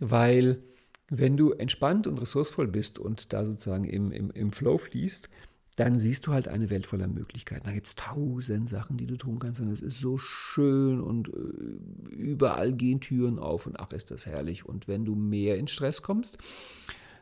Weil 0.00 0.62
wenn 1.10 1.36
du 1.36 1.52
entspannt 1.52 2.06
und 2.06 2.20
ressourcevoll 2.20 2.68
bist 2.68 2.98
und 2.98 3.32
da 3.32 3.44
sozusagen 3.44 3.84
im, 3.84 4.12
im, 4.12 4.30
im 4.30 4.52
Flow 4.52 4.78
fließt, 4.78 5.28
dann 5.76 6.00
siehst 6.00 6.26
du 6.26 6.32
halt 6.32 6.48
eine 6.48 6.70
Welt 6.70 6.86
voller 6.86 7.08
Möglichkeiten. 7.08 7.64
Da 7.64 7.72
gibt 7.72 7.86
es 7.86 7.94
tausend 7.94 8.68
Sachen, 8.68 8.96
die 8.96 9.06
du 9.06 9.16
tun 9.16 9.38
kannst 9.38 9.60
und 9.60 9.70
es 9.70 9.80
ist 9.80 9.98
so 9.98 10.18
schön 10.18 11.00
und 11.00 11.28
äh, 11.28 12.14
überall 12.14 12.72
gehen 12.72 13.00
Türen 13.00 13.38
auf 13.38 13.66
und 13.66 13.78
ach, 13.78 13.92
ist 13.92 14.10
das 14.10 14.26
herrlich. 14.26 14.66
Und 14.66 14.88
wenn 14.88 15.04
du 15.04 15.14
mehr 15.14 15.56
in 15.58 15.68
Stress 15.68 16.02
kommst, 16.02 16.38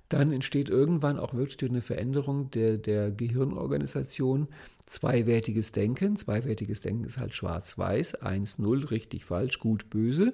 dann 0.08 0.32
entsteht 0.32 0.70
irgendwann 0.70 1.18
auch 1.18 1.34
wirklich 1.34 1.70
eine 1.70 1.82
Veränderung 1.82 2.50
der, 2.50 2.78
der 2.78 3.10
Gehirnorganisation. 3.10 4.48
Zweiwertiges 4.86 5.72
Denken. 5.72 6.16
Zweiwertiges 6.16 6.80
Denken 6.80 7.04
ist 7.04 7.18
halt 7.18 7.34
schwarz-weiß, 7.34 8.22
1-0, 8.22 8.90
richtig, 8.90 9.26
falsch, 9.26 9.58
gut, 9.58 9.90
böse. 9.90 10.32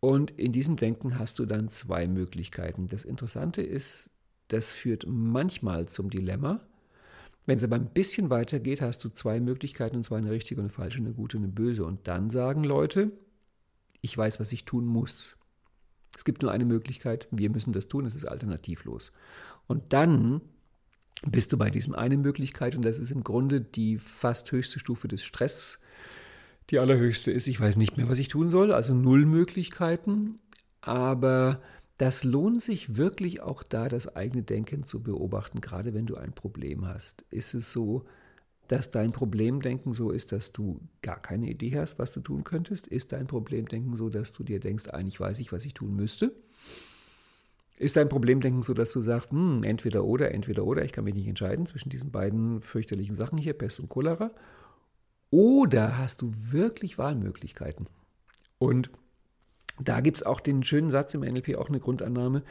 Und 0.00 0.30
in 0.32 0.52
diesem 0.52 0.76
Denken 0.76 1.18
hast 1.18 1.38
du 1.38 1.46
dann 1.46 1.70
zwei 1.70 2.06
Möglichkeiten. 2.06 2.86
Das 2.86 3.04
Interessante 3.04 3.62
ist, 3.62 4.10
das 4.48 4.70
führt 4.70 5.04
manchmal 5.08 5.86
zum 5.86 6.10
Dilemma, 6.10 6.60
wenn 7.48 7.56
es 7.56 7.64
aber 7.64 7.76
ein 7.76 7.88
bisschen 7.94 8.28
weiter 8.28 8.60
geht, 8.60 8.82
hast 8.82 9.02
du 9.04 9.08
zwei 9.08 9.40
Möglichkeiten, 9.40 9.96
und 9.96 10.02
zwar 10.02 10.18
eine 10.18 10.30
richtige 10.30 10.60
und 10.60 10.66
eine 10.66 10.70
falsche, 10.70 10.98
eine 10.98 11.14
gute 11.14 11.38
und 11.38 11.44
eine 11.44 11.52
böse. 11.52 11.82
Und 11.82 12.06
dann 12.06 12.28
sagen 12.28 12.62
Leute, 12.62 13.10
ich 14.02 14.16
weiß, 14.16 14.38
was 14.38 14.52
ich 14.52 14.66
tun 14.66 14.84
muss. 14.84 15.38
Es 16.14 16.26
gibt 16.26 16.42
nur 16.42 16.52
eine 16.52 16.66
Möglichkeit, 16.66 17.26
wir 17.30 17.48
müssen 17.48 17.72
das 17.72 17.88
tun, 17.88 18.04
es 18.04 18.14
ist 18.14 18.26
alternativlos. 18.26 19.12
Und 19.66 19.94
dann 19.94 20.42
bist 21.26 21.50
du 21.50 21.56
bei 21.56 21.70
diesem 21.70 21.94
eine 21.94 22.18
Möglichkeit, 22.18 22.76
und 22.76 22.84
das 22.84 22.98
ist 22.98 23.12
im 23.12 23.24
Grunde 23.24 23.62
die 23.62 23.96
fast 23.96 24.52
höchste 24.52 24.78
Stufe 24.78 25.08
des 25.08 25.24
Stresses. 25.24 25.80
Die 26.68 26.78
allerhöchste 26.78 27.30
ist, 27.30 27.46
ich 27.46 27.58
weiß 27.58 27.78
nicht 27.78 27.96
mehr, 27.96 28.10
was 28.10 28.18
ich 28.18 28.28
tun 28.28 28.48
soll, 28.48 28.74
also 28.74 28.92
null 28.92 29.24
Möglichkeiten. 29.24 30.36
Aber 30.82 31.62
das 31.98 32.22
lohnt 32.22 32.62
sich 32.62 32.96
wirklich 32.96 33.40
auch 33.40 33.62
da, 33.62 33.88
das 33.88 34.14
eigene 34.14 34.44
Denken 34.44 34.84
zu 34.84 35.02
beobachten, 35.02 35.60
gerade 35.60 35.94
wenn 35.94 36.06
du 36.06 36.14
ein 36.14 36.32
Problem 36.32 36.86
hast. 36.86 37.24
Ist 37.30 37.54
es 37.54 37.72
so, 37.72 38.04
dass 38.68 38.90
dein 38.90 39.10
Problemdenken 39.10 39.92
so 39.92 40.10
ist, 40.10 40.30
dass 40.30 40.52
du 40.52 40.80
gar 41.02 41.20
keine 41.20 41.50
Idee 41.50 41.76
hast, 41.76 41.98
was 41.98 42.12
du 42.12 42.20
tun 42.20 42.44
könntest? 42.44 42.86
Ist 42.86 43.12
dein 43.12 43.26
Problemdenken 43.26 43.96
so, 43.96 44.10
dass 44.10 44.32
du 44.32 44.44
dir 44.44 44.60
denkst, 44.60 44.88
eigentlich 44.88 45.18
weiß 45.18 45.40
ich, 45.40 45.50
was 45.50 45.64
ich 45.64 45.74
tun 45.74 45.96
müsste? 45.96 46.32
Ist 47.78 47.96
dein 47.96 48.08
Problemdenken 48.08 48.62
so, 48.62 48.74
dass 48.74 48.92
du 48.92 49.02
sagst, 49.02 49.32
hm, 49.32 49.62
entweder 49.64 50.04
oder, 50.04 50.32
entweder 50.32 50.64
oder, 50.64 50.84
ich 50.84 50.92
kann 50.92 51.04
mich 51.04 51.14
nicht 51.14 51.28
entscheiden 51.28 51.66
zwischen 51.66 51.88
diesen 51.88 52.12
beiden 52.12 52.60
fürchterlichen 52.60 53.14
Sachen 53.14 53.38
hier, 53.38 53.54
Pest 53.54 53.80
und 53.80 53.88
Cholera? 53.88 54.30
Oder 55.30 55.98
hast 55.98 56.22
du 56.22 56.32
wirklich 56.36 56.98
Wahlmöglichkeiten? 56.98 57.88
Und 58.58 58.90
da 59.80 60.00
gibt 60.00 60.18
es 60.18 60.22
auch 60.22 60.40
den 60.40 60.62
schönen 60.62 60.90
Satz 60.90 61.14
im 61.14 61.20
NLP, 61.20 61.56
auch 61.56 61.68
eine 61.68 61.80
Grundannahme. 61.80 62.42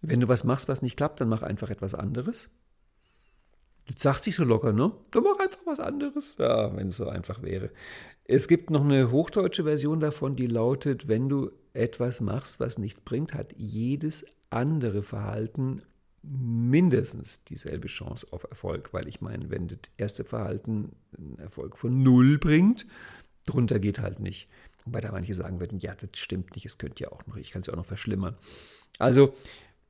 Wenn 0.00 0.20
du 0.20 0.28
was 0.28 0.44
machst, 0.44 0.68
was 0.68 0.82
nicht 0.82 0.96
klappt, 0.96 1.20
dann 1.20 1.28
mach 1.28 1.42
einfach 1.42 1.70
etwas 1.70 1.94
anderes. 1.94 2.50
Das 3.86 4.02
sagt 4.02 4.24
sich 4.24 4.34
so 4.34 4.44
locker, 4.44 4.72
ne? 4.72 4.92
Dann 5.10 5.24
mach 5.24 5.38
einfach 5.38 5.60
was 5.66 5.80
anderes. 5.80 6.34
Ja, 6.38 6.74
wenn 6.74 6.88
es 6.88 6.96
so 6.96 7.08
einfach 7.08 7.42
wäre. 7.42 7.70
Es 8.24 8.48
gibt 8.48 8.70
noch 8.70 8.82
eine 8.82 9.10
hochdeutsche 9.10 9.64
Version 9.64 10.00
davon, 10.00 10.36
die 10.36 10.46
lautet, 10.46 11.08
wenn 11.08 11.28
du 11.28 11.50
etwas 11.74 12.20
machst, 12.20 12.60
was 12.60 12.78
nichts 12.78 13.00
bringt, 13.00 13.34
hat 13.34 13.54
jedes 13.56 14.24
andere 14.48 15.02
Verhalten 15.02 15.82
mindestens 16.22 17.44
dieselbe 17.44 17.88
Chance 17.88 18.26
auf 18.30 18.44
Erfolg. 18.44 18.94
Weil 18.94 19.08
ich 19.08 19.20
meine, 19.20 19.50
wenn 19.50 19.68
das 19.68 19.78
erste 19.98 20.24
Verhalten 20.24 20.92
einen 21.18 21.38
Erfolg 21.38 21.76
von 21.76 22.02
null 22.02 22.38
bringt, 22.38 22.86
drunter 23.46 23.78
geht 23.78 23.98
halt 23.98 24.20
nicht. 24.20 24.48
Wobei 24.84 25.00
da 25.00 25.12
manche 25.12 25.34
sagen 25.34 25.60
würden, 25.60 25.78
ja, 25.78 25.94
das 25.94 26.10
stimmt 26.18 26.54
nicht, 26.54 26.66
es 26.66 26.78
könnte 26.78 27.04
ja 27.04 27.12
auch 27.12 27.26
noch, 27.26 27.36
ich 27.36 27.50
kann 27.50 27.60
es 27.60 27.66
ja 27.66 27.72
auch 27.72 27.78
noch 27.78 27.86
verschlimmern. 27.86 28.36
Also 28.98 29.34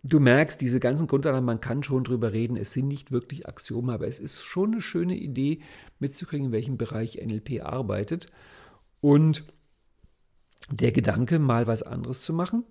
du 0.03 0.21
merkst, 0.21 0.61
diese 0.61 0.79
ganzen 0.79 1.09
Grundannahmen, 1.09 1.45
man 1.45 1.61
kann 1.61 1.83
schon 1.83 2.05
drüber 2.05 2.33
reden, 2.33 2.57
es 2.57 2.73
sind 2.73 2.89
nicht 2.89 3.11
wirklich 3.11 3.49
Axiome, 3.49 3.93
aber 3.93 4.07
es 4.07 4.21
ist 4.21 4.43
schon 4.43 4.73
eine 4.73 4.81
schöne 4.81 5.17
Idee 5.17 5.61
mitzukriegen, 5.99 6.47
in 6.47 6.53
welchem 6.53 6.79
Bereich 6.79 7.21
NLP 7.25 7.63
arbeitet. 7.63 8.27
Und 9.01 9.45
der 10.71 10.93
Gedanke, 10.93 11.39
mal 11.39 11.67
was 11.67 11.83
anderes 11.83 12.23
zu 12.23 12.33
machen, 12.33 12.65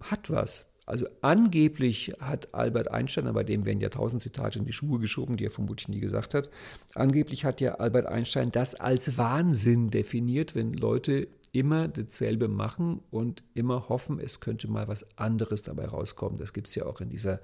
hat 0.00 0.30
was. 0.30 0.66
Also 0.86 1.06
angeblich 1.22 2.12
hat 2.20 2.52
Albert 2.54 2.90
Einstein, 2.90 3.26
aber 3.26 3.42
dem 3.42 3.64
werden 3.64 3.80
ja 3.80 3.88
tausend 3.88 4.22
Zitate 4.22 4.58
in 4.58 4.66
die 4.66 4.72
Schuhe 4.72 4.98
geschoben, 4.98 5.36
die 5.36 5.46
er 5.46 5.50
vermutlich 5.50 5.88
nie 5.88 6.00
gesagt 6.00 6.34
hat, 6.34 6.50
angeblich 6.94 7.44
hat 7.44 7.60
ja 7.60 7.76
Albert 7.76 8.06
Einstein 8.06 8.50
das 8.50 8.74
als 8.74 9.16
Wahnsinn 9.16 9.90
definiert, 9.90 10.54
wenn 10.54 10.74
Leute 10.74 11.28
immer 11.54 11.86
dasselbe 11.86 12.48
machen 12.48 13.00
und 13.12 13.44
immer 13.54 13.88
hoffen, 13.88 14.18
es 14.18 14.40
könnte 14.40 14.68
mal 14.68 14.88
was 14.88 15.06
anderes 15.16 15.62
dabei 15.62 15.86
rauskommen. 15.86 16.36
Das 16.36 16.52
gibt 16.52 16.66
es 16.66 16.74
ja 16.74 16.84
auch 16.84 17.00
in 17.00 17.08
dieser 17.08 17.40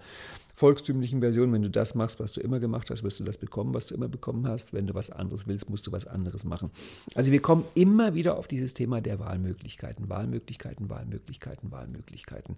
volkstümlichen 0.57 1.21
Version. 1.21 1.53
Wenn 1.53 1.63
du 1.63 1.71
das 1.71 1.95
machst, 1.95 2.19
was 2.19 2.33
du 2.33 2.41
immer 2.41 2.59
gemacht 2.59 2.91
hast, 2.91 3.05
wirst 3.05 3.21
du 3.21 3.25
das 3.25 3.39
bekommen, 3.39 3.73
was 3.73 3.87
du 3.87 3.95
immer 3.95 4.09
bekommen 4.09 4.49
hast. 4.49 4.73
Wenn 4.75 4.89
du 4.89 4.95
was 4.95 5.11
anderes 5.11 5.47
willst, 5.47 5.71
musst 5.71 5.87
du 5.87 5.93
was 5.93 6.07
anderes 6.07 6.45
machen. 6.45 6.73
Also 7.15 7.31
wir 7.31 7.41
kommen 7.41 7.65
immer 7.75 8.15
wieder 8.15 8.37
auf 8.37 8.49
dieses 8.49 8.75
Thema 8.75 9.01
der 9.01 9.21
Wahlmöglichkeiten, 9.21 10.09
Wahlmöglichkeiten, 10.09 10.91
Wahlmöglichkeiten, 10.91 11.71
Wahlmöglichkeiten. 11.71 12.57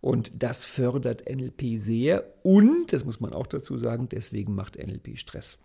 Und 0.00 0.32
das 0.34 0.64
fördert 0.64 1.28
NLP 1.28 1.76
sehr 1.76 2.24
und, 2.42 2.92
das 2.94 3.04
muss 3.04 3.20
man 3.20 3.34
auch 3.34 3.46
dazu 3.46 3.76
sagen, 3.76 4.08
deswegen 4.08 4.54
macht 4.54 4.76
NLP 4.78 5.18
Stress. 5.18 5.58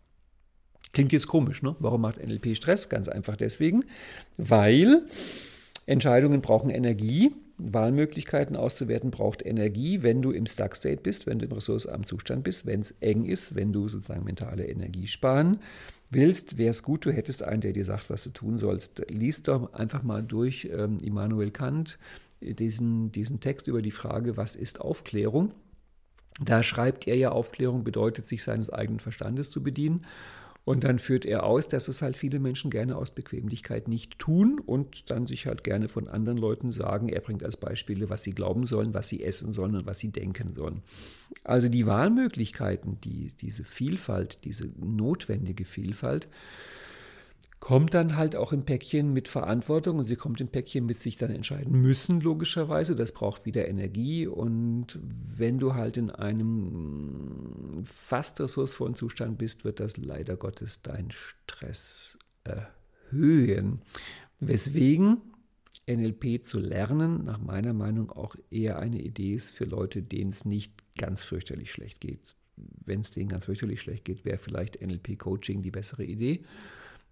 Klingt 0.93 1.11
jetzt 1.11 1.27
komisch, 1.27 1.61
ne? 1.61 1.75
Warum 1.79 2.01
macht 2.01 2.17
NLP 2.17 2.55
Stress? 2.55 2.89
Ganz 2.89 3.07
einfach 3.07 3.37
deswegen, 3.37 3.85
weil 4.37 5.03
Entscheidungen 5.85 6.41
brauchen 6.41 6.69
Energie. 6.69 7.31
Wahlmöglichkeiten 7.57 8.55
auszuwerten 8.55 9.11
braucht 9.11 9.45
Energie, 9.45 10.01
wenn 10.01 10.23
du 10.23 10.31
im 10.31 10.47
Stuck-State 10.47 11.01
bist, 11.03 11.27
wenn 11.27 11.37
du 11.37 11.45
im 11.45 11.51
ressourcenarmen 11.51 12.07
Zustand 12.07 12.43
bist, 12.43 12.65
wenn 12.65 12.81
es 12.81 12.91
eng 13.01 13.25
ist, 13.25 13.53
wenn 13.53 13.71
du 13.71 13.87
sozusagen 13.87 14.23
mentale 14.23 14.65
Energie 14.65 15.05
sparen 15.05 15.59
willst, 16.09 16.57
wäre 16.57 16.71
es 16.71 16.81
gut, 16.81 17.05
du 17.05 17.11
hättest 17.11 17.43
einen, 17.43 17.61
der 17.61 17.73
dir 17.73 17.85
sagt, 17.85 18.09
was 18.09 18.23
du 18.23 18.31
tun 18.31 18.57
sollst. 18.57 19.03
Lies 19.09 19.43
doch 19.43 19.73
einfach 19.73 20.01
mal 20.01 20.23
durch 20.23 20.69
ähm, 20.73 20.97
Immanuel 21.03 21.51
Kant 21.51 21.99
diesen, 22.41 23.11
diesen 23.11 23.39
Text 23.39 23.67
über 23.67 23.81
die 23.81 23.91
Frage, 23.91 24.37
was 24.37 24.55
ist 24.55 24.81
Aufklärung? 24.81 25.53
Da 26.43 26.63
schreibt 26.63 27.07
er 27.07 27.15
ja, 27.15 27.31
Aufklärung 27.31 27.83
bedeutet, 27.83 28.25
sich 28.25 28.43
seines 28.43 28.69
eigenen 28.69 28.99
Verstandes 28.99 29.51
zu 29.51 29.61
bedienen. 29.61 30.05
Und 30.63 30.83
dann 30.83 30.99
führt 30.99 31.25
er 31.25 31.43
aus, 31.43 31.67
dass 31.67 31.87
es 31.87 32.01
halt 32.03 32.15
viele 32.15 32.39
Menschen 32.39 32.69
gerne 32.69 32.95
aus 32.95 33.09
Bequemlichkeit 33.09 33.87
nicht 33.87 34.19
tun 34.19 34.59
und 34.63 35.09
dann 35.09 35.25
sich 35.25 35.47
halt 35.47 35.63
gerne 35.63 35.87
von 35.87 36.07
anderen 36.07 36.37
Leuten 36.37 36.71
sagen, 36.71 37.09
er 37.09 37.21
bringt 37.21 37.43
als 37.43 37.57
Beispiele, 37.57 38.09
was 38.09 38.21
sie 38.21 38.31
glauben 38.31 38.65
sollen, 38.65 38.93
was 38.93 39.09
sie 39.09 39.23
essen 39.23 39.51
sollen 39.51 39.75
und 39.75 39.85
was 39.87 39.97
sie 39.97 40.11
denken 40.11 40.53
sollen. 40.53 40.81
Also 41.43 41.67
die 41.67 41.87
Wahlmöglichkeiten, 41.87 43.01
die, 43.01 43.31
diese 43.41 43.63
Vielfalt, 43.63 44.43
diese 44.43 44.69
notwendige 44.79 45.65
Vielfalt, 45.65 46.29
kommt 47.61 47.93
dann 47.93 48.17
halt 48.17 48.35
auch 48.35 48.53
im 48.53 48.65
Päckchen 48.65 49.13
mit 49.13 49.27
Verantwortung 49.27 49.99
und 49.99 50.03
sie 50.03 50.15
kommt 50.15 50.41
im 50.41 50.47
Päckchen 50.47 50.85
mit 50.87 50.99
sich 50.99 51.15
dann 51.15 51.29
entscheiden 51.29 51.79
müssen, 51.79 52.19
logischerweise. 52.19 52.95
Das 52.95 53.11
braucht 53.11 53.45
wieder 53.45 53.67
Energie 53.67 54.25
und 54.25 54.99
wenn 55.01 55.59
du 55.59 55.75
halt 55.75 55.95
in 55.95 56.09
einem 56.09 57.83
fast 57.83 58.41
ressourcevollen 58.41 58.95
Zustand 58.95 59.37
bist, 59.37 59.63
wird 59.63 59.79
das 59.79 59.95
leider 59.97 60.37
Gottes 60.37 60.81
deinen 60.81 61.11
Stress 61.11 62.17
erhöhen. 62.43 63.81
Weswegen 64.39 65.21
NLP 65.87 66.43
zu 66.43 66.59
lernen, 66.59 67.25
nach 67.25 67.39
meiner 67.39 67.73
Meinung 67.73 68.11
auch 68.11 68.35
eher 68.49 68.79
eine 68.79 68.99
Idee 68.99 69.33
ist 69.33 69.51
für 69.51 69.65
Leute, 69.65 70.01
denen 70.01 70.31
es 70.31 70.45
nicht 70.45 70.73
ganz 70.97 71.23
fürchterlich 71.23 71.71
schlecht 71.71 72.01
geht. 72.01 72.35
Wenn 72.55 73.01
es 73.01 73.11
denen 73.11 73.29
ganz 73.29 73.45
fürchterlich 73.45 73.81
schlecht 73.81 74.03
geht, 74.03 74.25
wäre 74.25 74.39
vielleicht 74.39 74.81
NLP-Coaching 74.81 75.61
die 75.61 75.71
bessere 75.71 76.03
Idee 76.03 76.43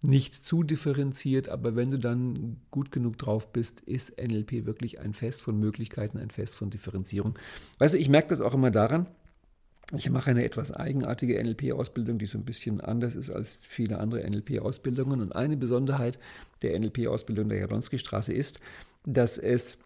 nicht 0.01 0.45
zu 0.45 0.63
differenziert, 0.63 1.49
aber 1.49 1.75
wenn 1.75 1.89
du 1.89 1.99
dann 1.99 2.57
gut 2.71 2.91
genug 2.91 3.17
drauf 3.17 3.51
bist, 3.51 3.81
ist 3.81 4.17
NLP 4.21 4.65
wirklich 4.65 4.99
ein 4.99 5.13
Fest 5.13 5.41
von 5.41 5.59
Möglichkeiten, 5.59 6.17
ein 6.17 6.29
Fest 6.29 6.55
von 6.55 6.69
Differenzierung. 6.69 7.37
Weißt 7.79 7.93
du, 7.93 7.97
ich 7.97 8.09
merke 8.09 8.29
das 8.29 8.41
auch 8.41 8.53
immer 8.53 8.71
daran, 8.71 9.07
ich 9.91 10.09
mache 10.09 10.29
eine 10.29 10.43
etwas 10.43 10.71
eigenartige 10.71 11.43
NLP-Ausbildung, 11.43 12.19
die 12.19 12.27
so 12.27 12.37
ein 12.37 12.45
bisschen 12.45 12.79
anders 12.79 13.15
ist 13.15 13.31
als 13.31 13.59
viele 13.63 13.99
andere 13.99 14.29
NLP-Ausbildungen. 14.29 15.19
Und 15.19 15.35
eine 15.35 15.57
Besonderheit 15.57 16.19
der 16.61 16.79
NLP-Ausbildung 16.79 17.49
der 17.49 17.59
Jablonski-Straße 17.59 18.31
ist, 18.31 18.59
dass 19.05 19.39
es 19.39 19.79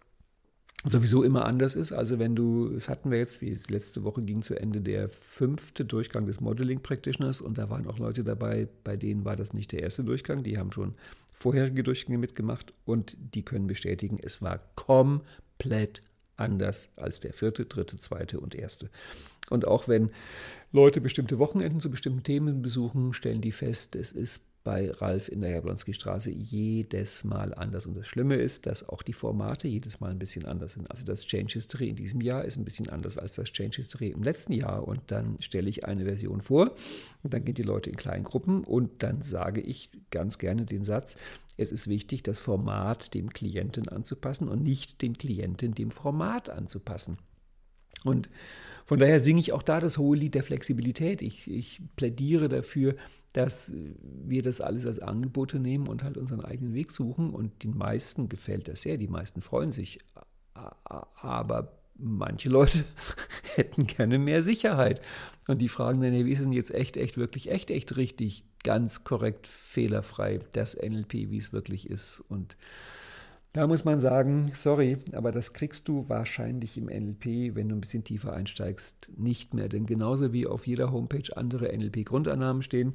sowieso 0.84 1.22
immer 1.22 1.46
anders 1.46 1.74
ist. 1.74 1.92
Also 1.92 2.18
wenn 2.18 2.36
du, 2.36 2.68
das 2.68 2.88
hatten 2.88 3.10
wir 3.10 3.18
jetzt, 3.18 3.40
wie 3.40 3.58
letzte 3.68 4.04
Woche 4.04 4.22
ging 4.22 4.42
zu 4.42 4.54
Ende 4.54 4.80
der 4.80 5.08
fünfte 5.08 5.84
Durchgang 5.84 6.26
des 6.26 6.40
Modeling 6.40 6.80
Practitioners 6.80 7.40
und 7.40 7.58
da 7.58 7.70
waren 7.70 7.86
auch 7.86 7.98
Leute 7.98 8.22
dabei, 8.22 8.68
bei 8.84 8.96
denen 8.96 9.24
war 9.24 9.36
das 9.36 9.54
nicht 9.54 9.72
der 9.72 9.82
erste 9.82 10.04
Durchgang, 10.04 10.42
die 10.42 10.58
haben 10.58 10.72
schon 10.72 10.94
vorherige 11.32 11.82
Durchgänge 11.82 12.18
mitgemacht 12.18 12.72
und 12.84 13.16
die 13.34 13.42
können 13.42 13.66
bestätigen, 13.66 14.18
es 14.22 14.42
war 14.42 14.60
komplett 14.76 16.02
anders 16.36 16.90
als 16.96 17.20
der 17.20 17.32
vierte, 17.32 17.64
dritte, 17.64 17.96
zweite 17.96 18.40
und 18.40 18.54
erste. 18.54 18.90
Und 19.50 19.66
auch 19.66 19.88
wenn 19.88 20.10
Leute 20.72 21.00
bestimmte 21.00 21.38
Wochenenden 21.38 21.80
zu 21.80 21.90
bestimmten 21.90 22.22
Themen 22.22 22.62
besuchen, 22.62 23.12
stellen 23.12 23.40
die 23.40 23.52
fest, 23.52 23.96
es 23.96 24.12
ist 24.12 24.42
bei 24.64 24.90
Ralf 24.90 25.28
in 25.28 25.42
der 25.42 25.50
Jablonski-Straße 25.50 26.30
jedes 26.30 27.22
Mal 27.22 27.54
anders. 27.54 27.86
Und 27.86 27.96
das 27.96 28.06
Schlimme 28.06 28.36
ist, 28.36 28.64
dass 28.66 28.88
auch 28.88 29.02
die 29.02 29.12
Formate 29.12 29.68
jedes 29.68 30.00
Mal 30.00 30.10
ein 30.10 30.18
bisschen 30.18 30.46
anders 30.46 30.72
sind. 30.72 30.90
Also 30.90 31.04
das 31.04 31.26
Change 31.26 31.52
History 31.52 31.90
in 31.90 31.96
diesem 31.96 32.22
Jahr 32.22 32.46
ist 32.46 32.56
ein 32.56 32.64
bisschen 32.64 32.88
anders 32.88 33.18
als 33.18 33.34
das 33.34 33.52
Change 33.52 33.76
History 33.76 34.08
im 34.08 34.22
letzten 34.22 34.54
Jahr. 34.54 34.88
Und 34.88 35.02
dann 35.08 35.36
stelle 35.40 35.68
ich 35.68 35.84
eine 35.84 36.04
Version 36.04 36.40
vor 36.40 36.74
und 37.22 37.34
dann 37.34 37.44
gehen 37.44 37.54
die 37.54 37.62
Leute 37.62 37.90
in 37.90 37.96
kleinen 37.96 38.24
Gruppen 38.24 38.64
und 38.64 39.02
dann 39.02 39.20
sage 39.20 39.60
ich 39.60 39.90
ganz 40.10 40.38
gerne 40.38 40.64
den 40.64 40.82
Satz, 40.82 41.16
es 41.56 41.70
ist 41.70 41.86
wichtig, 41.86 42.22
das 42.22 42.40
Format 42.40 43.14
dem 43.14 43.30
Klienten 43.30 43.88
anzupassen 43.88 44.48
und 44.48 44.62
nicht 44.62 45.02
den 45.02 45.12
Klienten 45.12 45.74
dem 45.74 45.90
Format 45.90 46.48
anzupassen. 46.48 47.18
Und 48.04 48.28
von 48.86 48.98
daher 48.98 49.18
singe 49.18 49.40
ich 49.40 49.52
auch 49.52 49.62
da 49.62 49.80
das 49.80 49.98
hohe 49.98 50.16
Lied 50.16 50.34
der 50.34 50.44
Flexibilität. 50.44 51.22
Ich, 51.22 51.50
ich 51.50 51.80
plädiere 51.96 52.48
dafür, 52.48 52.96
dass 53.32 53.72
wir 54.02 54.42
das 54.42 54.60
alles 54.60 54.86
als 54.86 54.98
Angebote 54.98 55.58
nehmen 55.58 55.88
und 55.88 56.04
halt 56.04 56.18
unseren 56.18 56.42
eigenen 56.42 56.74
Weg 56.74 56.92
suchen. 56.92 57.30
Und 57.30 57.62
den 57.62 57.76
meisten 57.76 58.28
gefällt 58.28 58.68
das 58.68 58.82
sehr, 58.82 58.98
die 58.98 59.08
meisten 59.08 59.40
freuen 59.40 59.72
sich. 59.72 59.98
Aber 60.52 61.72
manche 61.96 62.50
Leute 62.50 62.84
hätten 63.54 63.86
gerne 63.86 64.18
mehr 64.18 64.42
Sicherheit. 64.42 65.00
Und 65.46 65.62
die 65.62 65.68
fragen 65.68 66.00
dann, 66.02 66.12
wie 66.12 66.32
ist 66.32 66.44
denn 66.44 66.52
jetzt 66.52 66.74
echt, 66.74 66.96
echt, 66.96 67.16
wirklich, 67.16 67.50
echt, 67.50 67.70
echt 67.70 67.96
richtig, 67.96 68.44
ganz 68.62 69.04
korrekt, 69.04 69.46
fehlerfrei, 69.46 70.40
das 70.52 70.76
NLP, 70.76 71.12
wie 71.30 71.38
es 71.38 71.52
wirklich 71.52 71.88
ist. 71.88 72.22
Und 72.28 72.56
da 73.54 73.68
muss 73.68 73.84
man 73.84 74.00
sagen, 74.00 74.50
sorry, 74.52 74.98
aber 75.12 75.30
das 75.30 75.52
kriegst 75.52 75.86
du 75.86 76.08
wahrscheinlich 76.08 76.76
im 76.76 76.86
NLP, 76.86 77.54
wenn 77.54 77.68
du 77.68 77.76
ein 77.76 77.80
bisschen 77.80 78.02
tiefer 78.02 78.32
einsteigst, 78.32 79.12
nicht 79.16 79.54
mehr. 79.54 79.68
Denn 79.68 79.86
genauso 79.86 80.32
wie 80.32 80.48
auf 80.48 80.66
jeder 80.66 80.90
Homepage 80.90 81.36
andere 81.36 81.72
NLP-Grundannahmen 81.72 82.62
stehen, 82.62 82.94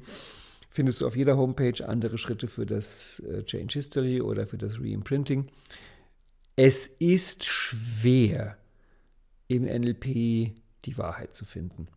findest 0.68 1.00
du 1.00 1.06
auf 1.06 1.16
jeder 1.16 1.38
Homepage 1.38 1.82
andere 1.88 2.18
Schritte 2.18 2.46
für 2.46 2.66
das 2.66 3.20
äh, 3.20 3.42
Change 3.42 3.72
History 3.72 4.20
oder 4.20 4.46
für 4.46 4.58
das 4.58 4.78
Reimprinting. 4.78 5.48
Es 6.56 6.86
ist 6.86 7.44
schwer, 7.46 8.58
im 9.48 9.62
NLP 9.62 10.52
die 10.84 10.98
Wahrheit 10.98 11.34
zu 11.34 11.46
finden. 11.46 11.88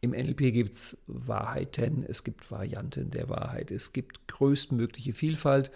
Im 0.00 0.12
NLP 0.12 0.54
gibt 0.54 0.76
es 0.76 0.96
Wahrheiten, 1.06 2.06
es 2.08 2.24
gibt 2.24 2.50
Varianten 2.50 3.10
der 3.10 3.28
Wahrheit, 3.28 3.70
es 3.70 3.92
gibt 3.92 4.28
größtmögliche 4.28 5.12
Vielfalt 5.12 5.70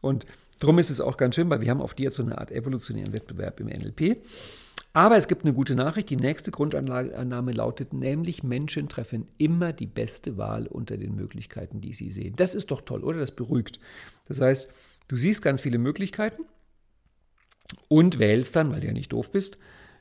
und 0.00 0.24
Darum 0.58 0.78
ist 0.78 0.90
es 0.90 1.00
auch 1.00 1.16
ganz 1.16 1.34
schön, 1.34 1.50
weil 1.50 1.60
wir 1.60 1.70
haben 1.70 1.82
auf 1.82 1.94
die 1.94 2.04
jetzt 2.04 2.16
so 2.16 2.22
eine 2.22 2.38
Art 2.38 2.50
evolutionären 2.50 3.12
Wettbewerb 3.12 3.60
im 3.60 3.66
NLP. 3.66 4.22
Aber 4.92 5.18
es 5.18 5.28
gibt 5.28 5.44
eine 5.44 5.52
gute 5.52 5.74
Nachricht. 5.74 6.08
Die 6.08 6.16
nächste 6.16 6.50
Grundannahme 6.50 7.52
lautet 7.52 7.92
nämlich, 7.92 8.42
Menschen 8.42 8.88
treffen 8.88 9.26
immer 9.36 9.74
die 9.74 9.86
beste 9.86 10.38
Wahl 10.38 10.66
unter 10.66 10.96
den 10.96 11.14
Möglichkeiten, 11.14 11.82
die 11.82 11.92
sie 11.92 12.08
sehen. 12.08 12.34
Das 12.36 12.54
ist 12.54 12.70
doch 12.70 12.80
toll, 12.80 13.04
oder? 13.04 13.20
Das 13.20 13.32
beruhigt. 13.32 13.78
Das 14.26 14.40
heißt, 14.40 14.68
du 15.08 15.16
siehst 15.16 15.42
ganz 15.42 15.60
viele 15.60 15.76
Möglichkeiten 15.76 16.44
und 17.88 18.18
wählst 18.18 18.56
dann, 18.56 18.72
weil 18.72 18.80
du 18.80 18.86
ja 18.86 18.94
nicht 18.94 19.12
doof 19.12 19.30
bist, 19.30 19.58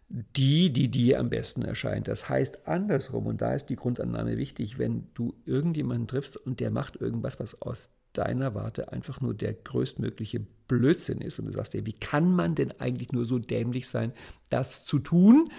die, 0.07 0.71
die 0.71 0.87
dir 0.87 1.19
am 1.19 1.29
besten 1.29 1.63
erscheint. 1.63 2.07
Das 2.07 2.29
heißt 2.29 2.67
andersrum, 2.67 3.25
und 3.25 3.41
da 3.41 3.53
ist 3.53 3.65
die 3.65 3.75
Grundannahme 3.75 4.37
wichtig, 4.37 4.77
wenn 4.77 5.07
du 5.13 5.35
irgendjemanden 5.45 6.07
triffst 6.07 6.37
und 6.37 6.59
der 6.61 6.71
macht 6.71 6.95
irgendwas, 6.95 7.39
was 7.39 7.61
aus 7.61 7.89
deiner 8.17 8.55
Warte 8.55 8.91
einfach 8.91 9.21
nur 9.21 9.33
der 9.33 9.53
größtmögliche 9.53 10.41
Blödsinn 10.67 11.19
ist 11.19 11.39
und 11.39 11.45
du 11.45 11.53
sagst 11.53 11.73
dir, 11.73 11.85
wie 11.85 11.93
kann 11.93 12.31
man 12.31 12.55
denn 12.55 12.71
eigentlich 12.79 13.11
nur 13.11 13.25
so 13.25 13.39
dämlich 13.39 13.87
sein, 13.87 14.11
das 14.49 14.85
zu 14.85 14.99
tun? 14.99 15.49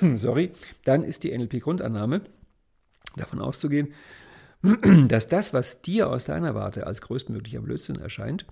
Sorry, 0.14 0.52
dann 0.84 1.02
ist 1.02 1.24
die 1.24 1.36
NLP-Grundannahme 1.36 2.22
davon 3.16 3.40
auszugehen, 3.40 3.88
dass 5.08 5.28
das, 5.28 5.52
was 5.52 5.82
dir 5.82 6.08
aus 6.10 6.24
deiner 6.24 6.54
Warte 6.54 6.86
als 6.86 7.00
größtmöglicher 7.00 7.60
Blödsinn 7.60 7.96
erscheint, 7.96 8.46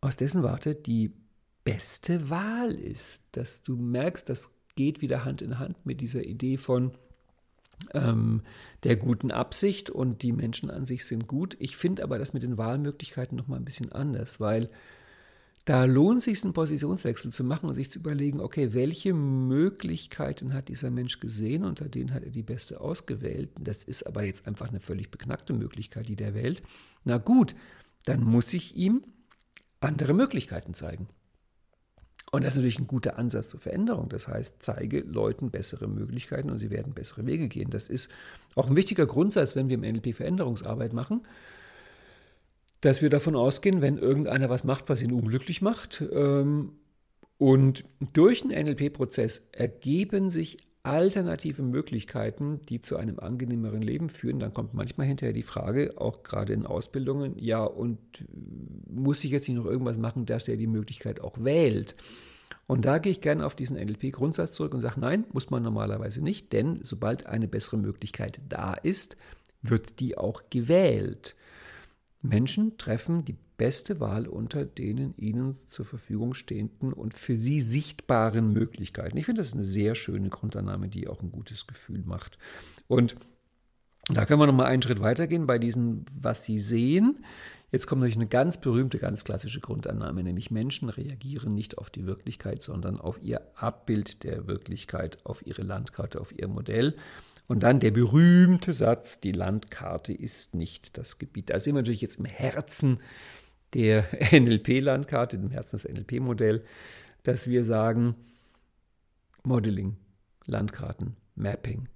aus 0.00 0.16
dessen 0.16 0.42
Warte 0.42 0.74
die 0.74 1.12
beste 1.64 2.28
Wahl 2.30 2.72
ist. 2.72 3.24
Dass 3.32 3.62
du 3.62 3.76
merkst, 3.76 4.28
das 4.28 4.50
geht 4.76 5.00
wieder 5.00 5.24
Hand 5.24 5.42
in 5.42 5.58
Hand 5.58 5.84
mit 5.86 6.00
dieser 6.00 6.24
Idee 6.24 6.56
von 6.56 6.92
ähm, 7.92 8.42
der 8.82 8.96
guten 8.96 9.30
Absicht 9.30 9.90
und 9.90 10.22
die 10.22 10.32
Menschen 10.32 10.70
an 10.70 10.84
sich 10.84 11.04
sind 11.04 11.26
gut. 11.26 11.56
Ich 11.58 11.76
finde 11.76 12.02
aber 12.02 12.18
das 12.18 12.32
mit 12.32 12.42
den 12.42 12.58
Wahlmöglichkeiten 12.58 13.36
nochmal 13.36 13.58
ein 13.58 13.64
bisschen 13.64 13.92
anders, 13.92 14.40
weil 14.40 14.70
da 15.64 15.84
lohnt 15.84 16.18
es 16.18 16.24
sich, 16.24 16.44
einen 16.44 16.52
Positionswechsel 16.52 17.32
zu 17.32 17.42
machen 17.42 17.68
und 17.68 17.74
sich 17.74 17.90
zu 17.90 17.98
überlegen, 17.98 18.40
okay, 18.40 18.74
welche 18.74 19.14
Möglichkeiten 19.14 20.52
hat 20.52 20.68
dieser 20.68 20.90
Mensch 20.90 21.20
gesehen, 21.20 21.64
unter 21.64 21.88
denen 21.88 22.12
hat 22.12 22.22
er 22.22 22.30
die 22.30 22.42
beste 22.42 22.80
ausgewählt. 22.80 23.50
Das 23.58 23.82
ist 23.82 24.06
aber 24.06 24.24
jetzt 24.24 24.46
einfach 24.46 24.68
eine 24.68 24.80
völlig 24.80 25.10
beknackte 25.10 25.54
Möglichkeit, 25.54 26.08
die 26.08 26.16
der 26.16 26.34
wählt. 26.34 26.62
Na 27.04 27.16
gut, 27.16 27.54
dann 28.04 28.22
muss 28.22 28.52
ich 28.52 28.76
ihm 28.76 29.02
andere 29.80 30.12
Möglichkeiten 30.12 30.74
zeigen. 30.74 31.08
Und 32.34 32.44
das 32.44 32.54
ist 32.54 32.56
natürlich 32.56 32.80
ein 32.80 32.88
guter 32.88 33.16
Ansatz 33.16 33.50
zur 33.50 33.60
Veränderung. 33.60 34.08
Das 34.08 34.26
heißt, 34.26 34.56
zeige 34.58 35.00
Leuten 35.00 35.50
bessere 35.50 35.86
Möglichkeiten 35.86 36.50
und 36.50 36.58
sie 36.58 36.70
werden 36.70 36.92
bessere 36.92 37.24
Wege 37.26 37.46
gehen. 37.46 37.70
Das 37.70 37.88
ist 37.88 38.10
auch 38.56 38.68
ein 38.68 38.74
wichtiger 38.74 39.06
Grundsatz, 39.06 39.54
wenn 39.54 39.68
wir 39.68 39.76
im 39.76 39.82
NLP 39.82 40.16
Veränderungsarbeit 40.16 40.92
machen, 40.92 41.22
dass 42.80 43.02
wir 43.02 43.08
davon 43.08 43.36
ausgehen, 43.36 43.82
wenn 43.82 43.98
irgendeiner 43.98 44.50
was 44.50 44.64
macht, 44.64 44.88
was 44.88 45.00
ihn 45.00 45.12
unglücklich 45.12 45.62
macht, 45.62 46.02
ähm, 46.12 46.72
und 47.38 47.84
durch 48.12 48.42
den 48.42 48.50
NLP-Prozess 48.50 49.48
ergeben 49.52 50.28
sich 50.30 50.56
alternative 50.84 51.62
Möglichkeiten, 51.62 52.60
die 52.68 52.80
zu 52.80 52.96
einem 52.96 53.18
angenehmeren 53.18 53.82
Leben 53.82 54.10
führen, 54.10 54.38
dann 54.38 54.52
kommt 54.52 54.74
manchmal 54.74 55.06
hinterher 55.06 55.32
die 55.32 55.42
Frage, 55.42 55.94
auch 55.96 56.22
gerade 56.22 56.52
in 56.52 56.66
Ausbildungen, 56.66 57.36
ja, 57.38 57.64
und 57.64 57.98
muss 58.88 59.24
ich 59.24 59.30
jetzt 59.30 59.48
nicht 59.48 59.56
noch 59.56 59.64
irgendwas 59.64 59.98
machen, 59.98 60.26
dass 60.26 60.46
er 60.46 60.56
die 60.56 60.66
Möglichkeit 60.66 61.20
auch 61.20 61.42
wählt? 61.42 61.96
Und 62.66 62.84
da 62.84 62.98
gehe 62.98 63.12
ich 63.12 63.22
gerne 63.22 63.46
auf 63.46 63.56
diesen 63.56 63.78
NLP-Grundsatz 63.78 64.52
zurück 64.52 64.74
und 64.74 64.80
sage, 64.80 65.00
nein, 65.00 65.24
muss 65.32 65.50
man 65.50 65.62
normalerweise 65.62 66.22
nicht, 66.22 66.52
denn 66.52 66.80
sobald 66.82 67.26
eine 67.26 67.48
bessere 67.48 67.78
Möglichkeit 67.78 68.40
da 68.48 68.74
ist, 68.74 69.16
wird 69.62 70.00
die 70.00 70.18
auch 70.18 70.44
gewählt. 70.50 71.34
Menschen 72.20 72.76
treffen 72.76 73.24
die 73.24 73.36
beste 73.56 74.00
Wahl 74.00 74.26
unter 74.26 74.64
denen 74.64 75.14
ihnen 75.16 75.58
zur 75.68 75.84
Verfügung 75.84 76.34
stehenden 76.34 76.92
und 76.92 77.14
für 77.14 77.36
sie 77.36 77.60
sichtbaren 77.60 78.52
Möglichkeiten. 78.52 79.16
Ich 79.16 79.26
finde, 79.26 79.40
das 79.40 79.48
ist 79.48 79.54
eine 79.54 79.64
sehr 79.64 79.94
schöne 79.94 80.28
Grundannahme, 80.28 80.88
die 80.88 81.08
auch 81.08 81.22
ein 81.22 81.30
gutes 81.30 81.66
Gefühl 81.66 82.02
macht. 82.04 82.38
Und 82.88 83.16
da 84.08 84.26
können 84.26 84.40
wir 84.40 84.46
noch 84.46 84.54
mal 84.54 84.66
einen 84.66 84.82
Schritt 84.82 85.00
weitergehen 85.00 85.46
bei 85.46 85.58
diesen, 85.58 86.04
was 86.20 86.44
sie 86.44 86.58
sehen. 86.58 87.24
Jetzt 87.72 87.86
kommt 87.86 88.00
natürlich 88.00 88.16
eine 88.16 88.28
ganz 88.28 88.60
berühmte, 88.60 88.98
ganz 88.98 89.24
klassische 89.24 89.60
Grundannahme, 89.60 90.22
nämlich 90.22 90.50
Menschen 90.50 90.90
reagieren 90.90 91.54
nicht 91.54 91.78
auf 91.78 91.90
die 91.90 92.06
Wirklichkeit, 92.06 92.62
sondern 92.62 93.00
auf 93.00 93.20
ihr 93.22 93.40
Abbild 93.56 94.22
der 94.22 94.46
Wirklichkeit, 94.46 95.18
auf 95.24 95.44
ihre 95.46 95.62
Landkarte, 95.62 96.20
auf 96.20 96.38
ihr 96.38 96.48
Modell. 96.48 96.96
Und 97.46 97.62
dann 97.62 97.80
der 97.80 97.90
berühmte 97.90 98.72
Satz, 98.72 99.20
die 99.20 99.32
Landkarte 99.32 100.12
ist 100.12 100.54
nicht 100.54 100.96
das 100.96 101.18
Gebiet. 101.18 101.50
Da 101.50 101.58
sind 101.58 101.74
wir 101.74 101.82
natürlich 101.82 102.00
jetzt 102.00 102.18
im 102.18 102.24
Herzen 102.26 102.98
der 103.74 104.04
NLP-Landkarte, 104.32 105.38
dem 105.38 105.50
Herzen 105.50 105.76
des 105.76 105.88
NLP-Modell, 105.88 106.64
dass 107.22 107.48
wir 107.48 107.64
sagen, 107.64 108.14
Modeling, 109.42 109.96
Landkarten, 110.46 111.16
Mapping. 111.34 111.88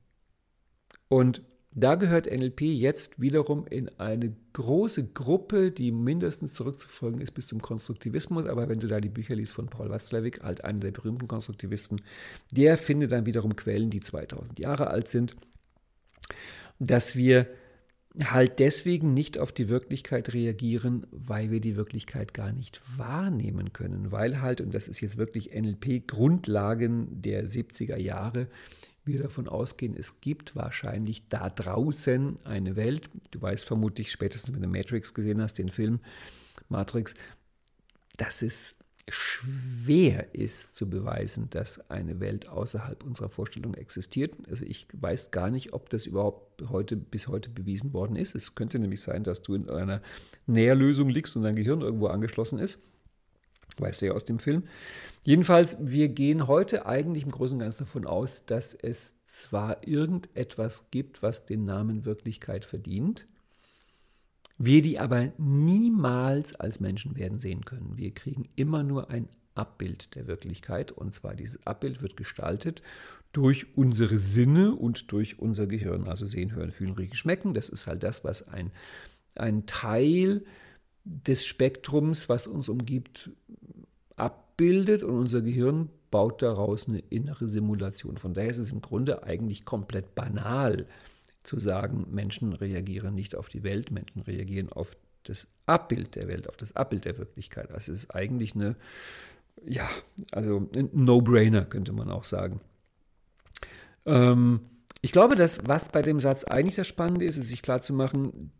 Und 1.08 1.42
da 1.72 1.94
gehört 1.94 2.26
NLP 2.26 2.62
jetzt 2.62 3.20
wiederum 3.20 3.66
in 3.66 3.88
eine 3.98 4.34
große 4.52 5.12
Gruppe, 5.12 5.70
die 5.70 5.92
mindestens 5.92 6.52
zurückzufolgen 6.54 7.20
ist 7.20 7.32
bis 7.32 7.46
zum 7.46 7.62
Konstruktivismus. 7.62 8.46
Aber 8.46 8.68
wenn 8.68 8.80
du 8.80 8.88
da 8.88 9.00
die 9.00 9.08
Bücher 9.08 9.36
liest 9.36 9.52
von 9.52 9.66
Paul 9.66 9.90
Watzlawick, 9.90 10.42
halt 10.42 10.64
einer 10.64 10.80
der 10.80 10.90
berühmten 10.90 11.28
Konstruktivisten, 11.28 12.00
der 12.50 12.76
findet 12.76 13.12
dann 13.12 13.26
wiederum 13.26 13.54
Quellen, 13.54 13.90
die 13.90 14.00
2000 14.00 14.58
Jahre 14.58 14.88
alt 14.88 15.08
sind, 15.08 15.36
dass 16.80 17.16
wir 17.16 17.46
halt 18.24 18.58
deswegen 18.58 19.14
nicht 19.14 19.38
auf 19.38 19.52
die 19.52 19.68
Wirklichkeit 19.68 20.34
reagieren, 20.34 21.06
weil 21.10 21.50
wir 21.50 21.60
die 21.60 21.76
Wirklichkeit 21.76 22.34
gar 22.34 22.52
nicht 22.52 22.80
wahrnehmen 22.96 23.72
können, 23.72 24.10
weil 24.10 24.40
halt, 24.40 24.60
und 24.60 24.74
das 24.74 24.88
ist 24.88 25.00
jetzt 25.00 25.16
wirklich 25.16 25.54
NLP-Grundlagen 25.54 27.22
der 27.22 27.46
70er 27.46 27.96
Jahre, 27.96 28.48
wir 29.04 29.22
davon 29.22 29.48
ausgehen, 29.48 29.96
es 29.96 30.20
gibt 30.20 30.54
wahrscheinlich 30.54 31.28
da 31.28 31.48
draußen 31.48 32.36
eine 32.44 32.76
Welt. 32.76 33.08
Du 33.30 33.40
weißt 33.40 33.64
vermutlich 33.64 34.12
spätestens, 34.12 34.54
wenn 34.54 34.62
du 34.62 34.68
Matrix 34.68 35.14
gesehen 35.14 35.40
hast, 35.40 35.54
den 35.54 35.70
Film 35.70 36.00
Matrix, 36.68 37.14
dass 38.18 38.42
es 38.42 38.76
schwer 39.10 40.34
ist 40.34 40.76
zu 40.76 40.88
beweisen, 40.88 41.48
dass 41.50 41.90
eine 41.90 42.20
Welt 42.20 42.48
außerhalb 42.48 43.04
unserer 43.04 43.28
Vorstellung 43.28 43.74
existiert. 43.74 44.34
Also 44.48 44.64
ich 44.64 44.86
weiß 44.92 45.30
gar 45.30 45.50
nicht, 45.50 45.72
ob 45.72 45.90
das 45.90 46.06
überhaupt 46.06 46.62
heute 46.68 46.96
bis 46.96 47.28
heute 47.28 47.50
bewiesen 47.50 47.92
worden 47.92 48.16
ist. 48.16 48.34
Es 48.34 48.54
könnte 48.54 48.78
nämlich 48.78 49.00
sein, 49.00 49.24
dass 49.24 49.42
du 49.42 49.54
in 49.54 49.68
einer 49.68 50.02
Nährlösung 50.46 51.08
liegst 51.08 51.36
und 51.36 51.42
dein 51.42 51.56
Gehirn 51.56 51.80
irgendwo 51.80 52.08
angeschlossen 52.08 52.58
ist. 52.58 52.78
Weißt 53.78 54.02
du 54.02 54.06
ja 54.06 54.12
aus 54.12 54.24
dem 54.24 54.38
Film. 54.38 54.64
Jedenfalls, 55.24 55.76
wir 55.80 56.08
gehen 56.08 56.46
heute 56.46 56.86
eigentlich 56.86 57.24
im 57.24 57.30
Großen 57.30 57.56
und 57.56 57.60
Ganzen 57.60 57.84
davon 57.84 58.06
aus, 58.06 58.44
dass 58.46 58.74
es 58.74 59.24
zwar 59.24 59.86
irgendetwas 59.86 60.90
gibt, 60.90 61.22
was 61.22 61.46
den 61.46 61.64
Namen 61.64 62.04
Wirklichkeit 62.04 62.64
verdient, 62.64 63.26
wir 64.58 64.82
die 64.82 64.98
aber 64.98 65.32
niemals 65.38 66.54
als 66.54 66.80
Menschen 66.80 67.16
werden 67.16 67.38
sehen 67.38 67.64
können. 67.64 67.96
Wir 67.96 68.12
kriegen 68.12 68.48
immer 68.56 68.82
nur 68.82 69.10
ein 69.10 69.28
Abbild 69.54 70.14
der 70.14 70.26
Wirklichkeit 70.26 70.92
und 70.92 71.14
zwar 71.14 71.34
dieses 71.34 71.64
Abbild 71.66 72.02
wird 72.02 72.16
gestaltet 72.16 72.82
durch 73.32 73.76
unsere 73.76 74.18
Sinne 74.18 74.74
und 74.74 75.12
durch 75.12 75.38
unser 75.38 75.66
Gehirn. 75.66 76.08
Also 76.08 76.26
sehen, 76.26 76.54
hören, 76.54 76.72
fühlen, 76.72 76.94
riechen, 76.94 77.14
schmecken. 77.14 77.54
Das 77.54 77.68
ist 77.68 77.86
halt 77.86 78.02
das, 78.02 78.24
was 78.24 78.48
ein, 78.48 78.72
ein 79.36 79.66
Teil 79.66 80.44
des 81.04 81.46
Spektrums, 81.46 82.28
was 82.28 82.46
uns 82.46 82.68
umgibt, 82.68 83.30
abbildet 84.16 85.02
und 85.02 85.16
unser 85.16 85.42
Gehirn 85.42 85.88
baut 86.10 86.42
daraus 86.42 86.88
eine 86.88 87.00
innere 87.10 87.48
Simulation. 87.48 88.16
Von 88.16 88.34
daher 88.34 88.50
ist 88.50 88.58
es 88.58 88.72
im 88.72 88.80
Grunde 88.80 89.22
eigentlich 89.22 89.64
komplett 89.64 90.14
banal, 90.14 90.86
zu 91.48 91.58
sagen, 91.58 92.06
Menschen 92.10 92.52
reagieren 92.52 93.14
nicht 93.14 93.34
auf 93.34 93.48
die 93.48 93.62
Welt, 93.62 93.90
Menschen 93.90 94.20
reagieren 94.20 94.70
auf 94.70 94.96
das 95.24 95.48
Abbild 95.66 96.14
der 96.14 96.28
Welt, 96.28 96.48
auf 96.48 96.56
das 96.56 96.76
Abbild 96.76 97.06
der 97.06 97.16
Wirklichkeit. 97.16 97.72
Also 97.72 97.92
es 97.92 98.04
ist 98.04 98.14
eigentlich 98.14 98.54
eine, 98.54 98.76
ja, 99.66 99.88
also 100.30 100.68
ein 100.74 100.90
No-Brainer, 100.92 101.64
könnte 101.64 101.92
man 101.92 102.10
auch 102.10 102.24
sagen. 102.24 102.60
Ähm, 104.04 104.60
ich 105.00 105.12
glaube, 105.12 105.36
dass 105.36 105.66
was 105.66 105.88
bei 105.90 106.02
dem 106.02 106.20
Satz 106.20 106.44
eigentlich 106.44 106.74
das 106.74 106.86
Spannende 106.86 107.24
ist, 107.24 107.38
ist 107.38 107.48
sich 107.48 107.62
klarzumachen, 107.62 108.52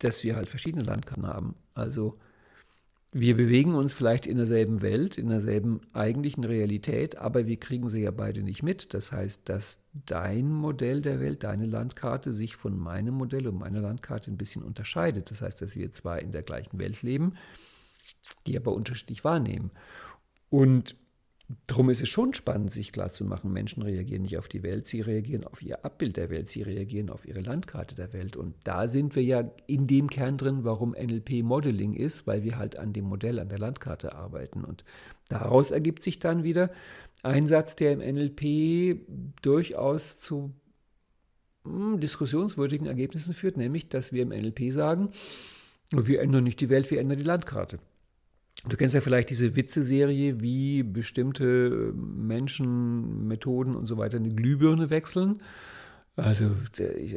dass 0.00 0.22
wir 0.22 0.36
halt 0.36 0.50
verschiedene 0.50 0.84
Landkarten 0.84 1.26
haben. 1.26 1.54
Also 1.74 2.18
wir 3.18 3.34
bewegen 3.34 3.74
uns 3.74 3.94
vielleicht 3.94 4.26
in 4.26 4.36
derselben 4.36 4.82
Welt, 4.82 5.16
in 5.16 5.30
derselben 5.30 5.80
eigentlichen 5.94 6.44
Realität, 6.44 7.16
aber 7.16 7.46
wir 7.46 7.56
kriegen 7.56 7.88
sie 7.88 8.02
ja 8.02 8.10
beide 8.10 8.42
nicht 8.42 8.62
mit. 8.62 8.92
Das 8.92 9.10
heißt, 9.10 9.48
dass 9.48 9.80
dein 9.94 10.52
Modell 10.52 11.00
der 11.00 11.18
Welt, 11.18 11.42
deine 11.42 11.64
Landkarte 11.64 12.34
sich 12.34 12.56
von 12.56 12.78
meinem 12.78 13.14
Modell 13.14 13.48
und 13.48 13.58
meiner 13.58 13.80
Landkarte 13.80 14.30
ein 14.30 14.36
bisschen 14.36 14.62
unterscheidet. 14.62 15.30
Das 15.30 15.40
heißt, 15.40 15.62
dass 15.62 15.74
wir 15.74 15.92
zwar 15.92 16.20
in 16.20 16.30
der 16.30 16.42
gleichen 16.42 16.78
Welt 16.78 17.02
leben, 17.02 17.36
die 18.46 18.54
aber 18.54 18.74
unterschiedlich 18.74 19.24
wahrnehmen. 19.24 19.70
Und 20.50 20.94
Darum 21.68 21.90
ist 21.90 22.02
es 22.02 22.08
schon 22.08 22.34
spannend, 22.34 22.72
sich 22.72 22.90
klarzumachen, 22.90 23.52
Menschen 23.52 23.82
reagieren 23.82 24.22
nicht 24.22 24.36
auf 24.36 24.48
die 24.48 24.64
Welt, 24.64 24.88
sie 24.88 25.00
reagieren 25.00 25.44
auf 25.44 25.62
ihr 25.62 25.84
Abbild 25.84 26.16
der 26.16 26.28
Welt, 26.28 26.48
sie 26.48 26.62
reagieren 26.62 27.08
auf 27.08 27.26
ihre 27.26 27.40
Landkarte 27.40 27.94
der 27.94 28.12
Welt. 28.12 28.36
Und 28.36 28.56
da 28.64 28.88
sind 28.88 29.14
wir 29.14 29.22
ja 29.22 29.48
in 29.68 29.86
dem 29.86 30.10
Kern 30.10 30.38
drin, 30.38 30.64
warum 30.64 30.90
NLP 30.90 31.44
Modeling 31.44 31.94
ist, 31.94 32.26
weil 32.26 32.42
wir 32.42 32.58
halt 32.58 32.76
an 32.78 32.92
dem 32.92 33.04
Modell, 33.04 33.38
an 33.38 33.48
der 33.48 33.60
Landkarte 33.60 34.16
arbeiten. 34.16 34.64
Und 34.64 34.84
daraus 35.28 35.70
ergibt 35.70 36.02
sich 36.02 36.18
dann 36.18 36.42
wieder 36.42 36.70
ein 37.22 37.46
Satz, 37.46 37.76
der 37.76 37.92
im 37.92 38.00
NLP 38.00 39.06
durchaus 39.40 40.18
zu 40.18 40.52
hm, 41.64 42.00
diskussionswürdigen 42.00 42.88
Ergebnissen 42.88 43.34
führt, 43.34 43.56
nämlich, 43.56 43.88
dass 43.88 44.12
wir 44.12 44.22
im 44.22 44.30
NLP 44.30 44.72
sagen, 44.72 45.10
wir 45.92 46.20
ändern 46.20 46.42
nicht 46.42 46.60
die 46.60 46.70
Welt, 46.70 46.90
wir 46.90 46.98
ändern 46.98 47.18
die 47.18 47.24
Landkarte. 47.24 47.78
Du 48.68 48.76
kennst 48.76 48.94
ja 48.94 49.00
vielleicht 49.00 49.30
diese 49.30 49.54
Witze-Serie, 49.54 50.40
wie 50.40 50.82
bestimmte 50.82 51.92
Menschen, 51.94 53.28
Methoden 53.28 53.76
und 53.76 53.86
so 53.86 53.96
weiter 53.96 54.16
eine 54.16 54.30
Glühbirne 54.30 54.90
wechseln. 54.90 55.38
Also 56.16 56.50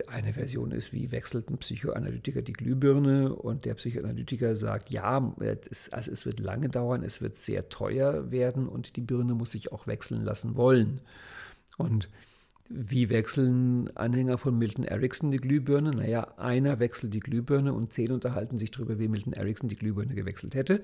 eine 0.08 0.34
Version 0.34 0.72
ist, 0.72 0.92
wie 0.92 1.12
wechselt 1.12 1.50
ein 1.50 1.58
Psychoanalytiker 1.58 2.42
die 2.42 2.52
Glühbirne 2.52 3.34
und 3.34 3.64
der 3.64 3.76
Psychoanalytiker 3.76 4.58
sagt, 4.58 4.90
ja, 4.90 5.34
es, 5.70 5.90
also 5.94 6.12
es 6.12 6.26
wird 6.26 6.42
lange 6.42 6.68
dauern, 6.68 7.04
es 7.04 7.22
wird 7.22 7.38
sehr 7.38 7.70
teuer 7.70 8.30
werden 8.30 8.68
und 8.68 8.98
die 8.98 9.02
Birne 9.02 9.36
muss 9.36 9.52
sich 9.52 9.72
auch 9.72 9.88
wechseln 9.88 10.22
lassen 10.22 10.58
wollen. 10.58 11.02
Und 11.78 12.10
wie 12.68 13.10
wechseln 13.10 13.90
Anhänger 13.96 14.38
von 14.38 14.58
Milton 14.58 14.84
Erickson 14.84 15.32
die 15.32 15.38
Glühbirne? 15.38 15.92
Naja, 15.92 16.38
einer 16.38 16.80
wechselt 16.80 17.14
die 17.14 17.22
Glühbirne 17.22 17.74
und 17.74 17.94
zehn 17.94 18.12
unterhalten 18.12 18.58
sich 18.58 18.70
darüber, 18.70 19.00
wie 19.00 19.08
Milton 19.08 19.34
Erickson 19.34 19.70
die 19.70 19.78
Glühbirne 19.78 20.14
gewechselt 20.14 20.56
hätte. 20.56 20.84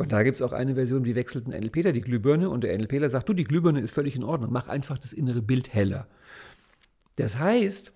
Und 0.00 0.12
da 0.12 0.22
gibt 0.22 0.36
es 0.36 0.42
auch 0.42 0.54
eine 0.54 0.76
Version, 0.76 1.04
wie 1.04 1.14
wechselt 1.14 1.46
ein 1.46 1.60
NLPler 1.60 1.92
die 1.92 2.00
Glühbirne 2.00 2.48
und 2.48 2.64
der 2.64 2.74
NLPler 2.74 3.10
sagt, 3.10 3.28
du, 3.28 3.34
die 3.34 3.44
Glühbirne 3.44 3.82
ist 3.82 3.92
völlig 3.92 4.16
in 4.16 4.24
Ordnung, 4.24 4.50
mach 4.50 4.66
einfach 4.66 4.96
das 4.96 5.12
innere 5.12 5.42
Bild 5.42 5.74
heller. 5.74 6.06
Das 7.16 7.38
heißt, 7.38 7.92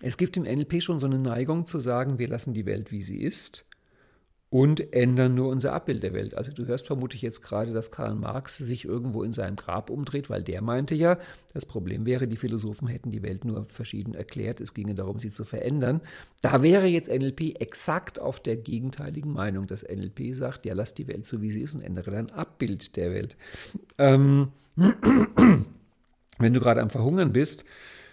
es 0.00 0.16
gibt 0.16 0.36
im 0.36 0.44
NLP 0.44 0.80
schon 0.80 1.00
so 1.00 1.06
eine 1.06 1.18
Neigung 1.18 1.66
zu 1.66 1.80
sagen, 1.80 2.20
wir 2.20 2.28
lassen 2.28 2.54
die 2.54 2.66
Welt, 2.66 2.92
wie 2.92 3.02
sie 3.02 3.20
ist 3.20 3.64
und 4.52 4.92
ändern 4.92 5.34
nur 5.34 5.48
unser 5.48 5.72
Abbild 5.72 6.02
der 6.02 6.12
Welt. 6.12 6.34
Also 6.36 6.52
du 6.52 6.66
hörst 6.66 6.86
vermutlich 6.86 7.22
jetzt 7.22 7.40
gerade, 7.40 7.72
dass 7.72 7.90
Karl 7.90 8.14
Marx 8.14 8.58
sich 8.58 8.84
irgendwo 8.84 9.22
in 9.22 9.32
seinem 9.32 9.56
Grab 9.56 9.88
umdreht, 9.88 10.28
weil 10.28 10.42
der 10.42 10.60
meinte 10.60 10.94
ja, 10.94 11.16
das 11.54 11.64
Problem 11.64 12.04
wäre, 12.04 12.28
die 12.28 12.36
Philosophen 12.36 12.86
hätten 12.86 13.10
die 13.10 13.22
Welt 13.22 13.46
nur 13.46 13.64
verschieden 13.64 14.12
erklärt, 14.14 14.60
es 14.60 14.74
ginge 14.74 14.94
darum, 14.94 15.18
sie 15.18 15.32
zu 15.32 15.46
verändern. 15.46 16.02
Da 16.42 16.60
wäre 16.60 16.86
jetzt 16.86 17.10
NLP 17.10 17.62
exakt 17.62 18.20
auf 18.20 18.40
der 18.40 18.58
gegenteiligen 18.58 19.32
Meinung. 19.32 19.66
Das 19.66 19.88
NLP 19.88 20.34
sagt, 20.34 20.66
ja, 20.66 20.74
lass 20.74 20.92
die 20.92 21.08
Welt 21.08 21.24
so, 21.24 21.40
wie 21.40 21.50
sie 21.50 21.62
ist 21.62 21.74
und 21.74 21.80
ändere 21.80 22.10
dein 22.10 22.28
Abbild 22.28 22.96
der 22.96 23.14
Welt. 23.14 23.38
Ähm, 23.96 24.48
wenn 24.76 26.52
du 26.52 26.60
gerade 26.60 26.82
am 26.82 26.90
Verhungern 26.90 27.32
bist, 27.32 27.64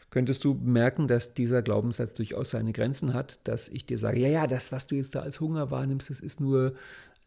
könntest 0.10 0.44
du 0.44 0.54
merken, 0.54 1.08
dass 1.08 1.34
dieser 1.34 1.62
Glaubenssatz 1.62 2.16
durchaus 2.16 2.52
seine 2.52 2.74
Grenzen 2.74 3.14
hat, 3.14 3.40
dass 3.48 3.70
ich 3.70 3.86
dir 3.86 3.98
sage, 3.98 4.20
ja, 4.20 4.28
ja, 4.28 4.48
das, 4.48 4.72
was 4.72 4.88
du 4.88 4.96
jetzt 4.96 5.16
da 5.16 5.22
als 5.22 5.40
Hunger 5.40 5.72
wahrnimmst, 5.72 6.10
das 6.10 6.20
ist 6.20 6.40
nur 6.40 6.74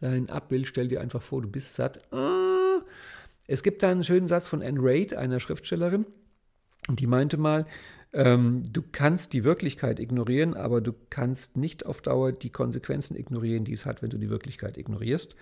ein 0.01 0.30
Abbild, 0.30 0.66
stell 0.66 0.89
dir 0.89 1.01
einfach 1.01 1.22
vor, 1.22 1.43
du 1.43 1.49
bist 1.49 1.74
satt. 1.74 2.01
Ah. 2.12 2.80
Es 3.47 3.62
gibt 3.62 3.83
da 3.83 3.91
einen 3.91 4.05
schönen 4.05 4.26
Satz 4.26 4.49
von 4.49 4.62
Anne 4.62 4.80
Raid, 4.80 5.14
einer 5.14 5.41
Schriftstellerin, 5.41 6.07
die 6.89 7.07
meinte 7.07 7.37
mal, 7.37 7.66
ähm, 8.12 8.62
du 8.70 8.83
kannst 8.91 9.33
die 9.33 9.45
Wirklichkeit 9.45 9.99
ignorieren, 9.99 10.55
aber 10.55 10.80
du 10.80 10.93
kannst 11.11 11.57
nicht 11.57 11.87
auf 11.87 12.03
Dauer 12.03 12.33
die 12.33 12.51
Konsequenzen 12.51 13.16
ignorieren, 13.16 13.64
die 13.64 13.72
es 13.72 13.87
hat, 13.87 14.03
wenn 14.03 14.11
du 14.11 14.18
die 14.18 14.30
Wirklichkeit 14.30 14.76
ignorierst. 14.76 15.35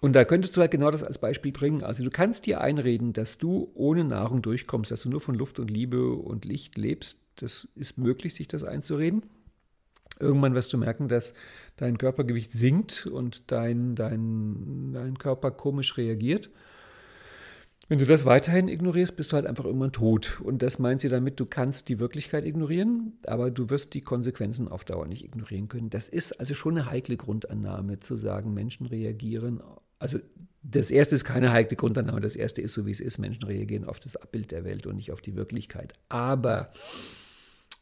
Und 0.00 0.14
da 0.14 0.24
könntest 0.24 0.56
du 0.56 0.60
halt 0.60 0.70
genau 0.70 0.90
das 0.90 1.04
als 1.04 1.18
Beispiel 1.18 1.52
bringen. 1.52 1.82
Also 1.82 2.02
du 2.02 2.10
kannst 2.10 2.46
dir 2.46 2.60
einreden, 2.60 3.12
dass 3.12 3.36
du 3.36 3.70
ohne 3.74 4.04
Nahrung 4.04 4.40
durchkommst, 4.40 4.90
dass 4.90 5.02
du 5.02 5.10
nur 5.10 5.20
von 5.20 5.34
Luft 5.34 5.58
und 5.58 5.70
Liebe 5.70 6.12
und 6.12 6.44
Licht 6.44 6.78
lebst. 6.78 7.20
Das 7.36 7.68
ist 7.74 7.98
möglich, 7.98 8.34
sich 8.34 8.48
das 8.48 8.64
einzureden. 8.64 9.24
Irgendwann 10.18 10.54
wirst 10.54 10.72
du 10.72 10.78
merken, 10.78 11.08
dass 11.08 11.34
dein 11.76 11.98
Körpergewicht 11.98 12.52
sinkt 12.52 13.06
und 13.06 13.50
dein, 13.52 13.94
dein, 13.94 14.92
dein 14.92 15.18
Körper 15.18 15.50
komisch 15.50 15.96
reagiert. 15.96 16.50
Wenn 17.88 17.98
du 17.98 18.06
das 18.06 18.24
weiterhin 18.24 18.68
ignorierst, 18.68 19.16
bist 19.16 19.32
du 19.32 19.34
halt 19.34 19.46
einfach 19.46 19.64
irgendwann 19.64 19.92
tot. 19.92 20.40
Und 20.44 20.62
das 20.62 20.78
meint 20.78 21.00
sie 21.00 21.08
damit, 21.08 21.40
du 21.40 21.44
kannst 21.46 21.88
die 21.88 21.98
Wirklichkeit 21.98 22.44
ignorieren, 22.44 23.18
aber 23.26 23.50
du 23.50 23.68
wirst 23.68 23.94
die 23.94 24.00
Konsequenzen 24.00 24.68
auf 24.68 24.84
Dauer 24.84 25.06
nicht 25.06 25.24
ignorieren 25.24 25.68
können. 25.68 25.90
Das 25.90 26.08
ist 26.08 26.32
also 26.38 26.54
schon 26.54 26.78
eine 26.78 26.88
heikle 26.88 27.16
Grundannahme, 27.16 27.98
zu 27.98 28.16
sagen, 28.16 28.54
Menschen 28.54 28.86
reagieren. 28.86 29.60
Also 30.00 30.18
das 30.62 30.90
erste 30.90 31.14
ist 31.14 31.24
keine 31.24 31.52
heikle 31.52 31.76
Grundannahme, 31.76 32.20
das 32.20 32.36
erste 32.36 32.60
ist 32.60 32.74
so, 32.74 32.84
wie 32.86 32.90
es 32.90 33.00
ist. 33.00 33.18
Menschen 33.18 33.44
reagieren 33.44 33.84
auf 33.84 34.00
das 34.00 34.16
Abbild 34.16 34.50
der 34.50 34.64
Welt 34.64 34.86
und 34.86 34.96
nicht 34.96 35.12
auf 35.12 35.20
die 35.20 35.36
Wirklichkeit. 35.36 35.94
Aber 36.08 36.72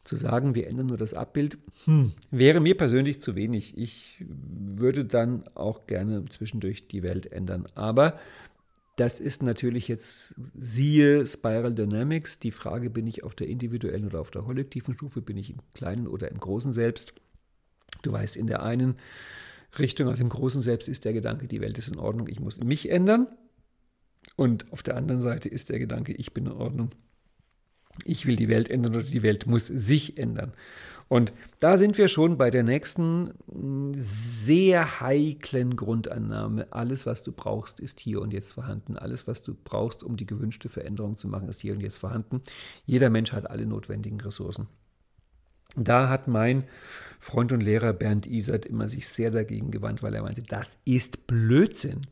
zu 0.03 0.15
sagen, 0.15 0.55
wir 0.55 0.67
ändern 0.67 0.87
nur 0.87 0.97
das 0.97 1.13
Abbild, 1.13 1.57
hm, 1.85 2.13
wäre 2.31 2.59
mir 2.59 2.75
persönlich 2.75 3.21
zu 3.21 3.35
wenig. 3.35 3.77
Ich 3.77 4.23
würde 4.27 5.05
dann 5.05 5.47
auch 5.55 5.87
gerne 5.87 6.25
zwischendurch 6.29 6.87
die 6.87 7.03
Welt 7.03 7.31
ändern. 7.31 7.67
Aber 7.75 8.19
das 8.95 9.19
ist 9.19 9.43
natürlich 9.43 9.87
jetzt, 9.87 10.35
siehe 10.57 11.25
Spiral 11.25 11.73
Dynamics, 11.73 12.39
die 12.39 12.51
Frage, 12.51 12.89
bin 12.89 13.07
ich 13.07 13.23
auf 13.23 13.35
der 13.35 13.47
individuellen 13.47 14.05
oder 14.05 14.19
auf 14.19 14.31
der 14.31 14.41
kollektiven 14.41 14.93
Stufe, 14.93 15.21
bin 15.21 15.37
ich 15.37 15.51
im 15.51 15.59
kleinen 15.73 16.07
oder 16.07 16.29
im 16.29 16.39
großen 16.39 16.71
Selbst. 16.71 17.13
Du 18.01 18.11
weißt, 18.11 18.35
in 18.35 18.47
der 18.47 18.63
einen 18.63 18.95
Richtung, 19.77 20.07
also 20.07 20.23
im 20.23 20.29
großen 20.29 20.61
Selbst, 20.61 20.87
ist 20.87 21.05
der 21.05 21.13
Gedanke, 21.13 21.47
die 21.47 21.61
Welt 21.61 21.77
ist 21.77 21.89
in 21.89 21.99
Ordnung, 21.99 22.27
ich 22.27 22.39
muss 22.39 22.59
mich 22.59 22.89
ändern. 22.89 23.27
Und 24.35 24.71
auf 24.71 24.83
der 24.83 24.95
anderen 24.95 25.21
Seite 25.21 25.49
ist 25.49 25.69
der 25.69 25.79
Gedanke, 25.79 26.13
ich 26.13 26.33
bin 26.33 26.45
in 26.45 26.53
Ordnung, 26.53 26.91
ich 28.05 28.25
will 28.25 28.35
die 28.35 28.49
Welt 28.49 28.69
ändern 28.69 28.95
oder 28.95 29.03
die 29.03 29.23
Welt 29.23 29.45
muss 29.45 29.67
sich 29.67 30.17
ändern. 30.17 30.53
Und 31.09 31.33
da 31.59 31.75
sind 31.75 31.97
wir 31.97 32.07
schon 32.07 32.37
bei 32.37 32.51
der 32.51 32.61
nächsten 32.61 33.33
mm, 33.47 33.93
sehr 33.95 35.01
heiklen 35.01 35.75
Grundannahme. 35.75 36.71
Alles, 36.71 37.07
was 37.07 37.23
du 37.23 37.31
brauchst, 37.31 37.79
ist 37.79 37.99
hier 37.99 38.21
und 38.21 38.31
jetzt 38.31 38.53
vorhanden. 38.53 38.95
Alles, 38.95 39.25
was 39.25 39.41
du 39.41 39.55
brauchst, 39.55 40.03
um 40.03 40.17
die 40.17 40.27
gewünschte 40.27 40.69
Veränderung 40.69 41.17
zu 41.17 41.27
machen, 41.27 41.49
ist 41.49 41.61
hier 41.61 41.73
und 41.73 41.81
jetzt 41.81 41.97
vorhanden. 41.97 42.41
Jeder 42.85 43.09
Mensch 43.09 43.33
hat 43.33 43.49
alle 43.49 43.65
notwendigen 43.65 44.21
Ressourcen. 44.21 44.67
Da 45.83 46.09
hat 46.09 46.27
mein 46.27 46.65
Freund 47.21 47.51
und 47.51 47.61
Lehrer 47.61 47.91
Bernd 47.91 48.25
Isert 48.27 48.65
immer 48.65 48.87
sich 48.87 49.07
sehr 49.09 49.29
dagegen 49.29 49.71
gewandt, 49.71 50.01
weil 50.01 50.13
er 50.15 50.23
meinte, 50.23 50.41
das 50.41 50.79
ist 50.85 51.27
Blödsinn. 51.27 52.07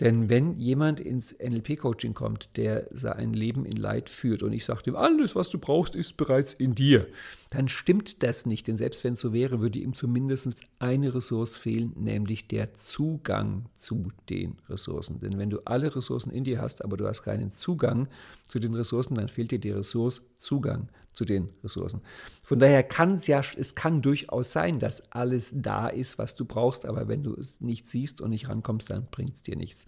Denn 0.00 0.28
wenn 0.28 0.52
jemand 0.52 1.00
ins 1.00 1.34
NLP-Coaching 1.38 2.12
kommt, 2.12 2.50
der 2.56 2.86
sein 2.92 3.32
Leben 3.32 3.64
in 3.64 3.76
Leid 3.76 4.10
führt 4.10 4.42
und 4.42 4.52
ich 4.52 4.66
sage 4.66 4.82
ihm, 4.86 4.96
alles, 4.96 5.34
was 5.34 5.48
du 5.48 5.58
brauchst, 5.58 5.96
ist 5.96 6.18
bereits 6.18 6.52
in 6.52 6.74
dir, 6.74 7.06
dann 7.50 7.68
stimmt 7.68 8.22
das 8.22 8.44
nicht. 8.44 8.68
Denn 8.68 8.76
selbst 8.76 9.02
wenn 9.02 9.14
es 9.14 9.20
so 9.20 9.32
wäre, 9.32 9.60
würde 9.60 9.78
ihm 9.78 9.94
zumindest 9.94 10.54
eine 10.78 11.14
Ressource 11.14 11.56
fehlen, 11.56 11.92
nämlich 11.96 12.46
der 12.46 12.74
Zugang 12.74 13.66
zu 13.78 14.08
den 14.28 14.56
Ressourcen. 14.68 15.20
Denn 15.20 15.38
wenn 15.38 15.50
du 15.50 15.60
alle 15.64 15.96
Ressourcen 15.96 16.30
in 16.30 16.44
dir 16.44 16.60
hast, 16.60 16.84
aber 16.84 16.98
du 16.98 17.06
hast 17.06 17.22
keinen 17.22 17.54
Zugang 17.54 18.08
zu 18.46 18.58
den 18.58 18.74
Ressourcen, 18.74 19.14
dann 19.14 19.28
fehlt 19.28 19.52
dir 19.52 19.58
die 19.58 19.70
Ressource 19.70 20.20
Zugang 20.38 20.88
zu 21.14 21.24
den 21.24 21.50
Ressourcen. 21.62 22.00
Von 22.42 22.58
daher 22.58 22.82
kann 22.82 23.14
es 23.14 23.26
ja, 23.26 23.40
es 23.56 23.74
kann 23.74 24.02
durchaus 24.02 24.52
sein, 24.52 24.78
dass 24.78 25.12
alles 25.12 25.52
da 25.54 25.88
ist, 25.88 26.18
was 26.18 26.34
du 26.34 26.44
brauchst, 26.44 26.86
aber 26.86 27.08
wenn 27.08 27.22
du 27.22 27.34
es 27.34 27.60
nicht 27.60 27.88
siehst 27.88 28.20
und 28.20 28.30
nicht 28.30 28.48
rankommst, 28.48 28.90
dann 28.90 29.06
bringt 29.10 29.34
es 29.34 29.42
dir 29.42 29.56
nichts. 29.56 29.86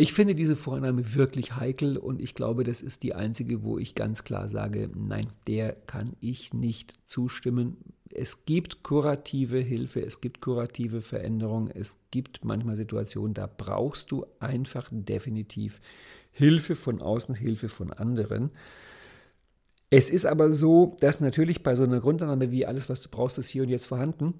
Ich 0.00 0.12
finde 0.12 0.36
diese 0.36 0.54
Vorname 0.54 1.16
wirklich 1.16 1.56
heikel 1.56 1.96
und 1.96 2.22
ich 2.22 2.36
glaube, 2.36 2.62
das 2.62 2.82
ist 2.82 3.02
die 3.02 3.16
einzige, 3.16 3.64
wo 3.64 3.78
ich 3.78 3.96
ganz 3.96 4.22
klar 4.22 4.46
sage, 4.46 4.88
nein, 4.94 5.26
der 5.48 5.72
kann 5.72 6.12
ich 6.20 6.54
nicht 6.54 6.94
zustimmen. 7.08 7.78
Es 8.08 8.44
gibt 8.44 8.84
kurative 8.84 9.58
Hilfe, 9.58 10.00
es 10.00 10.20
gibt 10.20 10.40
kurative 10.40 11.00
Veränderungen, 11.00 11.68
es 11.68 11.96
gibt 12.12 12.44
manchmal 12.44 12.76
Situationen, 12.76 13.34
da 13.34 13.48
brauchst 13.48 14.12
du 14.12 14.24
einfach 14.38 14.88
definitiv 14.92 15.80
Hilfe 16.30 16.76
von 16.76 17.02
außen, 17.02 17.34
Hilfe 17.34 17.68
von 17.68 17.92
anderen. 17.92 18.50
Es 19.90 20.10
ist 20.10 20.26
aber 20.26 20.52
so, 20.52 20.96
dass 21.00 21.20
natürlich 21.20 21.62
bei 21.62 21.74
so 21.74 21.82
einer 21.82 22.00
Grundannahme 22.00 22.50
wie 22.50 22.66
alles, 22.66 22.88
was 22.88 23.00
du 23.00 23.08
brauchst, 23.08 23.38
ist 23.38 23.48
hier 23.48 23.62
und 23.62 23.70
jetzt 23.70 23.86
vorhanden. 23.86 24.34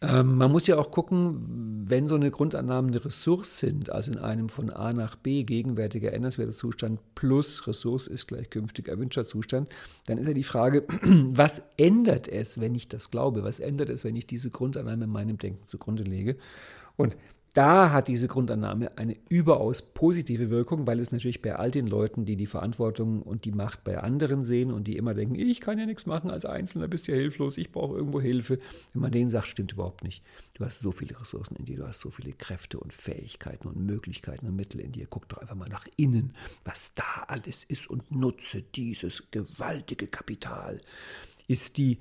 Ähm, 0.00 0.36
man 0.36 0.52
muss 0.52 0.66
ja 0.66 0.78
auch 0.78 0.90
gucken, 0.90 1.84
wenn 1.86 2.08
so 2.08 2.14
eine 2.14 2.30
Grundannahme 2.30 2.88
eine 2.88 3.04
Ressource 3.04 3.58
sind, 3.58 3.90
also 3.90 4.12
in 4.12 4.18
einem 4.18 4.48
von 4.48 4.70
A 4.70 4.92
nach 4.94 5.16
B 5.16 5.42
gegenwärtiger 5.42 6.14
ändernswerter 6.14 6.52
Zustand 6.52 6.98
plus 7.14 7.66
Ressource 7.66 8.06
ist 8.06 8.28
gleich 8.28 8.48
künftig 8.48 8.88
erwünschter 8.88 9.26
Zustand, 9.26 9.68
dann 10.06 10.16
ist 10.16 10.28
ja 10.28 10.34
die 10.34 10.44
Frage, 10.44 10.84
was 11.02 11.62
ändert 11.76 12.26
es, 12.26 12.58
wenn 12.58 12.74
ich 12.74 12.88
das 12.88 13.10
glaube? 13.10 13.42
Was 13.42 13.60
ändert 13.60 13.90
es, 13.90 14.04
wenn 14.04 14.16
ich 14.16 14.26
diese 14.26 14.50
Grundannahme 14.50 15.04
in 15.04 15.10
meinem 15.10 15.36
Denken 15.36 15.66
zugrunde 15.66 16.04
lege? 16.04 16.36
Und 16.96 17.18
da 17.56 17.90
hat 17.90 18.08
diese 18.08 18.28
Grundannahme 18.28 18.98
eine 18.98 19.16
überaus 19.30 19.80
positive 19.80 20.50
Wirkung, 20.50 20.86
weil 20.86 21.00
es 21.00 21.10
natürlich 21.10 21.40
bei 21.40 21.56
all 21.56 21.70
den 21.70 21.86
Leuten, 21.86 22.26
die 22.26 22.36
die 22.36 22.46
Verantwortung 22.46 23.22
und 23.22 23.46
die 23.46 23.52
Macht 23.52 23.82
bei 23.82 23.96
anderen 23.96 24.44
sehen 24.44 24.70
und 24.70 24.86
die 24.86 24.98
immer 24.98 25.14
denken, 25.14 25.36
ich 25.36 25.60
kann 25.60 25.78
ja 25.78 25.86
nichts 25.86 26.04
machen 26.04 26.30
als 26.30 26.44
Einzelner, 26.44 26.86
bist 26.86 27.08
ja 27.08 27.14
hilflos, 27.14 27.56
ich 27.56 27.72
brauche 27.72 27.96
irgendwo 27.96 28.20
Hilfe. 28.20 28.58
Wenn 28.92 29.00
man 29.00 29.10
denen 29.10 29.30
sagt, 29.30 29.46
stimmt 29.46 29.72
überhaupt 29.72 30.04
nicht. 30.04 30.22
Du 30.52 30.66
hast 30.66 30.80
so 30.80 30.92
viele 30.92 31.18
Ressourcen 31.18 31.56
in 31.56 31.64
dir, 31.64 31.78
du 31.78 31.86
hast 31.86 32.00
so 32.00 32.10
viele 32.10 32.32
Kräfte 32.32 32.78
und 32.78 32.92
Fähigkeiten 32.92 33.68
und 33.68 33.78
Möglichkeiten 33.78 34.46
und 34.46 34.54
Mittel 34.54 34.80
in 34.80 34.92
dir. 34.92 35.06
Guck 35.08 35.26
doch 35.30 35.38
einfach 35.38 35.54
mal 35.54 35.70
nach 35.70 35.86
innen, 35.96 36.34
was 36.64 36.92
da 36.94 37.24
alles 37.26 37.64
ist 37.64 37.88
und 37.88 38.10
nutze 38.10 38.60
dieses 38.74 39.30
gewaltige 39.30 40.08
Kapital. 40.08 40.76
Ist 41.48 41.78
die 41.78 41.98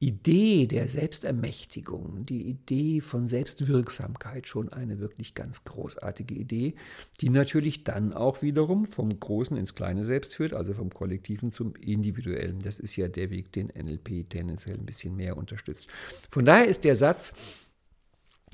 Idee 0.00 0.68
der 0.68 0.86
Selbstermächtigung, 0.86 2.24
die 2.24 2.42
Idee 2.48 3.00
von 3.00 3.26
Selbstwirksamkeit 3.26 4.46
schon 4.46 4.72
eine 4.72 5.00
wirklich 5.00 5.34
ganz 5.34 5.64
großartige 5.64 6.34
Idee, 6.34 6.74
die 7.20 7.30
natürlich 7.30 7.82
dann 7.82 8.12
auch 8.12 8.40
wiederum 8.40 8.86
vom 8.86 9.18
Großen 9.18 9.56
ins 9.56 9.74
Kleine 9.74 10.04
Selbst 10.04 10.34
führt, 10.34 10.52
also 10.52 10.72
vom 10.72 10.90
Kollektiven 10.90 11.52
zum 11.52 11.74
Individuellen. 11.74 12.60
Das 12.60 12.78
ist 12.78 12.94
ja 12.94 13.08
der 13.08 13.30
Weg, 13.30 13.50
den 13.50 13.72
NLP 13.76 14.30
tendenziell 14.30 14.76
ein 14.76 14.86
bisschen 14.86 15.16
mehr 15.16 15.36
unterstützt. 15.36 15.88
Von 16.30 16.44
daher 16.44 16.66
ist 16.66 16.84
der 16.84 16.94
Satz, 16.94 17.32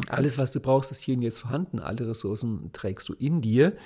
alles, 0.09 0.39
was 0.39 0.51
du 0.51 0.61
brauchst, 0.61 0.91
ist 0.91 1.01
hier 1.01 1.15
und 1.15 1.23
jetzt 1.23 1.39
vorhanden. 1.39 1.79
Alle 1.79 2.09
Ressourcen 2.09 2.71
trägst 2.73 3.09
du 3.09 3.13
in 3.13 3.41
dir, 3.41 3.77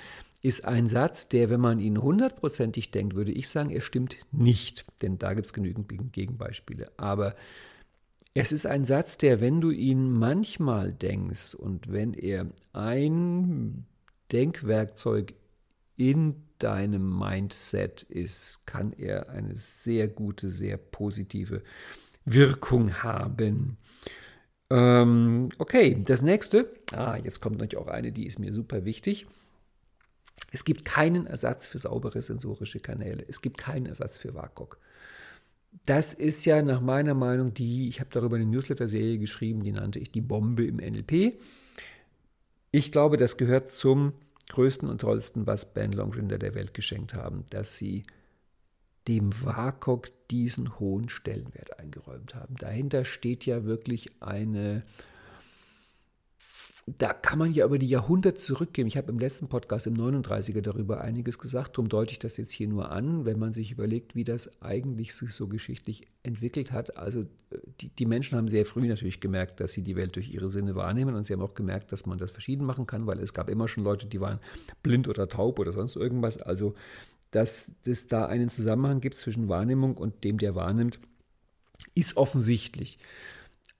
ist 0.41 0.65
ein 0.65 0.87
Satz, 0.87 1.27
der, 1.27 1.49
wenn 1.49 1.59
man 1.59 1.79
ihn 1.79 2.01
hundertprozentig 2.01 2.91
denkt, 2.91 3.15
würde 3.15 3.31
ich 3.31 3.49
sagen, 3.49 3.69
er 3.71 3.81
stimmt 3.81 4.17
nicht. 4.31 4.85
Denn 5.01 5.17
da 5.17 5.33
gibt 5.33 5.47
es 5.47 5.53
genügend 5.53 5.89
Gegenbeispiele. 6.13 6.91
Aber 6.97 7.35
es 8.33 8.51
ist 8.51 8.65
ein 8.65 8.85
Satz, 8.85 9.17
der, 9.17 9.41
wenn 9.41 9.59
du 9.59 9.71
ihn 9.71 10.11
manchmal 10.11 10.93
denkst 10.93 11.55
und 11.55 11.91
wenn 11.91 12.13
er 12.13 12.47
ein 12.73 13.85
Denkwerkzeug 14.31 15.33
in 15.97 16.35
deinem 16.59 17.17
Mindset 17.17 18.03
ist, 18.03 18.65
kann 18.65 18.93
er 18.93 19.29
eine 19.29 19.55
sehr 19.55 20.07
gute, 20.07 20.49
sehr 20.49 20.77
positive 20.77 21.63
Wirkung 22.25 23.01
haben. 23.01 23.77
Ähm, 24.69 25.49
okay, 25.57 26.01
das 26.05 26.21
nächste. 26.21 26.71
Ah, 26.91 27.17
jetzt 27.21 27.41
kommt 27.41 27.57
natürlich 27.57 27.83
auch 27.83 27.91
eine, 27.91 28.11
die 28.11 28.27
ist 28.27 28.39
mir 28.39 28.53
super 28.53 28.85
wichtig. 28.85 29.25
Es 30.51 30.63
gibt 30.63 30.85
keinen 30.85 31.25
Ersatz 31.25 31.65
für 31.67 31.79
saubere 31.79 32.21
sensorische 32.21 32.79
Kanäle. 32.79 33.23
Es 33.27 33.41
gibt 33.41 33.57
keinen 33.57 33.85
Ersatz 33.85 34.17
für 34.17 34.33
WAKOK. 34.33 34.79
Das 35.85 36.13
ist 36.13 36.45
ja 36.45 36.61
nach 36.61 36.81
meiner 36.81 37.13
Meinung 37.13 37.53
die, 37.53 37.87
ich 37.87 37.99
habe 37.99 38.09
darüber 38.11 38.37
eine 38.37 38.45
Newsletter-Serie 38.45 39.19
geschrieben, 39.19 39.63
die 39.63 39.71
nannte 39.71 39.99
ich 39.99 40.11
die 40.11 40.21
Bombe 40.21 40.65
im 40.65 40.77
NLP. 40.77 41.39
Ich 42.71 42.91
glaube, 42.91 43.17
das 43.17 43.37
gehört 43.37 43.71
zum 43.71 44.13
größten 44.49 44.89
und 44.89 45.01
tollsten, 45.01 45.45
was 45.45 45.73
Ben 45.73 45.91
Longrinder 45.91 46.39
der 46.39 46.55
Welt 46.55 46.73
geschenkt 46.73 47.13
haben, 47.13 47.45
dass 47.51 47.77
sie 47.77 48.03
dem 49.07 49.31
WAKOK 49.43 50.09
diesen 50.29 50.79
hohen 50.79 51.09
Stellenwert 51.09 51.79
eingeräumt 51.79 52.35
haben. 52.35 52.55
Dahinter 52.55 53.05
steht 53.05 53.45
ja 53.45 53.63
wirklich 53.63 54.11
eine 54.21 54.83
da 56.97 57.13
kann 57.13 57.39
man 57.39 57.51
ja 57.51 57.65
über 57.65 57.77
die 57.77 57.87
Jahrhunderte 57.87 58.39
zurückgehen. 58.39 58.87
Ich 58.87 58.97
habe 58.97 59.11
im 59.11 59.19
letzten 59.19 59.47
Podcast 59.47 59.85
im 59.87 59.95
39er 59.95 60.61
darüber 60.61 61.01
einiges 61.01 61.37
gesagt, 61.37 61.77
darum 61.77 61.89
deute 61.89 62.13
ich 62.13 62.19
das 62.19 62.37
jetzt 62.37 62.51
hier 62.51 62.67
nur 62.67 62.91
an, 62.91 63.25
wenn 63.25 63.37
man 63.37 63.53
sich 63.53 63.71
überlegt, 63.71 64.15
wie 64.15 64.23
das 64.23 64.61
eigentlich 64.61 65.13
sich 65.13 65.33
so 65.33 65.47
geschichtlich 65.47 66.07
entwickelt 66.23 66.71
hat. 66.71 66.97
Also 66.97 67.25
die, 67.81 67.89
die 67.89 68.05
Menschen 68.05 68.37
haben 68.37 68.47
sehr 68.47 68.65
früh 68.65 68.87
natürlich 68.87 69.19
gemerkt, 69.19 69.59
dass 69.59 69.73
sie 69.73 69.81
die 69.81 69.95
Welt 69.95 70.15
durch 70.15 70.33
ihre 70.33 70.49
Sinne 70.49 70.75
wahrnehmen 70.75 71.15
und 71.15 71.25
sie 71.25 71.33
haben 71.33 71.41
auch 71.41 71.53
gemerkt, 71.53 71.91
dass 71.91 72.05
man 72.05 72.17
das 72.17 72.31
verschieden 72.31 72.65
machen 72.65 72.87
kann, 72.87 73.05
weil 73.07 73.19
es 73.19 73.33
gab 73.33 73.49
immer 73.49 73.67
schon 73.67 73.83
Leute, 73.83 74.07
die 74.07 74.21
waren 74.21 74.39
blind 74.81 75.07
oder 75.07 75.27
taub 75.27 75.59
oder 75.59 75.73
sonst 75.73 75.95
irgendwas. 75.95 76.37
Also 76.37 76.75
dass 77.31 77.71
es 77.85 78.07
da 78.07 78.25
einen 78.25 78.49
Zusammenhang 78.49 79.01
gibt 79.01 79.17
zwischen 79.17 79.49
Wahrnehmung 79.49 79.97
und 79.97 80.23
dem, 80.23 80.37
der 80.39 80.55
wahrnimmt, 80.55 80.99
ist 81.93 82.17
offensichtlich. 82.17 82.97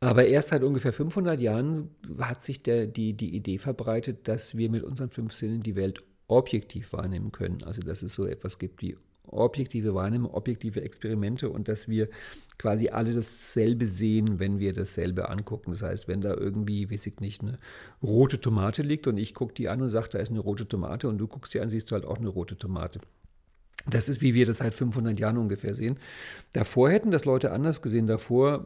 Aber 0.01 0.25
erst 0.25 0.49
seit 0.49 0.63
ungefähr 0.63 0.93
500 0.93 1.39
Jahren 1.39 1.89
hat 2.19 2.43
sich 2.43 2.63
der, 2.63 2.87
die, 2.87 3.13
die 3.13 3.35
Idee 3.35 3.57
verbreitet, 3.57 4.27
dass 4.27 4.55
wir 4.55 4.69
mit 4.69 4.83
unseren 4.83 5.09
fünf 5.09 5.33
Sinnen 5.33 5.61
die 5.61 5.75
Welt 5.75 5.99
objektiv 6.27 6.93
wahrnehmen 6.93 7.31
können. 7.31 7.63
Also 7.63 7.81
dass 7.81 8.01
es 8.01 8.13
so 8.13 8.25
etwas 8.25 8.59
gibt 8.59 8.81
wie 8.81 8.95
objektive 9.31 9.93
Wahrnehmung, 9.93 10.33
objektive 10.33 10.81
Experimente 10.81 11.49
und 11.49 11.67
dass 11.67 11.87
wir 11.87 12.09
quasi 12.57 12.89
alle 12.89 13.13
dasselbe 13.13 13.85
sehen, 13.85 14.39
wenn 14.39 14.59
wir 14.59 14.73
dasselbe 14.73 15.29
angucken. 15.29 15.71
Das 15.71 15.81
heißt, 15.81 16.07
wenn 16.07 16.21
da 16.21 16.33
irgendwie, 16.33 16.89
weiß 16.89 17.05
ich 17.05 17.19
nicht, 17.19 17.41
eine 17.41 17.59
rote 18.01 18.41
Tomate 18.41 18.81
liegt 18.81 19.05
und 19.07 19.17
ich 19.17 19.33
gucke 19.33 19.53
die 19.53 19.69
an 19.69 19.81
und 19.81 19.89
sage, 19.89 20.09
da 20.09 20.19
ist 20.19 20.31
eine 20.31 20.39
rote 20.39 20.67
Tomate 20.67 21.07
und 21.07 21.17
du 21.17 21.27
guckst 21.27 21.51
sie 21.51 21.61
an, 21.61 21.69
siehst 21.69 21.91
du 21.91 21.95
halt 21.95 22.05
auch 22.05 22.17
eine 22.17 22.29
rote 22.29 22.57
Tomate. 22.57 22.99
Das 23.89 24.09
ist, 24.09 24.21
wie 24.21 24.33
wir 24.33 24.45
das 24.45 24.57
seit 24.57 24.73
500 24.73 25.19
Jahren 25.19 25.37
ungefähr 25.37 25.73
sehen. 25.73 25.97
Davor 26.53 26.89
hätten 26.89 27.11
das 27.11 27.25
Leute 27.25 27.51
anders 27.51 27.81
gesehen. 27.81 28.07
Davor 28.07 28.65